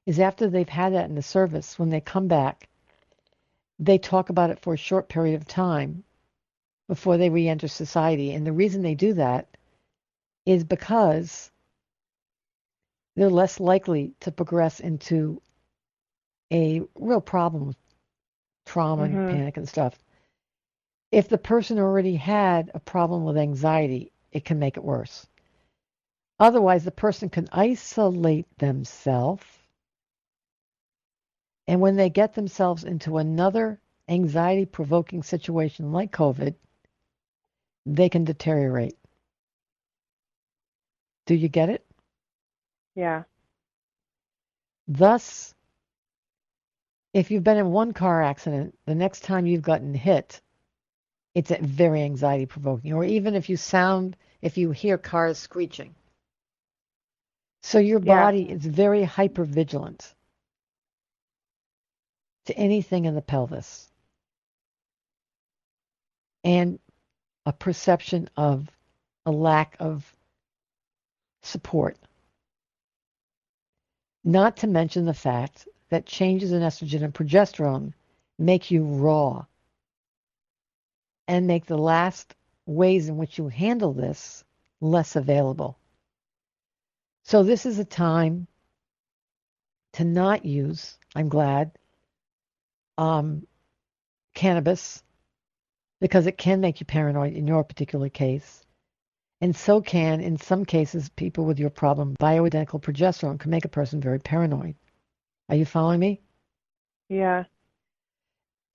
is 0.05 0.19
after 0.19 0.49
they've 0.49 0.69
had 0.69 0.93
that 0.93 1.09
in 1.09 1.15
the 1.15 1.23
service, 1.23 1.79
when 1.79 1.89
they 1.89 2.01
come 2.01 2.29
back, 2.29 2.69
they 3.79 3.97
talk 3.97 4.29
about 4.29 4.51
it 4.51 4.61
for 4.61 4.73
a 4.73 4.77
short 4.77 5.09
period 5.09 5.36
of 5.36 5.47
time 5.47 6.04
before 6.88 7.17
they 7.17 7.29
re 7.29 7.47
enter 7.47 7.67
society. 7.67 8.33
And 8.33 8.45
the 8.45 8.53
reason 8.53 8.81
they 8.81 8.95
do 8.95 9.13
that 9.13 9.47
is 10.45 10.63
because 10.63 11.51
they're 13.15 13.29
less 13.29 13.59
likely 13.59 14.13
to 14.19 14.31
progress 14.31 14.79
into 14.79 15.41
a 16.51 16.81
real 16.95 17.21
problem 17.21 17.67
with 17.67 17.77
trauma 18.65 19.03
Mhm. 19.03 19.05
and 19.05 19.29
panic 19.29 19.57
and 19.57 19.67
stuff. 19.67 19.97
If 21.11 21.29
the 21.29 21.38
person 21.38 21.79
already 21.79 22.15
had 22.15 22.71
a 22.73 22.79
problem 22.79 23.23
with 23.23 23.38
anxiety, 23.38 24.11
it 24.31 24.43
can 24.45 24.59
make 24.59 24.77
it 24.77 24.83
worse. 24.83 25.27
Otherwise, 26.39 26.83
the 26.83 26.91
person 26.91 27.29
can 27.29 27.47
isolate 27.51 28.45
themselves. 28.57 29.45
And 31.67 31.81
when 31.81 31.95
they 31.95 32.09
get 32.09 32.33
themselves 32.33 32.83
into 32.83 33.17
another 33.17 33.79
anxiety 34.09 34.65
provoking 34.65 35.23
situation 35.23 35.91
like 35.91 36.11
COVID, 36.11 36.55
they 37.86 38.09
can 38.09 38.23
deteriorate. 38.23 38.97
Do 41.25 41.36
you 41.36 41.49
get 41.49 41.69
it? 41.69 41.86
Yeah. 42.95 43.23
Thus, 44.88 45.53
if 47.13 47.31
you've 47.31 47.43
been 47.43 47.57
in 47.57 47.71
one 47.71 47.93
car 47.93 48.21
accident, 48.21 48.77
the 48.86 48.95
next 48.95 49.21
time 49.21 49.45
you've 49.45 49.61
gotten 49.61 49.93
hit, 49.93 50.41
it's 51.33 51.51
very 51.51 52.03
anxiety 52.03 52.45
provoking. 52.45 52.93
Or 52.93 53.03
even 53.03 53.36
if 53.36 53.49
you 53.49 53.57
sound, 53.57 54.15
if 54.41 54.57
you 54.57 54.71
hear 54.71 54.97
cars 54.97 55.38
screeching. 55.38 55.95
So 57.63 57.79
your 57.79 57.99
body 57.99 58.43
Yeah. 58.43 58.55
is 58.55 58.65
very 58.65 59.03
hyper 59.03 59.43
vigilant 59.43 60.13
to 62.45 62.55
anything 62.55 63.05
in 63.05 63.15
the 63.15 63.21
pelvis. 63.21 63.89
And 66.43 66.79
a 67.45 67.53
perception 67.53 68.29
of 68.35 68.69
a 69.25 69.31
lack 69.31 69.75
of 69.79 70.15
support. 71.41 71.97
Not 74.23 74.57
to 74.57 74.67
mention 74.67 75.05
the 75.05 75.13
fact 75.13 75.67
that 75.89 76.05
changes 76.05 76.51
in 76.51 76.61
estrogen 76.61 77.03
and 77.03 77.13
progesterone 77.13 77.93
make 78.39 78.71
you 78.71 78.83
raw 78.83 79.45
and 81.27 81.47
make 81.47 81.65
the 81.65 81.77
last 81.77 82.35
ways 82.65 83.07
in 83.07 83.17
which 83.17 83.37
you 83.37 83.47
handle 83.47 83.93
this 83.93 84.43
less 84.81 85.15
available. 85.15 85.77
So, 87.23 87.43
this 87.43 87.65
is 87.65 87.79
a 87.79 87.85
time 87.85 88.47
to 89.93 90.03
not 90.03 90.45
use, 90.45 90.97
I'm 91.15 91.29
glad, 91.29 91.71
um, 92.97 93.47
cannabis 94.33 95.01
because 95.99 96.27
it 96.27 96.37
can 96.37 96.61
make 96.61 96.79
you 96.79 96.85
paranoid 96.85 97.33
in 97.33 97.47
your 97.47 97.63
particular 97.63 98.09
case. 98.09 98.63
And 99.41 99.55
so 99.55 99.81
can, 99.81 100.21
in 100.21 100.37
some 100.37 100.65
cases, 100.65 101.09
people 101.09 101.45
with 101.45 101.59
your 101.59 101.69
problem, 101.69 102.15
bioidentical 102.19 102.81
progesterone 102.81 103.39
can 103.39 103.51
make 103.51 103.65
a 103.65 103.69
person 103.69 104.01
very 104.01 104.19
paranoid. 104.19 104.75
Are 105.49 105.55
you 105.55 105.65
following 105.65 105.99
me? 105.99 106.21
Yeah. 107.09 107.45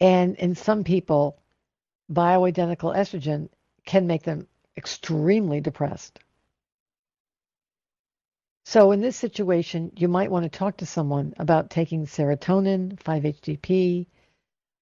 And 0.01 0.37
in 0.37 0.55
some 0.55 0.85
people, 0.85 1.39
bioidentical 2.11 2.95
estrogen 2.95 3.49
can 3.85 4.07
make 4.07 4.23
them 4.23 4.47
extremely 4.77 5.61
depressed. 5.61 6.21
So, 8.65 8.93
in 8.93 9.01
this 9.01 9.17
situation, 9.17 9.93
you 9.97 10.07
might 10.07 10.31
want 10.31 10.45
to 10.45 10.59
talk 10.59 10.77
to 10.77 10.87
someone 10.87 11.35
about 11.39 11.71
taking 11.71 12.07
serotonin, 12.07 12.97
5-HTP, 12.99 14.07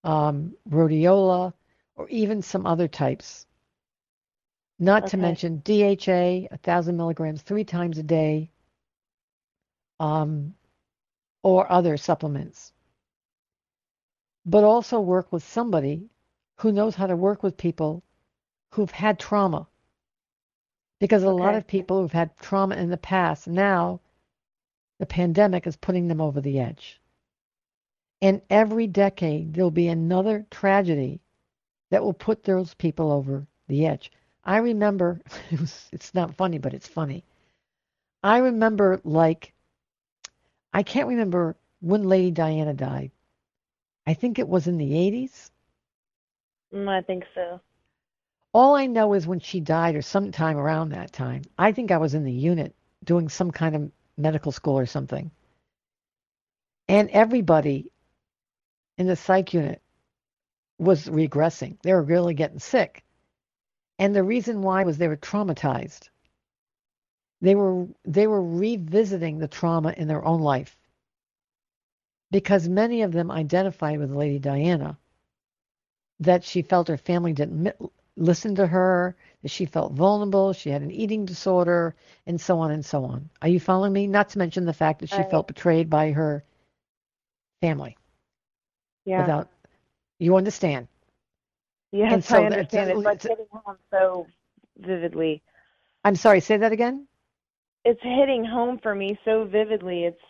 um, 0.05 0.55
rhodiola, 0.68 1.55
or 1.99 2.09
even 2.09 2.40
some 2.40 2.64
other 2.64 2.88
types. 2.88 3.44
Not 4.78 5.09
to 5.09 5.16
mention 5.16 5.61
DHA, 5.64 6.46
1,000 6.51 6.96
milligrams 6.96 7.42
three 7.42 7.64
times 7.64 7.99
a 7.99 8.05
day, 8.05 8.53
um, 9.99 10.55
or 11.42 11.70
other 11.70 11.96
supplements. 11.96 12.72
But 14.46 14.62
also 14.62 15.01
work 15.01 15.32
with 15.32 15.42
somebody 15.42 16.09
who 16.59 16.70
knows 16.70 16.94
how 16.94 17.09
to 17.09 17.16
work 17.16 17.42
with 17.42 17.57
people 17.57 18.05
who've 18.70 18.90
had 18.90 19.18
trauma. 19.18 19.66
Because 21.01 21.24
a 21.24 21.30
lot 21.30 21.57
of 21.57 21.66
people 21.66 22.01
who've 22.01 22.12
had 22.12 22.36
trauma 22.36 22.76
in 22.76 22.90
the 22.90 22.96
past, 22.96 23.49
now 23.49 24.01
the 25.01 25.07
pandemic 25.07 25.66
is 25.66 25.76
putting 25.76 26.07
them 26.07 26.20
over 26.20 26.40
the 26.40 26.61
edge. 26.61 27.01
And 28.22 28.42
every 28.51 28.86
decade, 28.86 29.55
there'll 29.55 29.70
be 29.72 29.88
another 29.88 30.46
tragedy 30.51 31.20
that 31.91 32.03
will 32.03 32.12
put 32.12 32.45
those 32.45 32.74
people 32.74 33.12
over 33.12 33.47
the 33.68 33.86
edge. 33.86 34.12
I 34.45 34.59
remember, 34.59 35.20
it 35.51 35.61
was, 35.61 35.89
it's 35.93 36.14
not 36.14 36.34
funny, 36.34 36.59
but 36.59 36.74
it's 36.74 36.89
funny. 36.89 37.24
I 38.22 38.39
remember, 38.39 39.01
like, 39.05 39.53
I 40.72 40.82
can't 40.82 41.09
remember 41.09 41.57
when 41.80 42.05
Lady 42.05 42.30
Diana 42.30 42.74
died. 42.74 43.11
I 44.07 44.14
think 44.14 44.39
it 44.39 44.49
was 44.49 44.66
in 44.66 44.78
the 44.78 44.91
80s. 44.91 45.51
Mm, 46.74 46.89
I 46.89 47.03
think 47.03 47.24
so. 47.34 47.61
All 48.53 48.74
I 48.74 48.86
know 48.86 49.12
is 49.12 49.26
when 49.26 49.41
she 49.41 49.61
died, 49.61 49.95
or 49.95 50.03
sometime 50.03 50.57
around 50.57 50.91
that 50.91 51.12
time, 51.12 51.43
I 51.59 51.72
think 51.72 51.91
I 51.91 51.99
was 51.99 52.14
in 52.14 52.24
the 52.24 52.32
unit 52.32 52.74
doing 53.05 53.28
some 53.28 53.51
kind 53.51 53.76
of 53.76 53.93
medical 54.16 54.53
school 54.53 54.78
or 54.78 54.86
something. 54.86 55.30
And 56.89 57.11
everybody 57.11 57.91
in 58.97 59.07
the 59.07 59.16
psych 59.16 59.53
unit 59.53 59.82
was 60.79 61.07
regressing. 61.07 61.81
They 61.83 61.93
were 61.93 62.03
really 62.03 62.35
getting 62.35 62.59
sick. 62.61 63.05
And 63.99 64.14
the 64.14 64.22
reason 64.22 64.62
why 64.62 64.85
was 64.85 64.99
they 64.99 65.09
were 65.09 65.16
traumatized. 65.16 66.09
They 67.41 67.55
were 67.55 67.87
they 68.05 68.26
were 68.26 68.43
revisiting 68.43 69.39
the 69.39 69.49
trauma 69.49 69.93
in 69.97 70.09
their 70.09 70.24
own 70.24 70.41
life. 70.41 70.76
Because 72.31 72.68
many 72.68 73.03
of 73.03 73.12
them 73.12 73.31
identified 73.31 73.99
with 73.99 74.11
Lady 74.11 74.39
Diana 74.39 74.99
that 76.20 76.45
she 76.45 76.62
felt 76.62 76.89
her 76.89 76.97
family 76.97 77.33
didn't 77.33 77.74
listen 78.16 78.57
to 78.57 78.66
her, 78.66 79.16
that 79.43 79.51
she 79.51 79.64
felt 79.66 79.93
vulnerable, 79.93 80.53
she 80.53 80.70
had 80.70 80.83
an 80.83 80.91
eating 80.91 81.24
disorder, 81.24 81.95
and 82.26 82.41
so 82.41 82.59
on 82.59 82.70
and 82.72 82.85
so 82.85 83.05
on. 83.05 83.31
Are 83.41 83.49
you 83.49 83.61
following 83.61 83.93
me? 83.93 84.07
Not 84.07 84.31
to 84.31 84.39
mention 84.39 84.64
the 84.66 84.72
fact 84.72 85.01
that 85.01 85.09
she 85.09 85.22
felt 85.22 85.47
betrayed 85.47 85.89
by 85.89 86.11
her 86.12 86.45
family 87.61 87.97
Yeah. 89.05 89.20
without 89.22 89.49
you 90.19 90.37
understand. 90.37 90.89
yes, 91.93 92.12
and 92.12 92.25
so 92.25 92.43
I 92.43 92.47
understand. 92.47 92.91
It's 92.91 93.05
like 93.05 93.16
it's- 93.16 93.29
hitting 93.29 93.47
home 93.53 93.77
so 93.93 94.27
vividly. 94.79 95.43
I'm 96.05 96.16
sorry, 96.16 96.41
say 96.41 96.57
that 96.59 96.73
again? 96.73 97.07
It's 97.85 98.01
hitting 98.03 98.45
home 98.45 98.79
for 98.83 98.95
me 98.95 99.19
so 99.25 99.45
vividly. 99.45 100.05
It's 100.05 100.21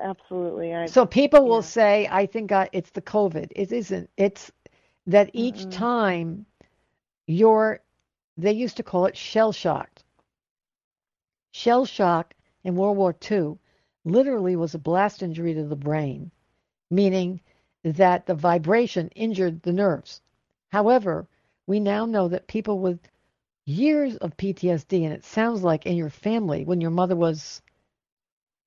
absolutely. 0.00 0.74
I, 0.74 0.86
So 0.86 1.06
people 1.06 1.46
will 1.48 1.62
say, 1.62 2.08
I 2.10 2.26
think 2.26 2.52
I, 2.52 2.68
it's 2.72 2.90
the 2.90 3.02
COVID. 3.02 3.52
It 3.56 3.72
isn't. 3.72 4.10
It's 4.16 4.50
that 5.06 5.30
each 5.32 5.68
Mm-mm. 5.68 5.70
time 5.70 6.46
you're, 7.26 7.80
they 8.36 8.52
used 8.52 8.76
to 8.78 8.82
call 8.82 9.06
it 9.06 9.16
shell 9.16 9.52
shocked. 9.52 10.04
Shell 11.52 11.84
shock 11.86 12.34
in 12.64 12.76
World 12.76 12.96
War 12.96 13.14
II 13.30 13.58
literally 14.04 14.56
was 14.56 14.74
a 14.74 14.78
blast 14.78 15.22
injury 15.22 15.54
to 15.54 15.64
the 15.64 15.76
brain, 15.76 16.30
meaning 16.90 17.40
that 17.82 18.26
the 18.26 18.34
vibration 18.34 19.08
injured 19.14 19.62
the 19.62 19.72
nerves. 19.72 20.20
However, 20.70 21.26
we 21.66 21.80
now 21.80 22.06
know 22.06 22.28
that 22.28 22.46
people 22.46 22.78
with 22.78 23.00
years 23.64 24.16
of 24.16 24.36
PTSD, 24.36 25.04
and 25.04 25.12
it 25.12 25.24
sounds 25.24 25.62
like 25.62 25.86
in 25.86 25.96
your 25.96 26.10
family, 26.10 26.64
when 26.64 26.80
your 26.80 26.90
mother 26.90 27.16
was, 27.16 27.62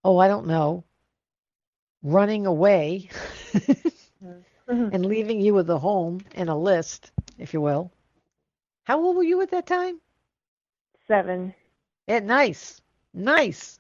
oh, 0.03 0.17
I 0.17 0.27
don't 0.27 0.47
know, 0.47 0.83
running 2.01 2.45
away 2.45 3.09
and 4.67 5.05
leaving 5.05 5.39
you 5.41 5.53
with 5.53 5.69
a 5.69 5.77
home 5.79 6.21
and 6.35 6.49
a 6.49 6.55
list, 6.55 7.11
if 7.37 7.53
you 7.53 7.61
will. 7.61 7.91
How 8.83 8.99
old 8.99 9.15
were 9.15 9.23
you 9.23 9.41
at 9.41 9.51
that 9.51 9.65
time? 9.65 9.99
Seven. 11.07 11.53
Yeah, 12.07 12.19
nice, 12.19 12.81
nice. 13.13 13.79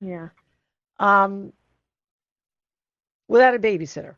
Yeah. 0.00 0.28
Um, 0.98 1.52
without 3.28 3.54
a 3.54 3.58
babysitter. 3.58 4.16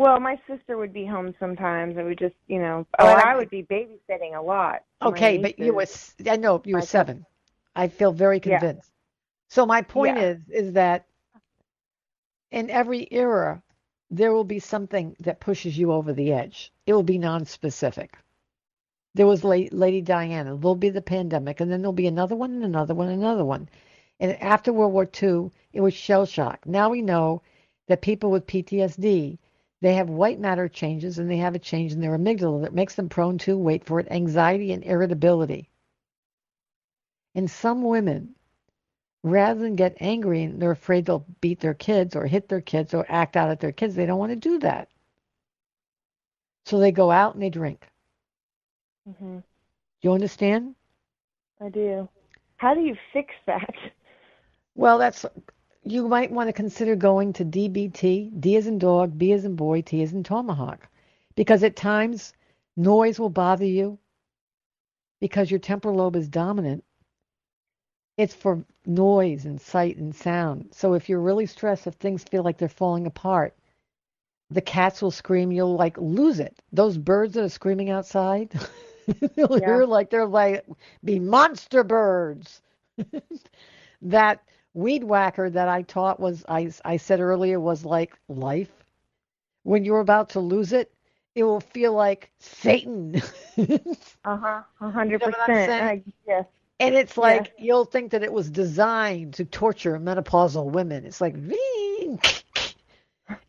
Well, 0.00 0.18
my 0.18 0.40
sister 0.46 0.78
would 0.78 0.94
be 0.94 1.04
home 1.04 1.34
sometimes, 1.38 1.98
and 1.98 2.06
we 2.06 2.16
just, 2.16 2.34
you 2.46 2.58
know, 2.58 2.86
Oh, 2.98 3.06
and 3.06 3.20
I- 3.20 3.32
I 3.32 3.36
would 3.36 3.50
be 3.50 3.64
babysitting 3.64 4.34
a 4.34 4.40
lot. 4.40 4.82
Okay, 5.02 5.36
but 5.36 5.58
you 5.58 5.74
were, 5.74 5.84
I 6.26 6.36
know 6.36 6.62
you 6.64 6.76
were 6.76 6.80
seven. 6.80 7.26
I 7.76 7.88
feel 7.88 8.10
very 8.10 8.40
Yeah. 8.42 8.60
convinced. 8.60 8.90
So 9.48 9.66
my 9.66 9.82
point 9.82 10.16
Yeah. 10.16 10.22
is, 10.22 10.48
is 10.48 10.72
that 10.72 11.04
in 12.50 12.70
every 12.70 13.08
era, 13.10 13.62
there 14.10 14.32
will 14.32 14.44
be 14.44 14.58
something 14.58 15.14
that 15.20 15.38
pushes 15.38 15.76
you 15.76 15.92
over 15.92 16.14
the 16.14 16.32
edge. 16.32 16.72
It 16.86 16.94
will 16.94 17.02
be 17.02 17.18
non-specific. 17.18 18.16
There 19.12 19.26
was 19.26 19.44
Lady 19.44 20.00
Diana. 20.00 20.56
There'll 20.56 20.76
be 20.76 20.88
the 20.88 21.02
pandemic, 21.02 21.60
and 21.60 21.70
then 21.70 21.82
there'll 21.82 21.92
be 21.92 22.06
another 22.06 22.36
one, 22.36 22.54
and 22.54 22.64
another 22.64 22.94
one, 22.94 23.08
and 23.08 23.20
another 23.20 23.44
one. 23.44 23.68
And 24.18 24.32
after 24.40 24.72
World 24.72 24.94
War 24.94 25.04
II, 25.22 25.50
it 25.74 25.82
was 25.82 25.92
shell 25.92 26.24
shock. 26.24 26.64
Now 26.64 26.88
we 26.88 27.02
know 27.02 27.42
that 27.88 28.00
people 28.00 28.30
with 28.30 28.46
PTSD, 28.46 29.36
they 29.80 29.94
have 29.94 30.10
white 30.10 30.38
matter 30.38 30.68
changes, 30.68 31.18
and 31.18 31.30
they 31.30 31.38
have 31.38 31.54
a 31.54 31.58
change 31.58 31.92
in 31.92 32.00
their 32.00 32.16
amygdala 32.16 32.62
that 32.62 32.74
makes 32.74 32.94
them 32.94 33.08
prone 33.08 33.38
to, 33.38 33.56
wait 33.56 33.84
for 33.84 33.98
it, 34.00 34.08
anxiety 34.10 34.72
and 34.72 34.84
irritability. 34.84 35.70
And 37.34 37.50
some 37.50 37.82
women, 37.82 38.34
rather 39.22 39.60
than 39.60 39.76
get 39.76 39.96
angry 40.00 40.42
and 40.42 40.60
they're 40.60 40.70
afraid 40.70 41.06
they'll 41.06 41.26
beat 41.40 41.60
their 41.60 41.74
kids 41.74 42.16
or 42.16 42.26
hit 42.26 42.48
their 42.48 42.60
kids 42.60 42.92
or 42.92 43.06
act 43.08 43.36
out 43.36 43.50
at 43.50 43.60
their 43.60 43.72
kids, 43.72 43.94
they 43.94 44.06
don't 44.06 44.18
want 44.18 44.32
to 44.32 44.36
do 44.36 44.58
that. 44.58 44.88
So 46.66 46.78
they 46.78 46.92
go 46.92 47.10
out 47.10 47.34
and 47.34 47.42
they 47.42 47.50
drink. 47.50 47.86
Mm-hmm. 49.08 49.38
You 50.02 50.12
understand? 50.12 50.74
I 51.60 51.68
do. 51.68 52.08
How 52.56 52.74
do 52.74 52.80
you 52.80 52.96
fix 53.12 53.32
that? 53.46 53.74
Well, 54.74 54.98
that's 54.98 55.24
you 55.84 56.08
might 56.08 56.30
want 56.30 56.48
to 56.48 56.52
consider 56.52 56.94
going 56.96 57.32
to 57.34 57.44
DBT, 57.44 58.40
D 58.40 58.56
as 58.56 58.66
in 58.66 58.78
dog, 58.78 59.16
B 59.18 59.32
as 59.32 59.44
in 59.44 59.56
boy, 59.56 59.80
T 59.82 60.02
as 60.02 60.12
in 60.12 60.22
tomahawk, 60.22 60.88
because 61.34 61.62
at 61.62 61.76
times 61.76 62.32
noise 62.76 63.18
will 63.18 63.30
bother 63.30 63.64
you 63.64 63.98
because 65.20 65.50
your 65.50 65.60
temporal 65.60 65.96
lobe 65.96 66.16
is 66.16 66.28
dominant. 66.28 66.84
It's 68.16 68.34
for 68.34 68.64
noise 68.84 69.46
and 69.46 69.60
sight 69.60 69.96
and 69.96 70.14
sound. 70.14 70.70
So 70.72 70.94
if 70.94 71.08
you're 71.08 71.20
really 71.20 71.46
stressed, 71.46 71.86
if 71.86 71.94
things 71.94 72.24
feel 72.24 72.42
like 72.42 72.58
they're 72.58 72.68
falling 72.68 73.06
apart, 73.06 73.56
the 74.50 74.60
cats 74.60 75.00
will 75.00 75.10
scream, 75.10 75.52
you'll 75.52 75.76
like 75.76 75.96
lose 75.96 76.40
it. 76.40 76.60
Those 76.72 76.98
birds 76.98 77.34
that 77.34 77.44
are 77.44 77.48
screaming 77.48 77.88
outside, 77.90 78.52
you'll 79.36 79.58
yeah. 79.58 79.66
hear 79.66 79.84
like 79.84 80.10
they're 80.10 80.26
like 80.26 80.66
be 81.04 81.18
monster 81.18 81.84
birds. 81.84 82.60
that 84.02 84.42
weed 84.74 85.04
whacker 85.04 85.50
that 85.50 85.68
I 85.68 85.82
taught 85.82 86.20
was 86.20 86.44
I 86.48 86.70
I 86.84 86.96
said 86.96 87.20
earlier 87.20 87.58
was 87.60 87.84
like 87.84 88.18
life. 88.28 88.72
When 89.62 89.84
you're 89.84 90.00
about 90.00 90.30
to 90.30 90.40
lose 90.40 90.72
it, 90.72 90.92
it 91.34 91.44
will 91.44 91.60
feel 91.60 91.92
like 91.92 92.30
Satan. 92.38 93.22
uh 94.24 94.36
huh. 94.36 94.62
A 94.80 94.90
hundred 94.90 95.20
percent. 95.20 96.12
Yes. 96.26 96.46
And 96.78 96.94
it's 96.94 97.18
like 97.18 97.52
yeah. 97.58 97.64
you'll 97.64 97.84
think 97.84 98.10
that 98.12 98.22
it 98.22 98.32
was 98.32 98.50
designed 98.50 99.34
to 99.34 99.44
torture 99.44 99.98
menopausal 99.98 100.70
women. 100.70 101.04
It's 101.04 101.20
like 101.20 101.34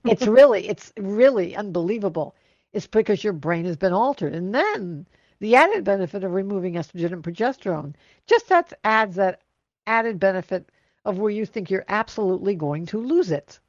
it's 0.03 0.27
really 0.27 0.67
it's 0.67 0.91
really 0.97 1.55
unbelievable. 1.55 2.35
It's 2.73 2.87
because 2.87 3.23
your 3.23 3.33
brain 3.33 3.65
has 3.65 3.77
been 3.77 3.93
altered. 3.93 4.33
And 4.33 4.53
then 4.53 5.07
the 5.39 5.55
added 5.55 5.83
benefit 5.83 6.23
of 6.23 6.33
removing 6.33 6.73
estrogen 6.75 7.13
and 7.13 7.23
progesterone 7.23 7.93
just 8.27 8.49
that 8.49 8.73
adds 8.83 9.15
that 9.15 9.41
added 9.87 10.19
benefit 10.19 10.69
of 11.05 11.17
where 11.17 11.31
you 11.31 11.45
think 11.45 11.69
you're 11.69 11.85
absolutely 11.87 12.55
going 12.55 12.85
to 12.87 12.99
lose 12.99 13.31
it. 13.31 13.59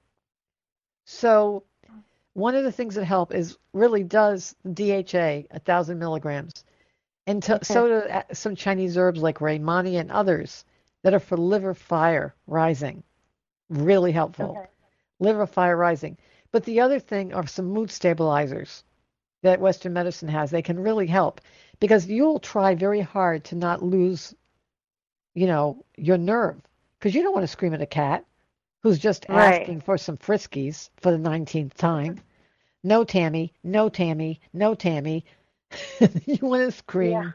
So 1.04 1.64
one 2.34 2.54
of 2.54 2.64
the 2.64 2.72
things 2.72 2.94
that 2.94 3.04
help 3.04 3.34
is 3.34 3.56
really 3.72 4.04
does 4.04 4.54
DHA, 4.70 5.44
a 5.50 5.60
thousand 5.64 5.98
milligrams, 5.98 6.64
and 7.26 7.42
to, 7.44 7.56
okay. 7.56 7.64
so 7.64 7.88
do 7.88 8.08
uh, 8.08 8.22
some 8.32 8.56
Chinese 8.56 8.96
herbs 8.96 9.22
like 9.22 9.38
Rehmannia 9.38 10.00
and 10.00 10.10
others 10.10 10.64
that 11.02 11.14
are 11.14 11.20
for 11.20 11.36
liver 11.36 11.74
fire 11.74 12.34
rising. 12.46 13.02
Really 13.68 14.12
helpful. 14.12 14.56
Okay. 14.58 14.68
Liver 15.20 15.46
fire 15.46 15.76
rising. 15.76 16.16
But 16.50 16.64
the 16.64 16.80
other 16.80 16.98
thing 16.98 17.32
are 17.32 17.46
some 17.46 17.66
mood 17.66 17.90
stabilizers 17.90 18.84
that 19.42 19.60
Western 19.60 19.92
medicine 19.92 20.28
has. 20.28 20.50
They 20.50 20.62
can 20.62 20.78
really 20.78 21.06
help 21.06 21.40
because 21.80 22.06
you'll 22.06 22.38
try 22.38 22.74
very 22.74 23.00
hard 23.00 23.44
to 23.44 23.56
not 23.56 23.82
lose, 23.82 24.34
you 25.34 25.46
know, 25.46 25.84
your 25.96 26.18
nerve 26.18 26.60
because 27.02 27.16
you 27.16 27.22
don't 27.24 27.34
want 27.34 27.42
to 27.42 27.48
scream 27.48 27.74
at 27.74 27.82
a 27.82 27.86
cat 27.86 28.24
who's 28.80 29.00
just 29.00 29.26
right. 29.28 29.62
asking 29.62 29.80
for 29.80 29.98
some 29.98 30.16
friskies 30.16 30.88
for 30.98 31.10
the 31.10 31.18
19th 31.18 31.74
time. 31.74 32.20
No, 32.84 33.02
Tammy. 33.02 33.52
No, 33.64 33.88
Tammy. 33.88 34.40
No, 34.52 34.76
Tammy. 34.76 35.24
you 36.26 36.38
want 36.42 36.62
to 36.62 36.70
scream. 36.70 37.10
Yeah. 37.10 37.32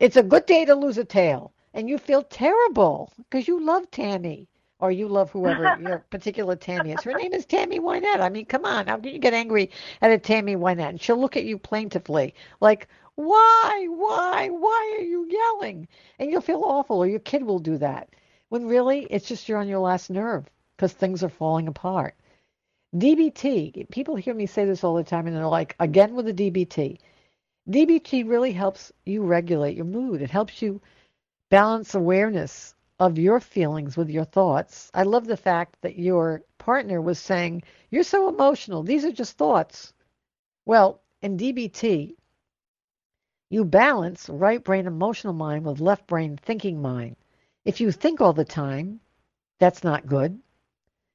It's 0.00 0.16
a 0.16 0.22
good 0.22 0.46
day 0.46 0.64
to 0.64 0.74
lose 0.74 0.96
a 0.96 1.04
tail, 1.04 1.52
and 1.74 1.86
you 1.86 1.98
feel 1.98 2.22
terrible 2.22 3.12
because 3.18 3.46
you 3.46 3.62
love 3.62 3.90
Tammy 3.90 4.48
or 4.78 4.90
you 4.90 5.06
love 5.06 5.30
whoever 5.30 5.76
your 5.86 5.98
particular 6.08 6.56
Tammy 6.56 6.92
is. 6.92 7.02
Her 7.02 7.12
name 7.12 7.34
is 7.34 7.44
Tammy 7.44 7.78
Wynette. 7.78 8.20
I 8.20 8.30
mean, 8.30 8.46
come 8.46 8.64
on. 8.64 8.86
How 8.86 8.96
can 8.96 9.12
you 9.12 9.18
get 9.18 9.34
angry 9.34 9.70
at 10.00 10.12
a 10.12 10.18
Tammy 10.18 10.56
Wynette? 10.56 10.88
And 10.88 11.00
she'll 11.00 11.20
look 11.20 11.36
at 11.36 11.44
you 11.44 11.58
plaintively, 11.58 12.34
like, 12.60 12.88
why, 13.16 13.86
why, 13.90 14.48
why 14.48 14.96
are 14.98 15.04
you 15.04 15.28
yelling? 15.28 15.88
And 16.18 16.30
you'll 16.30 16.40
feel 16.40 16.64
awful, 16.64 16.96
or 16.96 17.06
your 17.06 17.20
kid 17.20 17.42
will 17.42 17.58
do 17.58 17.76
that 17.76 18.08
when 18.52 18.66
really 18.66 19.06
it's 19.08 19.26
just 19.26 19.48
you're 19.48 19.56
on 19.56 19.66
your 19.66 19.78
last 19.78 20.10
nerve 20.10 20.44
because 20.76 20.92
things 20.92 21.24
are 21.24 21.30
falling 21.30 21.68
apart. 21.68 22.14
DBT, 22.94 23.88
people 23.88 24.14
hear 24.14 24.34
me 24.34 24.44
say 24.44 24.66
this 24.66 24.84
all 24.84 24.94
the 24.94 25.02
time 25.02 25.26
and 25.26 25.34
they're 25.34 25.46
like, 25.46 25.74
again 25.80 26.14
with 26.14 26.26
the 26.26 26.34
DBT. 26.34 26.98
DBT 27.70 28.28
really 28.28 28.52
helps 28.52 28.92
you 29.06 29.22
regulate 29.22 29.74
your 29.74 29.86
mood. 29.86 30.20
It 30.20 30.28
helps 30.28 30.60
you 30.60 30.82
balance 31.48 31.94
awareness 31.94 32.74
of 33.00 33.16
your 33.16 33.40
feelings 33.40 33.96
with 33.96 34.10
your 34.10 34.26
thoughts. 34.26 34.90
I 34.92 35.04
love 35.04 35.26
the 35.26 35.38
fact 35.38 35.80
that 35.80 35.98
your 35.98 36.42
partner 36.58 37.00
was 37.00 37.18
saying, 37.18 37.62
You're 37.88 38.04
so 38.04 38.28
emotional. 38.28 38.82
These 38.82 39.06
are 39.06 39.12
just 39.12 39.38
thoughts. 39.38 39.94
Well, 40.66 41.00
in 41.22 41.38
DBT, 41.38 42.16
you 43.48 43.64
balance 43.64 44.28
right 44.28 44.62
brain 44.62 44.86
emotional 44.86 45.32
mind 45.32 45.64
with 45.64 45.80
left 45.80 46.06
brain 46.06 46.36
thinking 46.36 46.82
mind. 46.82 47.16
If 47.64 47.80
you 47.80 47.92
think 47.92 48.20
all 48.20 48.32
the 48.32 48.44
time, 48.44 49.00
that's 49.60 49.84
not 49.84 50.06
good. 50.06 50.40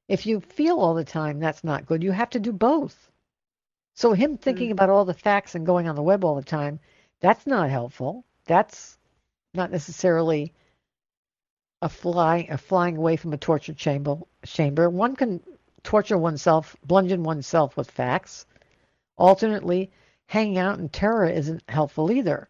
If 0.08 0.26
you 0.26 0.40
feel 0.40 0.80
all 0.80 0.94
the 0.94 1.04
time, 1.04 1.40
that's 1.40 1.64
not 1.64 1.86
good. 1.86 2.02
You 2.02 2.14
have 2.14 2.30
to 2.30 2.40
do 2.40 2.54
both. 2.54 3.12
So 3.96 4.14
him 4.14 4.38
thinking 4.38 4.70
mm. 4.70 4.72
about 4.72 4.90
all 4.90 5.04
the 5.04 5.14
facts 5.14 5.56
and 5.56 5.66
going 5.66 5.90
on 5.90 5.96
the 5.96 6.04
web 6.04 6.24
all 6.24 6.36
the 6.36 6.44
time, 6.44 6.80
that's 7.20 7.46
not 7.46 7.70
helpful. 7.70 8.24
That's 8.46 8.98
not 9.54 9.72
necessarily 9.72 10.54
a 11.82 11.90
flying 11.90 12.50
a 12.50 12.58
flying 12.58 12.96
away 12.96 13.18
from 13.18 13.34
a 13.34 13.38
torture 13.38 13.74
chamber 13.74 14.18
chamber. 14.46 14.90
One 14.90 15.16
can 15.16 15.44
torture 15.84 16.18
oneself, 16.18 16.78
bludgeon 16.86 17.24
oneself 17.24 17.76
with 17.76 17.92
facts. 17.92 18.46
Alternately, 19.18 19.92
hanging 20.28 20.58
out 20.58 20.80
in 20.80 20.88
terror 20.88 21.26
isn't 21.26 21.64
helpful 21.68 22.12
either. 22.12 22.48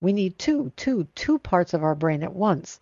We 0.00 0.12
need 0.12 0.38
two, 0.38 0.70
two, 0.76 1.04
two 1.14 1.38
parts 1.38 1.74
of 1.74 1.82
our 1.82 1.94
brain 1.94 2.22
at 2.22 2.34
once 2.34 2.78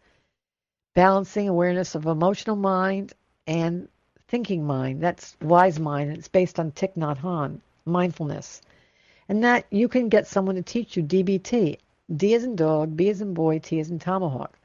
balancing 0.95 1.49
awareness 1.49 1.95
of 1.95 2.07
emotional 2.07 2.57
mind 2.57 3.13
and 3.47 3.89
thinking 4.29 4.67
mind. 4.67 5.03
That's 5.03 5.37
wise 5.41 5.79
mind, 5.79 6.11
it's 6.13 6.29
based 6.29 6.59
on 6.59 6.73
Thich 6.73 6.95
Nhat 6.97 7.19
Hanh, 7.19 7.61
mindfulness. 7.85 8.63
And 9.29 9.45
that 9.45 9.67
you 9.71 9.89
can 9.89 10.09
get 10.09 10.27
someone 10.27 10.57
to 10.57 10.63
teach 10.63 10.97
you 10.97 11.03
DBT. 11.03 11.79
D 12.15 12.35
as 12.35 12.45
in 12.45 12.57
dog, 12.57 12.97
B 12.97 13.09
as 13.09 13.21
in 13.23 13.33
boy, 13.33 13.59
T 13.59 13.81
as 13.81 13.91
in 13.91 13.99
tomahawk. 13.99 14.59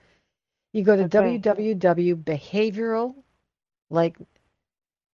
You 0.74 0.84
go 0.84 0.96
to 0.98 1.04
okay. 1.04 1.40
www.behavioral, 1.40 3.16
like 3.90 4.18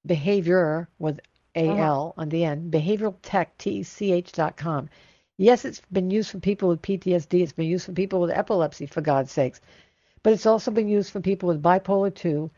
behavior 0.07 0.89
with 0.99 1.21
A 1.55 1.69
L 1.69 2.15
uh-huh. 2.17 2.23
on 2.23 2.29
the 2.31 2.45
end, 2.45 2.73
behavioraltech, 2.73 3.49
T-E-C-H 3.59 4.33
dot 4.33 4.57
com. 4.57 4.89
Yes, 5.37 5.65
it's 5.65 5.83
been 5.93 6.11
used 6.11 6.31
for 6.31 6.39
people 6.39 6.69
with 6.69 6.81
PTSD. 6.83 7.43
It's 7.43 7.53
been 7.53 7.67
used 7.67 7.87
for 7.87 7.93
people 7.93 8.21
with 8.21 8.31
epilepsy, 8.31 8.87
for 8.87 9.03
God's 9.03 9.33
sakes 9.33 9.61
but 10.23 10.33
it's 10.33 10.47
also 10.47 10.71
been 10.71 10.89
used 10.89 11.11
for 11.11 11.21
people 11.21 11.49
with 11.49 11.63
bipolar 11.63 12.15
2 12.15 12.51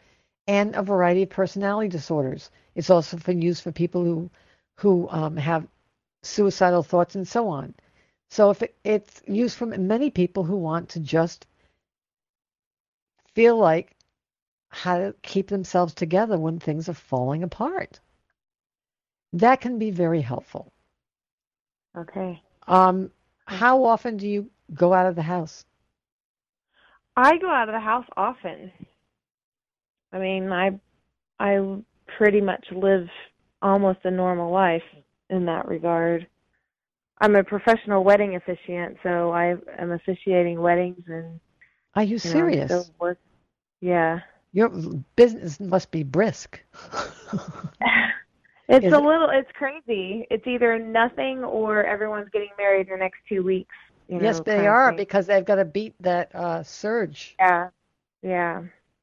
and 0.47 0.75
a 0.75 0.83
variety 0.83 1.23
of 1.23 1.31
personality 1.31 1.89
disorders. 1.89 2.51
It's 2.75 2.91
also 2.91 3.17
been 3.17 3.41
used 3.41 3.62
for 3.62 3.73
people 3.73 4.05
who 4.05 4.31
who 4.77 5.09
um, 5.11 5.37
have 5.37 5.67
suicidal 6.23 6.83
thoughts 6.83 7.15
and 7.15 7.27
so 7.27 7.49
on. 7.49 7.75
So 8.31 8.51
if 8.51 8.62
it, 8.62 8.75
it's 8.83 9.23
used 9.27 9.57
for 9.57 9.67
many 9.67 10.11
people 10.11 10.43
who 10.43 10.57
want 10.57 10.89
to 10.91 11.01
just 11.01 11.47
feel 13.35 13.57
like 13.57 13.95
how 14.69 14.99
to 14.99 15.15
keep 15.23 15.49
themselves 15.49 15.95
together 15.95 16.37
when 16.39 16.59
things 16.59 16.89
are 16.89 16.95
falling 16.95 17.45
apart. 17.45 18.01
That 19.33 19.61
can 19.61 19.79
be 19.79 19.91
very 19.91 20.21
helpful. 20.21 20.73
Okay. 21.97 22.43
Um, 22.67 23.12
how 23.47 23.85
often 23.85 24.17
do 24.17 24.27
you 24.27 24.51
go 24.73 24.93
out 24.93 25.07
of 25.07 25.15
the 25.15 25.23
house? 25.23 25.65
I 27.17 27.39
go 27.39 27.51
out 27.51 27.69
of 27.69 27.75
the 27.75 27.81
house 27.81 28.07
often. 28.17 28.73
I 30.12 30.19
mean, 30.19 30.51
I 30.51 30.79
I 31.39 31.77
pretty 32.17 32.41
much 32.41 32.65
live 32.73 33.09
almost 33.62 34.01
a 34.05 34.11
normal 34.11 34.53
life 34.53 34.83
in 35.31 35.47
that 35.47 35.67
regard. 35.67 36.27
I'm 37.21 37.37
a 37.37 37.45
professional 37.45 38.05
wedding 38.05 38.37
officiant, 38.37 38.99
so 39.03 39.31
I 39.31 39.55
am 39.79 39.93
officiating 39.93 40.61
weddings 40.61 41.03
and. 41.07 41.41
Are 41.97 42.03
you, 42.03 42.15
you 42.15 42.19
serious? 42.19 42.71
Know, 42.71 42.85
work. 42.99 43.19
Yeah. 43.81 44.19
Your 44.53 44.69
business 45.15 45.61
must 45.61 45.91
be 45.93 46.03
brisk. 46.03 46.61
it's 48.69 48.87
Is 48.87 48.93
a 48.93 48.99
little. 48.99 49.31
It's 49.31 49.51
crazy. 49.55 50.27
It's 50.31 50.47
either 50.47 50.79
nothing 50.79 51.45
or 51.45 51.85
everyone's 51.85 52.29
getting 52.33 52.51
married 52.59 52.89
in 52.89 52.95
the 52.95 52.99
next 52.99 53.19
two 53.29 53.43
weeks. 53.43 53.75
You 54.09 54.19
know, 54.19 54.25
yes, 54.25 54.41
they 54.41 54.67
are 54.67 54.93
because 54.93 55.27
they've 55.27 55.45
got 55.45 55.57
to 55.57 55.65
beat 55.65 55.95
that 56.01 56.35
uh, 56.35 56.63
surge. 56.63 57.35
Yeah, 57.39 57.71
yeah. 58.23 58.63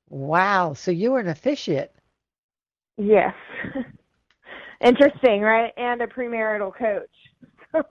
Wow. 0.10 0.74
So 0.74 0.92
you 0.92 1.12
were 1.12 1.20
an 1.20 1.30
officiate. 1.30 1.92
Yes. 2.98 3.34
Interesting, 4.82 5.42
right? 5.42 5.74
And 5.78 6.02
a 6.02 6.08
premarital 6.08 6.76
coach. 6.76 7.10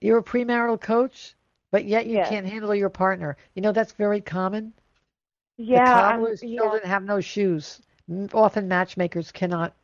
You're 0.00 0.18
a 0.18 0.22
premarital 0.22 0.80
coach, 0.80 1.34
but 1.70 1.84
yet 1.84 2.06
you 2.06 2.14
yes. 2.14 2.28
can't 2.28 2.46
handle 2.46 2.74
your 2.74 2.90
partner. 2.90 3.36
You 3.54 3.62
know 3.62 3.72
that's 3.72 3.92
very 3.92 4.20
common. 4.20 4.72
Yeah. 5.58 5.84
The 5.84 6.00
cobbler's 6.00 6.42
yeah. 6.42 6.60
children 6.60 6.82
have 6.84 7.02
no 7.04 7.20
shoes. 7.20 7.80
Often 8.32 8.68
matchmakers 8.68 9.32
cannot 9.32 9.74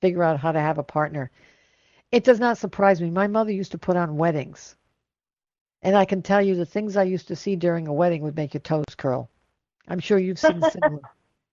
figure 0.00 0.22
out 0.22 0.38
how 0.38 0.52
to 0.52 0.60
have 0.60 0.78
a 0.78 0.82
partner. 0.82 1.30
It 2.12 2.24
does 2.24 2.40
not 2.40 2.58
surprise 2.58 3.00
me. 3.00 3.10
My 3.10 3.26
mother 3.26 3.52
used 3.52 3.72
to 3.72 3.78
put 3.78 3.96
on 3.96 4.16
weddings 4.16 4.76
And 5.82 5.96
I 5.96 6.04
can 6.04 6.22
tell 6.22 6.40
you 6.40 6.54
the 6.54 6.66
things 6.66 6.96
I 6.96 7.02
used 7.02 7.28
to 7.28 7.36
see 7.36 7.56
during 7.56 7.88
a 7.88 7.92
wedding 7.92 8.22
would 8.22 8.36
make 8.36 8.54
your 8.54 8.60
toes 8.60 8.84
curl. 8.96 9.28
I'm 9.88 9.98
sure 9.98 10.18
you've 10.18 10.38
seen 10.38 10.62
similar. 10.70 11.00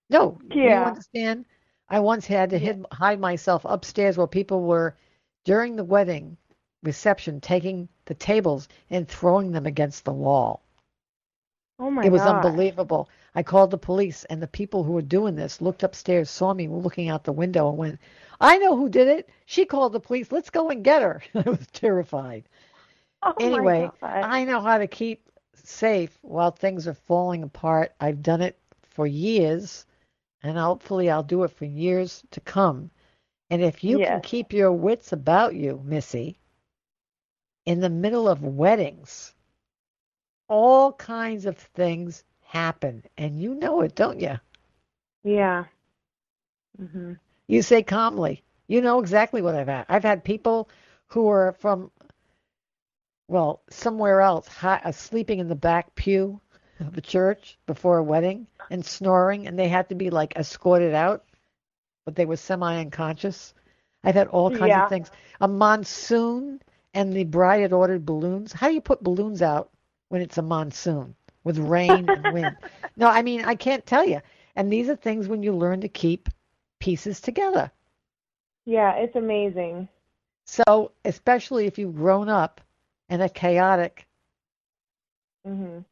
No, 0.10 0.40
you 0.50 0.64
Yeah. 0.64 0.86
understand? 0.86 1.46
I 1.90 2.00
once 2.00 2.28
had 2.28 2.52
to 2.52 2.60
hid, 2.60 2.86
hide 2.92 3.20
myself 3.20 3.64
upstairs 3.66 4.18
while 4.18 4.28
people 4.28 4.62
were, 4.62 4.96
during 5.46 5.76
the 5.76 5.84
wedding 5.84 6.38
reception, 6.84 7.42
taking 7.42 7.90
the 8.06 8.14
tables 8.14 8.68
and 8.92 9.08
throwing 9.08 9.52
them 9.52 9.66
against 9.66 10.06
the 10.06 10.14
wall. 10.14 10.62
Oh 11.80 11.90
my 11.90 12.04
god. 12.04 12.08
it 12.08 12.12
was 12.12 12.22
gosh. 12.22 12.46
unbelievable. 12.46 13.10
I 13.34 13.42
called 13.42 13.72
the 13.72 13.78
police, 13.78 14.26
and 14.26 14.42
the 14.42 14.48
people 14.48 14.84
who 14.84 14.92
were 14.92 15.02
doing 15.02 15.36
this 15.36 15.62
looked 15.62 15.82
upstairs, 15.84 16.30
saw 16.30 16.54
me 16.54 16.68
looking 16.68 17.10
out 17.10 17.24
the 17.24 17.32
window, 17.32 17.70
and 17.70 17.78
went, 17.78 18.00
I 18.40 18.58
know 18.58 18.76
who 18.76 18.90
did 18.90 19.08
it. 19.08 19.30
She 19.46 19.66
called 19.66 19.94
the 19.94 20.00
police. 20.00 20.32
Let's 20.32 20.50
go 20.50 20.70
and 20.70 20.84
get 20.84 21.02
her. 21.02 21.24
I 21.36 21.50
was 21.50 21.66
terrified. 21.74 22.44
Oh 23.24 23.34
anyway, 23.40 23.92
I 24.02 24.46
know 24.46 24.62
how 24.62 24.78
to 24.78 24.88
keep 24.88 25.30
safe 25.54 26.18
while 26.22 26.52
things 26.52 26.88
are 26.88 26.94
falling 26.94 27.44
apart. 27.44 27.94
I've 28.00 28.24
done 28.24 28.42
it 28.42 28.58
for 28.82 29.06
years, 29.08 29.86
and 30.44 30.58
hopefully 30.58 31.10
I'll 31.10 31.24
do 31.24 31.44
it 31.44 31.52
for 31.52 31.66
years 31.66 32.24
to 32.32 32.40
come. 32.42 32.92
And 33.50 33.62
if 33.62 33.84
you 33.84 34.00
can 34.00 34.22
keep 34.22 34.54
your 34.54 34.72
wits 34.72 35.12
about 35.12 35.56
you, 35.56 35.82
Missy, 35.84 36.40
in 37.66 37.80
the 37.82 37.90
middle 37.90 38.28
of 38.30 38.44
weddings, 38.44 39.34
all 40.48 40.94
kinds 40.94 41.46
of 41.46 41.58
things 41.58 42.24
happen, 42.42 43.04
and 43.18 43.40
you 43.42 43.56
know 43.56 43.82
it, 43.82 43.96
don't 43.96 44.20
you? 44.20 44.40
Yeah. 45.24 45.66
Mhm. 46.80 47.20
You 47.48 47.62
say 47.62 47.84
calmly. 47.84 48.44
You 48.68 48.82
know 48.82 49.00
exactly 49.00 49.42
what 49.42 49.56
I've 49.56 49.68
had. 49.68 49.86
I've 49.90 50.04
had 50.04 50.24
people 50.24 50.70
who 51.08 51.28
are 51.30 51.54
from, 51.54 51.92
well, 53.30 53.62
somewhere 53.70 54.22
else, 54.22 54.48
hi, 54.48 54.82
uh, 54.84 54.92
sleeping 54.92 55.40
in 55.40 55.48
the 55.48 55.56
back 55.56 55.94
pew 55.94 56.42
of 56.80 56.96
the 56.96 57.02
church 57.02 57.60
before 57.68 58.00
a 58.00 58.04
wedding 58.04 58.48
and 58.72 58.84
snoring, 58.84 59.48
and 59.48 59.58
they 59.58 59.68
had 59.68 59.88
to 59.90 59.96
be 59.96 60.10
like 60.10 60.36
escorted 60.36 60.96
out, 60.96 61.24
but 62.06 62.16
they 62.16 62.26
were 62.26 62.36
semi 62.36 62.80
unconscious. 62.80 63.54
I've 64.04 64.16
had 64.16 64.28
all 64.30 64.50
kinds 64.50 64.70
Yeah. 64.70 64.84
of 64.84 64.90
things. 64.90 65.12
A 65.42 65.48
monsoon, 65.48 66.60
and 66.96 67.14
the 67.14 67.24
bride 67.24 67.62
had 67.62 67.72
ordered 67.72 68.04
balloons. 68.04 68.52
How 68.52 68.68
do 68.68 68.74
you 68.74 68.82
put 68.82 69.04
balloons 69.04 69.44
out 69.44 69.70
when 70.08 70.22
it's 70.22 70.40
a 70.40 70.42
monsoon 70.42 71.16
with 71.44 71.60
rain 71.60 72.10
and 72.10 72.26
wind? 72.34 72.58
No, 72.98 73.08
I 73.08 73.22
mean, 73.22 73.46
I 73.46 73.54
can't 73.54 73.86
tell 73.86 74.06
you. 74.06 74.22
And 74.56 74.74
these 74.74 74.90
are 74.90 74.96
things 74.96 75.28
when 75.28 75.44
you 75.44 75.54
learn 75.54 75.82
to 75.82 75.88
keep 75.88 76.30
pieces 76.80 77.22
together. 77.22 77.72
Yeah, 78.66 78.94
it's 78.96 79.16
amazing. 79.16 79.88
So, 80.46 80.94
especially 81.06 81.68
if 81.68 81.78
you've 81.78 81.96
grown 81.96 82.28
up 82.28 82.62
in 83.10 83.22
a 83.22 83.30
chaotic 83.30 84.08
Mhm. 85.46 85.86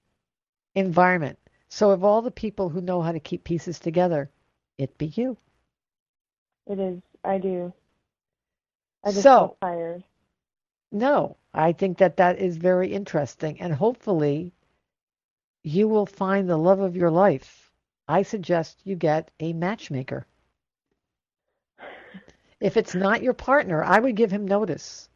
environment. 0.76 1.40
So, 1.70 1.92
of 1.92 2.04
all 2.04 2.22
the 2.22 2.32
people 2.32 2.70
who 2.70 2.82
know 2.82 3.02
how 3.02 3.12
to 3.12 3.20
keep 3.20 3.44
pieces 3.44 3.80
together, 3.80 4.30
it 4.78 4.98
be 4.98 5.08
you. 5.08 5.38
It 6.66 6.80
is. 6.80 7.02
I 7.24 7.38
do. 7.40 7.74
I 9.04 9.12
just 9.12 9.24
So- 9.24 9.40
feel 9.40 9.58
tired. 9.62 10.04
No, 10.92 11.36
I 11.54 11.74
think 11.74 11.98
that 11.98 12.18
that 12.18 12.38
is 12.40 12.58
very 12.58 12.94
interesting. 12.94 13.60
And 13.60 13.74
hopefully, 13.74 14.54
you 15.64 15.88
will 15.88 16.06
find 16.06 16.48
the 16.50 16.58
love 16.58 16.80
of 16.80 16.96
your 16.96 17.12
life. 17.12 17.74
I 18.08 18.22
suggest 18.22 18.80
you 18.86 18.96
get 18.96 19.32
a 19.40 19.52
matchmaker. 19.54 20.26
If 22.60 22.76
it's 22.76 22.96
not 22.96 23.22
your 23.22 23.34
partner, 23.36 23.84
I 23.84 24.00
would 24.00 24.16
give 24.16 24.32
him 24.32 24.48
notice. 24.48 25.10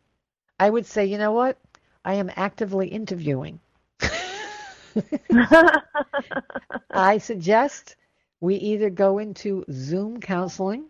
I 0.59 0.69
would 0.69 0.85
say, 0.85 1.05
you 1.05 1.17
know 1.17 1.31
what? 1.31 1.57
I 2.03 2.15
am 2.15 2.31
actively 2.35 2.87
interviewing. 2.87 3.59
I 6.91 7.17
suggest 7.19 7.95
we 8.39 8.55
either 8.55 8.89
go 8.89 9.19
into 9.19 9.63
Zoom 9.71 10.19
counseling 10.19 10.85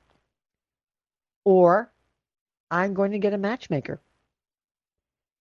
or 1.43 1.91
I'm 2.69 2.93
going 2.93 3.11
to 3.11 3.19
get 3.19 3.33
a 3.33 3.37
matchmaker. 3.37 3.99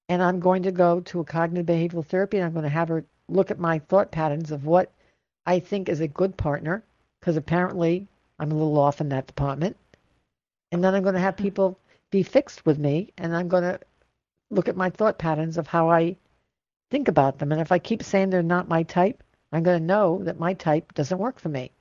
And 0.09 0.23
I'm 0.23 0.41
going 0.41 0.65
to 0.65 0.73
go 0.73 1.01
to 1.01 1.21
a 1.21 1.25
cognitive 1.25 1.67
behavioral 1.67 2.05
therapy 2.05 2.37
and 2.37 2.45
I'm 2.45 2.53
going 2.53 2.65
to 2.65 2.69
have 2.69 2.89
her 2.89 3.05
look 3.29 3.53
at 3.53 3.61
my 3.61 3.79
thought 3.79 4.11
patterns 4.11 4.51
of 4.51 4.67
what 4.67 4.91
I 5.47 5.61
think 5.61 5.89
is 5.89 6.01
a 6.01 6.09
good 6.09 6.37
partner 6.37 6.83
because 7.21 7.37
apparently 7.37 8.09
I'm 8.41 8.51
a 8.51 8.55
little 8.55 8.79
off 8.79 9.01
in 9.01 9.09
that 9.11 9.29
department. 9.29 9.77
And 10.73 10.83
then 10.83 10.95
I'm 10.95 11.05
going 11.05 11.15
to 11.15 11.21
have 11.21 11.35
mm-hmm. 11.37 11.45
people 11.45 11.79
be 12.11 12.25
fixed 12.25 12.67
with 12.67 12.79
me 12.79 13.13
and 13.19 13.37
I'm 13.37 13.47
going 13.47 13.63
to 13.63 13.79
look 14.51 14.69
at 14.69 14.77
my 14.77 14.91
thought 14.91 15.19
patterns 15.19 15.57
of 15.57 15.67
how 15.67 15.91
I 15.91 16.17
think 16.91 17.09
about 17.09 17.39
them. 17.39 17.53
And 17.53 17.61
if 17.61 17.73
I 17.73 17.79
keep 17.79 18.03
saying 18.03 18.31
they're 18.31 18.43
not 18.43 18.69
my 18.69 18.83
type, 18.83 19.23
I'm 19.53 19.63
going 19.63 19.79
to 19.79 19.85
know 19.85 20.21
that 20.25 20.39
my 20.39 20.55
type 20.55 20.95
doesn't 20.95 21.19
work 21.19 21.41
for 21.41 21.49
me. 21.49 21.73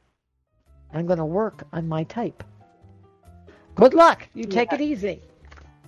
I'm 0.94 1.06
going 1.06 1.20
to 1.20 1.26
work 1.26 1.68
on 1.74 1.88
my 1.88 2.04
type. 2.04 2.44
Good 3.76 3.94
luck. 3.94 4.28
You 4.34 4.46
take 4.46 4.74
it 4.74 4.82
easy. 4.82 5.22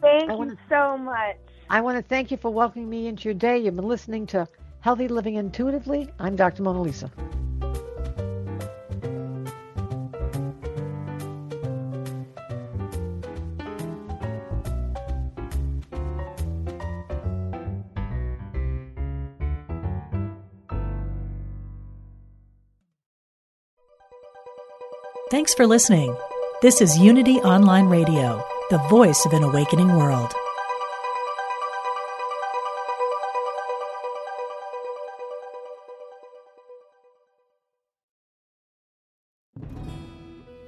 Thank 0.02 0.32
you 0.32 0.38
wanna- 0.38 0.58
so 0.70 0.98
much. 0.98 1.38
I 1.70 1.82
want 1.82 1.98
to 1.98 2.04
thank 2.04 2.32
you 2.32 2.38
for 2.38 2.52
welcoming 2.52 2.90
me 2.90 3.08
into 3.08 3.26
your 3.26 3.34
day. 3.34 3.58
You've 3.58 3.76
been 3.76 3.88
listening 3.88 4.28
to 4.28 4.48
Healthy 4.82 5.08
Living 5.08 5.36
Intuitively. 5.36 6.10
I'm 6.20 6.36
Dr. 6.36 6.64
Mona 6.64 6.82
Lisa. 6.82 7.10
Thanks 25.32 25.54
for 25.54 25.66
listening. 25.66 26.14
This 26.62 26.82
is 26.82 27.00
Unity 27.00 27.38
Online 27.38 27.86
Radio, 27.86 28.46
the 28.70 28.80
voice 28.90 29.26
of 29.26 29.32
an 29.32 29.44
awakening 29.44 29.88
world. 29.96 30.34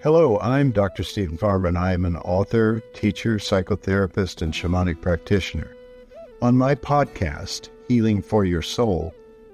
Hello, 0.02 0.40
I'm 0.40 0.72
Dr. 0.72 1.04
Steven 1.04 1.36
Farmer, 1.36 1.68
and 1.68 1.78
I 1.78 1.92
am 1.92 2.06
an 2.06 2.16
author, 2.16 2.82
teacher, 2.94 3.40
psychotherapist, 3.40 4.42
and 4.42 4.54
shamanic 4.54 5.02
practitioner. 5.02 5.76
On 6.42 6.58
my 6.58 6.74
podcast, 6.74 7.68
Healing 7.90 8.22
for 8.22 8.46
Your 8.46 8.62
Soul, 8.62 9.14